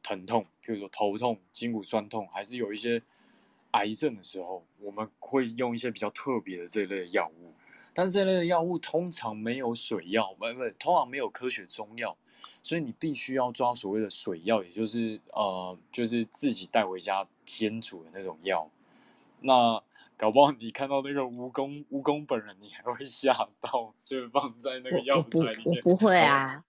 [0.00, 3.02] 疼痛，譬如说头痛、筋骨酸痛，还是有一些
[3.72, 7.52] 癌症的时候，我们会用一些比较特别的这一类的药物。
[7.94, 12.16] 但是这类的药物通常没有水药，不不，通常没有科学中药，
[12.62, 18.70] 所以你必须要抓所谓的水药，也就是呃，就是自己带回家煎煮的那种药。
[19.40, 19.82] 那
[20.16, 25.82] 搞不好你看到那个蜈蚣，蜈蚣本人你还会吓到，就是放在那个药材里面。
[25.82, 26.64] 不会啊。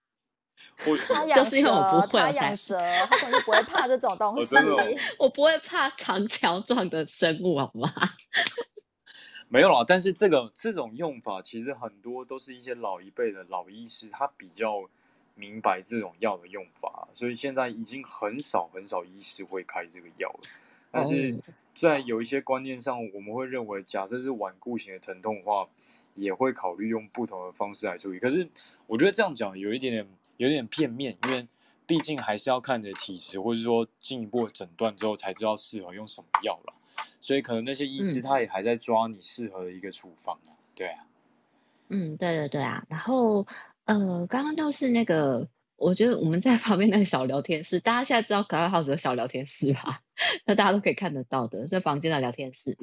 [0.85, 2.77] 或许就是因为我不会，他养蛇，
[3.09, 4.55] 他可能不会怕这种东西。
[4.55, 7.91] 我，我不会怕长条状的生物，好吗？
[9.49, 14.87] 没有啦，但是这个这种用法其实很多都是一些老一辈的老医师，他比较
[15.35, 20.39] 明白这种药的用法，所以现在已经很少很少医师会开这个药了。
[20.91, 21.35] 但是
[21.73, 25.67] 在有一些观念上，我们会认为，假设是顽固型的疼痛的话，
[26.15, 28.19] 也会考虑用不同的方式来处理。
[28.19, 28.47] 可是
[28.87, 30.07] 我觉得这样讲有一点点。
[30.39, 31.45] 有点片面，因为
[31.85, 36.73] 毕竟还是要看你的体质，或者说进一步的诊断之后才知道适合用什么药了。
[37.19, 40.55] 所以可能那些医师他也还在抓你适合的一个处方啊。
[40.73, 41.05] 对啊，
[41.89, 42.85] 嗯，对对对啊。
[42.87, 43.45] 然后
[43.83, 49.99] 呃，刚刚就是那个，我觉得我们在旁边那个小聊天室，大家现在知道可爱号子有小聊天室吧？
[50.47, 52.77] 那大家都可以看得到的，在房间的聊天室。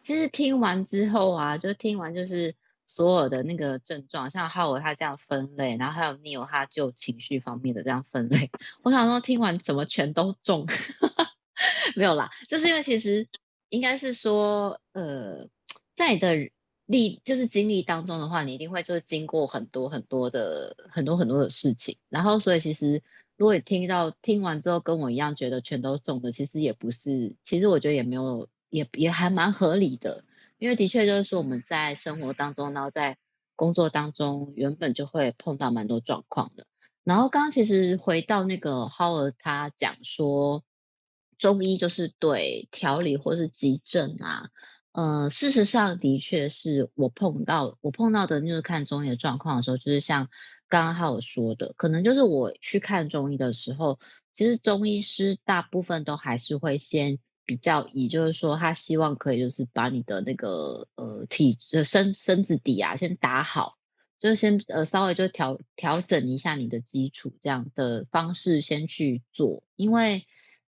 [0.00, 2.54] 其实听完之后啊，就听完就是。
[2.92, 8.50] 所有的那个症状，像浩尔他这样分类，然后还有 Neil 他就情绪方面的这样分类，
[8.82, 10.66] 我想说听完怎么全都中？
[11.94, 13.28] 没有啦，就是因为其实
[13.68, 15.46] 应该是说，呃，
[15.94, 16.50] 在你的
[16.84, 23.04] 历就是经历当中的话，你一定会就是经过很多很多的很多很多的事情，然后所以其实
[23.36, 30.24] 如果你听到听完之后跟我一样觉得全都中的，其实也不是，其实我觉得也没有，也也还蛮合理的。
[30.60, 33.16] 因为的确就是说我们在生活当中，然后在
[33.56, 36.66] 工作当中，原本就会碰到蛮多状况的。
[37.02, 40.62] 然后刚刚其实回到那个 Howard 他讲说，
[41.38, 44.50] 中医就是对调理或是急症啊，
[44.92, 50.28] 呃，事实上的确是我碰到我碰到的，就是看中医的状况的时候，就是像
[50.68, 53.98] 刚刚 Howard 说的，可能就是我去看中医的时候，
[54.34, 57.18] 其实中医师大部分都还是会先。
[57.50, 63.76] 比较以就是说，他希望可以就是把你的那个呃体身身子底啊先打好，
[64.20, 70.26] 就是先呃稍微就调调整一下你的基础这样的方式先去做，因为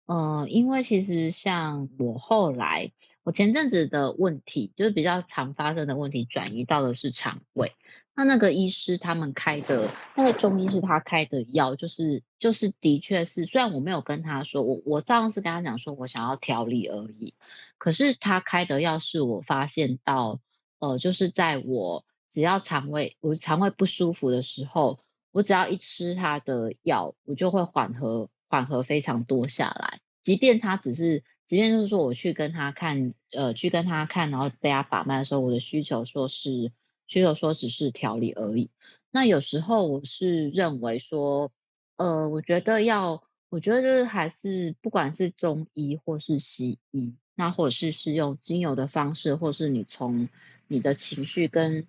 [0.07, 2.91] 呃因为其实像我后来
[3.21, 7.71] 我前阵子的问题就是比较常发生的问题转移到的是肠胃。
[8.13, 17.33] 那那个医师他们开的那个中医是他开的药，就是就是的确是，虽然我没有跟他说，我我上次跟他讲说我想要调理而已，
[17.77, 20.41] 可是他开的药是我发现到，
[20.79, 24.99] 呃，就是在我只要肠胃我肠胃不舒服的时候，
[25.31, 36.73] 我只要一吃他的药，我就会缓和缓和非常多下来，即便他只是，即便就是说我去跟他看，呃，去跟他看，然后被他把脉的时候，我的需求说是。
[37.11, 38.69] 只有说只是调理而已。
[39.11, 41.51] 那有时候我是认为说，
[41.97, 50.29] 呃，我觉得要，我觉得就是还是不管是中医或是西医，那或者是是用精油的方式，或是你从
[50.69, 51.85] 你的情绪跟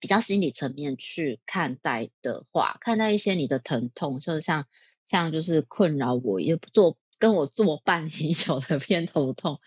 [0.00, 4.66] 比较心理层面去看待的话，看待一些你的疼痛，就像
[5.04, 9.60] 像就是困扰我也不做跟我作伴已久的偏头痛，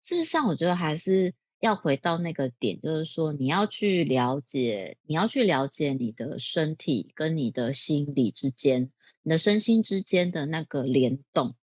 [0.00, 1.34] 事实上我觉得还是。
[1.60, 11.56] 要回到那个点，就是说你要去了解，你要去了解你的身体跟你的心理之间，你的身心之间的那个联动，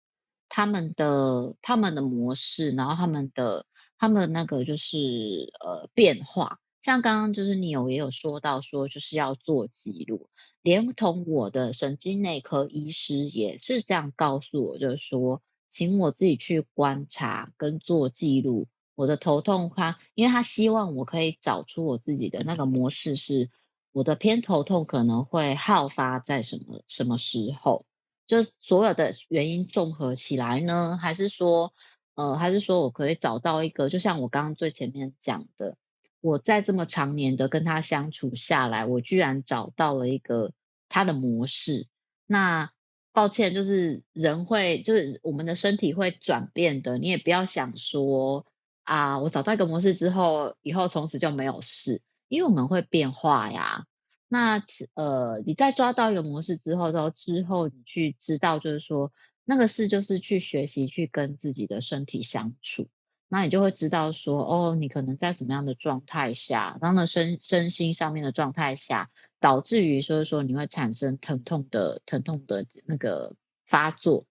[0.48, 3.66] 他们的他们的模式，然后他们的
[3.98, 6.58] 他们那个就是呃变化。
[6.80, 10.30] 像刚刚就是 Neil 也有说到说就是要做记录，
[10.62, 18.68] 连同我的神经内科医师也是这样告诉我，就是说请我自己去观察跟做记录。
[18.94, 23.50] 我的头痛，他因为他希望我可以找出我自己的那个模式，是
[23.90, 27.86] 我的偏头痛可能会好发在什么什么时候，
[28.26, 31.72] 就所有的原因综合起来呢，还是说，
[32.14, 35.78] 呃，还是说我可以找到一个，就像我刚刚最前面讲的，
[36.20, 40.52] 我在这么长年的跟他相处下来，我居然找到了一个
[40.90, 41.88] 他的模式。
[42.26, 42.70] 那
[43.12, 48.46] 抱歉，就是人会，就是我们的身体会转变的，你也不要想说。
[48.92, 53.86] 啊，我找到一个模式之后，以后从此就没有事，因为我们会变化呀。
[54.28, 54.62] 那
[54.92, 59.10] 呃，你在抓到一个模式之后，之后之后你去知道，就是说
[59.46, 62.86] 那个事就是去学习去跟自己的身体相处，
[63.28, 69.08] 那你就会知道说，哦，你可能在什么样的状态下，当然身身心上面的状态下，
[69.40, 74.26] 导致于说说你会产生疼痛的疼痛的那个发作。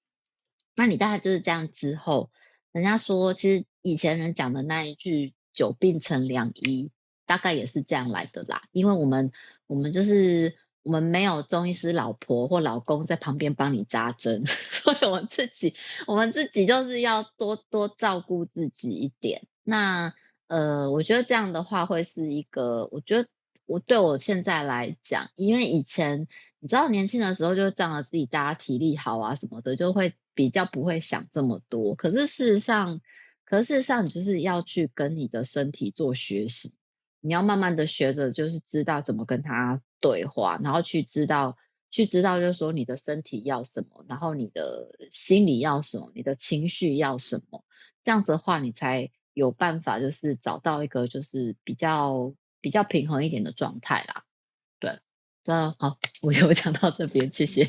[0.75, 2.29] 那你大概就是这样之后。
[2.71, 6.91] 人家说，其实以前人讲的那一句“久病成良医”，
[7.25, 9.31] 大概也是这样来的啦，因为我们
[9.67, 15.75] 我们就是我们没有中医师老婆或老公在旁边帮你扎针， 所以我们自己
[16.07, 19.47] 我们自己就是要多多照顾自己一点。
[19.63, 20.13] 那
[20.47, 23.29] 呃，我觉得这样的话会是一个，我觉得
[23.65, 26.27] 我对我现在来讲，因为以前
[26.61, 31.95] 你知道年轻的时候就仗着自己大家体力好啊什么的，就会比较不会想这么多。
[31.95, 33.01] 可是事实上，
[33.45, 36.75] 可是事实上你就是要去跟你的身体做学习。
[37.19, 41.57] 你要慢慢的学着，就是知道怎么跟他对话，然后去知道，
[41.89, 47.65] 去知道，就是说你的身体要什么，然后你的心理要什么，你的情绪要什么，
[48.03, 54.25] 这样子的话，你才有办法，就是找到一个就是比较比较平衡一点的状态啦。
[55.43, 57.67] 对，那好，我就讲到这边，谢谢。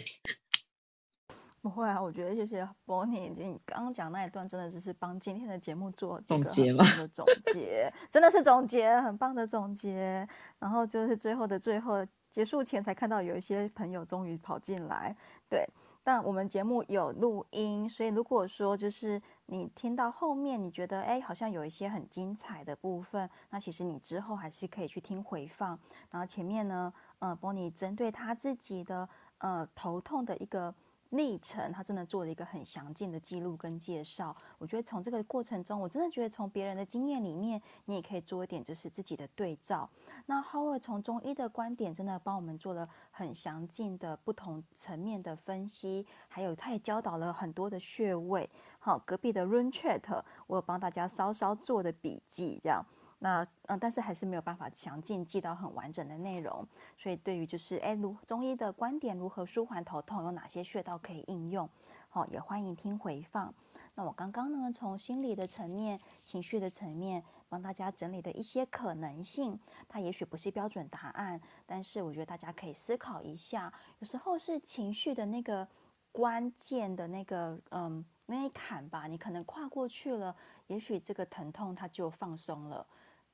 [1.60, 10.26] 不会啊，我觉得谢谢 Bonnie，你刚刚讲那一段真的就是帮今天的节目做总结嘛的总结，真的是总结，很棒的总结。
[10.58, 15.16] 然后就是最后的最后结束前才看到有一些朋友终于跑进来，
[15.48, 15.64] 对。
[16.04, 25.78] 但我们节目有录音，所以如果说就是你听到后面你觉得哎好像有一些很精彩的部分，那其实你之后还是可以去听回放。
[26.10, 29.08] 然后前面呢，呃波尼针对他自己的
[29.38, 30.74] 呃头痛的一个。
[31.12, 34.34] 历程，他真的做了一个很详尽的记录跟介绍。
[34.58, 39.88] 我觉得从这个过程中，我真的觉得从别人的经验里面，你也可以做一点就是自己的对照。
[40.26, 48.48] 那 Howard 从中医的观点，真的帮我们做了很详尽的不同层面的分析，还有他也教导了很多的穴位。
[48.78, 52.84] 好，隔壁的 Run Chat，我有帮大家稍稍做的笔记，这样。
[53.24, 56.66] 那嗯，但是还是没有办法详尽记到很完整的内容，
[56.98, 61.70] 所以对于就是哎，如中医的观点如何舒缓头痛，有哪些穴道可以应用，
[62.08, 63.54] 好，也欢迎听回放。
[63.94, 69.56] 那我刚刚呢，从心理的层面、情绪的层面，帮大家整理的一些可能性，
[69.88, 75.68] 它也许不是标准答案，但是我觉得大家可以思考一下，有时候是情绪的那个
[76.10, 80.34] 关键的那个嗯那一坎吧，你可能跨过去了，
[80.66, 82.84] 也许这个疼痛它就放松了。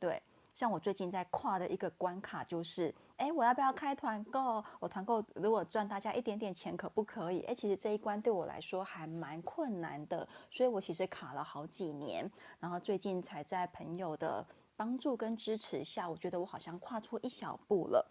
[0.00, 0.22] 对，
[0.54, 4.64] 像我最近在跨的一个关卡就是，哎，我要不要开团购？
[4.78, 7.40] 我团购如果赚大家一点点钱，可不可以？
[7.42, 12.30] 哎，其实这一关对我来说还蛮困难的，所以我其实卡了好几年，
[12.60, 14.46] 然后最近才在朋友的
[14.76, 18.08] 帮助跟支持下，我觉得我好像跨出一小步了。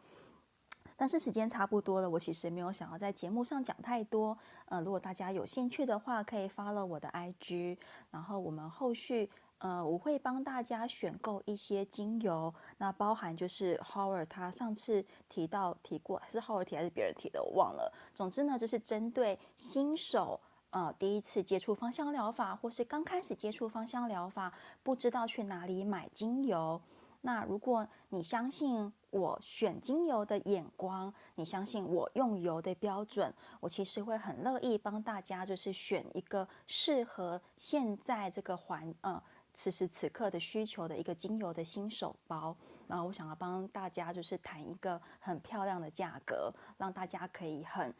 [0.99, 4.37] 但是时间差不多了，我其实没有想要在节目上讲太多。
[4.65, 7.77] 嗯、呃，如果大家有兴趣的话，可以发了我的 IG，
[8.11, 9.29] 然后我们后续。
[9.59, 17.91] 呃，我会帮大家选购一些精油，那包含就是 Howard 他上次提到提过，是 Howard 提还是别人提的，我忘了。
[18.13, 20.39] 总之呢，就是针对新手，
[20.69, 24.53] 呃，第一次接触芳香疗法，或是刚开始接触芳香疗法，
[24.83, 26.79] 不知道去哪里买精油。
[27.21, 39.21] 那如果你相信我选精油的眼光，你相信我用油的标准，我其实会很乐意帮大家，就是选一个适合现在这个环，呃。
[39.57, 42.55] 此时此刻的需求的一个精油的新手包，
[42.87, 47.91] 然后我想要帮大家就是谈一个很漂亮的价格，让大家可以很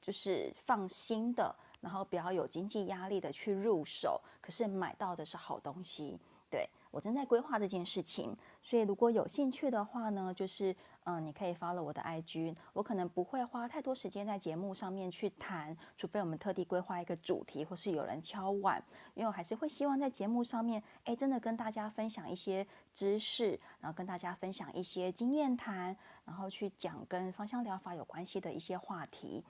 [0.00, 6.18] 就是放心的，然后不要有经济压力的去入手，可是买到的是好东西，
[6.50, 6.68] 对。
[6.90, 10.74] 我正在规划这件事情，所以如果有兴趣的话呢，就是
[11.08, 18.82] 嗯，你可以 follow 我的 IG，我可能不会花太多时间在节目上面去谈，除非我们特地规划一个主题，或是有人敲碗，
[19.14, 29.44] 因为我还是会希望在节目上面，哎，真的跟大家分享一些知识，然后跟大家分享一些经验谈，然后去讲跟芳香疗法有关系的一些话题，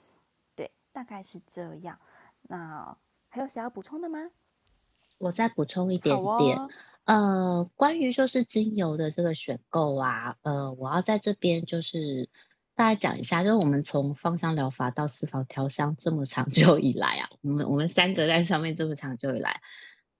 [0.55, 1.99] 对，大概是这样。
[2.43, 2.95] 那
[3.31, 4.31] 还有想要补充的吗？
[5.19, 6.59] 我再补充一点点。
[6.59, 6.69] 哦
[7.07, 12.29] 呃，关于就是精油的这个选购啊，呃，我要在这边就是
[12.75, 19.61] 大家讲一下，就是我们从芳香疗法到私房调香这么长 久以来啊，我们我们三个在上面这么长久以来，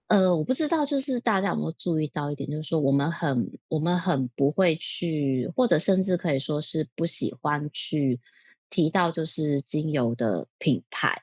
[0.07, 8.21] 呃，我不知道就是大家有没有注意到一点，就是说我们很我们很不会去，或者甚至可以说是不喜欢去
[8.69, 11.21] 提到就是精油的品牌。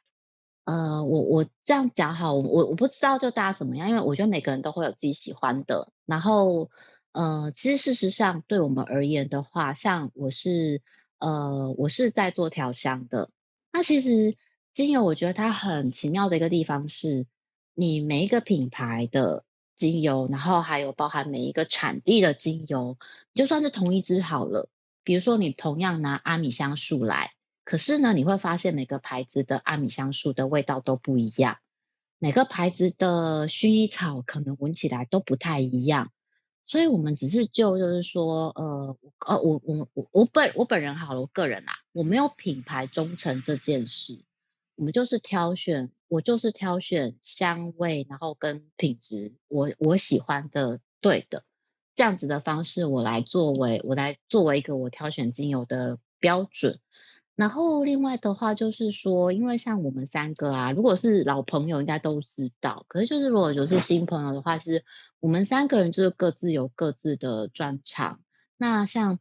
[0.65, 5.93] 呃，我我这样讲好，我我不知道就大家怎么样，因为我觉得每个人都会有自己喜欢的。
[6.07, 6.71] 然后，
[7.13, 10.81] 呃，其实事实上对我们而言的话，像我是
[11.19, 13.29] 呃我是在做调香的，
[13.73, 14.37] 那其实
[14.73, 17.27] 精油我觉得它很奇妙的一个地方是，
[17.75, 19.45] 你每一个品牌的
[19.77, 22.97] 精油，然后还有包含每一个产地的精油，
[23.35, 24.71] 就算是同一支好了，
[25.03, 27.33] 比如说你同样拿阿米香树来。
[27.65, 31.57] 可是呢，你会发现每个牌子的阿米香树的味道都不一样，
[32.19, 36.11] 每个牌子的薰衣草可能闻起来都不太一样。
[36.67, 38.97] 所以我们只是就就是说，呃，
[39.27, 44.25] 呃，我我我我本我本人好了，我个人啊，我没有品牌忠诚这件事，
[44.75, 51.45] 我们就是挑选，我就是挑选香味，然后跟品质，我我喜欢的对的
[51.95, 56.81] 这样子的方式，我来作为我来作为一个我挑选精油的标准。
[57.37, 64.85] 然后另外的话就是说，因为像我们三个啊，如果是老朋友应该都知道，可是就是如果就是新朋友的话，是
[65.19, 68.21] 我们三个人就是各自有各自的专长。
[68.57, 69.19] 那像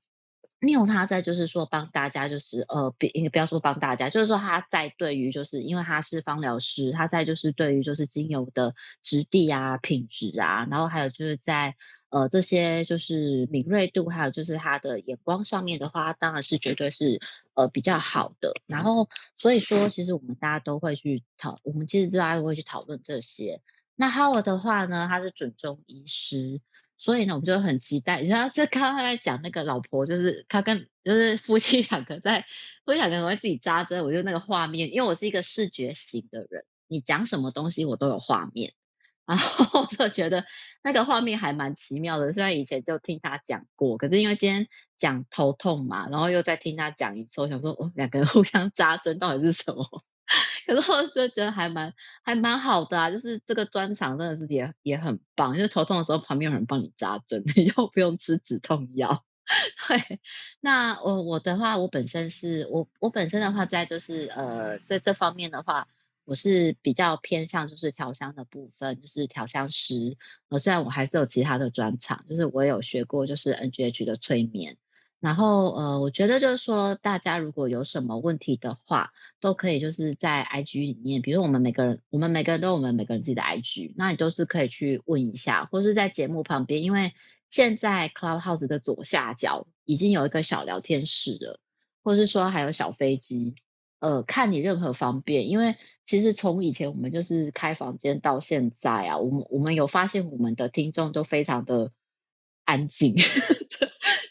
[0.63, 11.75] Neil 他在就是说帮大家就是呃，别不要说帮大家，就是说他在对于就是因为他是芳疗师，他在就是对于就是精油的质地啊、品质啊，然后还有就是在。
[12.13, 17.19] 呃，这些就是敏锐度，还有就是他的眼光上面的话，当然是绝对是
[17.55, 18.53] 呃比较好的。
[18.67, 23.61] 然后所以说，其实我们大家都会去讨，我们其实大家都会去讨论这些。
[23.95, 26.61] 那 Howard 的话呢，他是准中医师，
[27.03, 28.21] 所以呢，我们就很期待。
[28.21, 32.45] 你知道是刚刚在讲那个老婆，就是他跟就是夫妻两个在
[32.85, 38.71] 夫妻两个人会自己扎针，我就那个画面，因为我是一个视觉型的人，你讲什么东西我都有画面。
[39.25, 40.45] 然后我就觉得
[40.81, 50.05] 那个画面还蛮奇妙的，虽然以前就听他讲过，可是因为今天讲头痛嘛，然后又再听他讲一次，我想说哦，两个人互相扎针到底是什么？
[50.65, 51.93] 可是我就觉得还蛮
[52.23, 59.25] 还蛮好的啊，就是这个专长真的是也也很棒，就是头痛的时候旁边有人帮你扎针， 你就不用吃止痛药。
[59.87, 60.19] 对，
[60.61, 65.87] 那我我的话，我本身是我我本身的话，在就是呃在这方面的话。
[66.25, 70.15] 我是比较偏向就是调香的部分，就是调香师。
[70.47, 74.77] 呃，虽然我还是有其他的专长，就是我有学过就是 NGH 的催眠。
[75.23, 87.13] 然后呃，我觉得就是说，大家如果有什么问题的话，都可以就是在 IG 里面，比如我们每个人，我们每个人都有我们每个人自己的 IG，那你都是可以去问一下，或是在节目旁边，因为
[87.47, 91.61] 现在 Clubhouse 的左下角已经有一个小聊天室了，
[92.03, 93.55] 或是说还有小飞机。
[93.99, 101.93] 呃，看你任何方便，因为其实从以前我们就是开房间到现在啊，我们我们有发现我们的听众都非常的
[102.65, 103.15] 安静，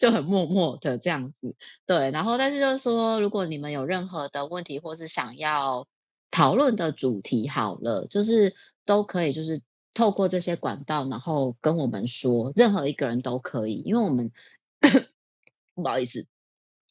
[0.02, 1.54] 就很默默的这样子。
[1.86, 5.86] 对，然后但是就是说，如果你们有任何的问题或是想要
[6.32, 9.62] 讨论的主题，好了，就是都可以，就是
[9.94, 14.32] 透过这些管道，然后跟我们说，任何一个人都可以，因为我们
[15.76, 16.26] 不好意思，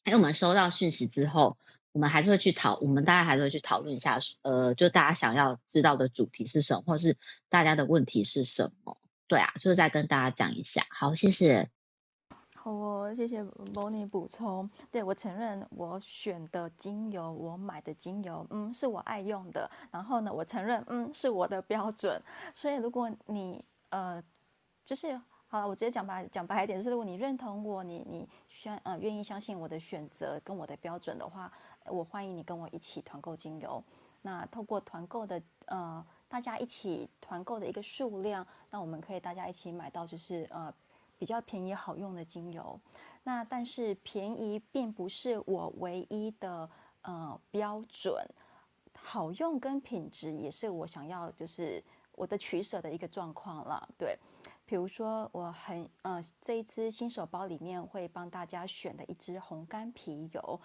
[0.06, 1.58] 因为我们收到讯息之后。
[1.92, 7.18] 我们还是会去讨，我们大家还是会去讨论一下，呃，就大家想要知道的主题是什么，或是
[7.50, 8.96] 大家的问题是什么？
[9.28, 10.86] 对啊，就是再跟大家讲一下。
[10.88, 11.68] 好，谢谢。
[12.64, 13.42] 好哦，谢谢
[13.74, 14.70] Bonnie 补充。
[14.92, 19.68] 对，我承认，我选的精油，我买的精油，嗯，是我爱用的。
[19.90, 22.22] 然后呢，我承认，嗯，是我的标准。
[22.54, 24.22] 所以如果你呃，
[24.86, 25.20] 就是。
[25.48, 28.26] 好了，我直接讲白讲白一点，就是如果你认同我，你你
[28.64, 31.52] 愿呃愿意相信我的选择跟我的标准的话，
[31.86, 33.82] 我欢迎你跟我一起团购精油。
[34.22, 40.72] 那透过团购的呃大家一起团购的一个数量，那我们可以大家一起买到就是呃
[41.22, 42.80] 比较便宜好用的精油。
[43.22, 46.68] 那但是便宜并不是我唯一的
[47.02, 48.12] 呃标准，
[48.92, 51.80] 好用跟品质也是我想要就是
[52.16, 54.18] 我的取舍的一个状况了，对。
[54.66, 60.60] 比如说，我很呃，这一支新手包里面会帮大家选的一支红干皮油，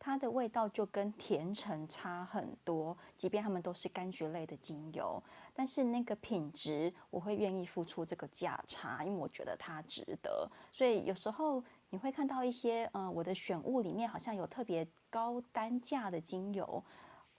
[0.00, 5.22] 它的味道就跟甜橙差很多，即便它们都是柑橘类的精油，
[5.52, 10.48] 但是那个品质我会愿意付出这个价差，因为我觉得它值得。
[10.70, 16.82] 所以有时候你会看到一些呃，我的选物里面好像有特别高单价的精油，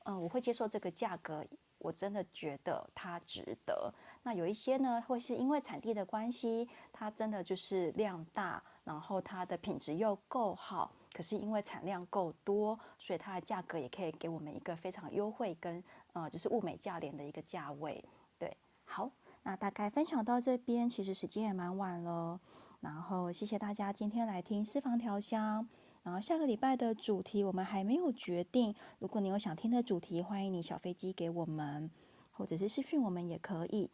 [0.03, 1.45] 嗯、呃，我会接受这个价格。
[1.79, 3.93] 我真的觉得它值得。
[4.21, 10.91] 那有一些呢，会是因为产地的关系，它真的就是量大，然后它的品质又够好。
[11.11, 15.83] 可是因为产量够多，所以它的价格也可以给我们一个非常优惠跟
[16.13, 18.03] 呃，就是物美价廉的一个价位。
[18.37, 19.09] 对，好，
[19.41, 22.39] 那大概分享到这边，其实时间也蛮晚了。
[22.81, 25.67] 然后谢谢大家今天来听私房调香。
[26.03, 28.73] 然后下个礼拜的主题我们还没有决定。
[28.99, 31.91] 如果你有想听的主题，欢迎你小飞机给我们，
[32.31, 33.89] 或者是私讯我们也可以。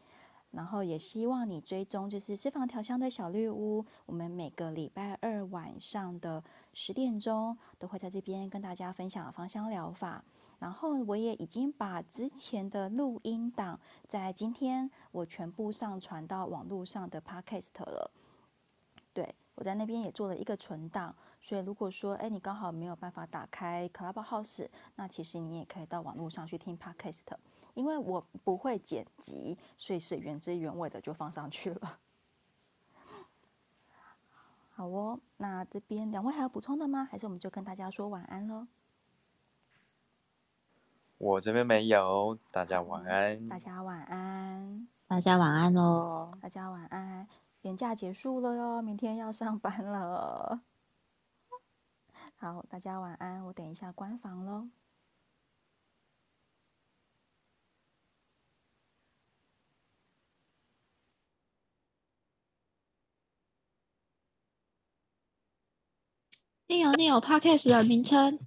[0.52, 6.42] 然后也希望你追踪就是私房调香的小绿屋，我们每个礼拜二晚上的
[6.74, 10.24] 十点钟都会在这边跟大家分享芳香疗法。
[10.58, 13.78] 然后我也已经把之前的录音档
[14.08, 18.10] 在今天我全部上传到网络上的 Podcast 了。
[19.12, 21.14] 对，我在那边也做了一个存档。
[21.46, 27.22] 所以，如果说，哎，你刚好没有办法打开 Clubhouse，那其实你也可以到网络上去听 Podcast，
[27.76, 32.00] 因为我不会剪辑，所以是原汁原味的就放上去了。
[34.72, 37.08] 好哦，那这边两位还有补充的吗？
[37.12, 38.66] 还是我们就跟大家说晚安喽？
[41.20, 43.48] 我这边没有，大家晚安。
[43.48, 44.88] 大家晚安。
[45.06, 46.32] 大家晚安喽。
[46.42, 47.28] 大家晚安。
[47.62, 50.62] 年假结束了哟，明天要上班了。
[52.46, 53.44] 好，大家晚安。
[53.46, 54.70] 我等一下关房喽。
[66.68, 68.38] 你有你有 Podcast 的名称。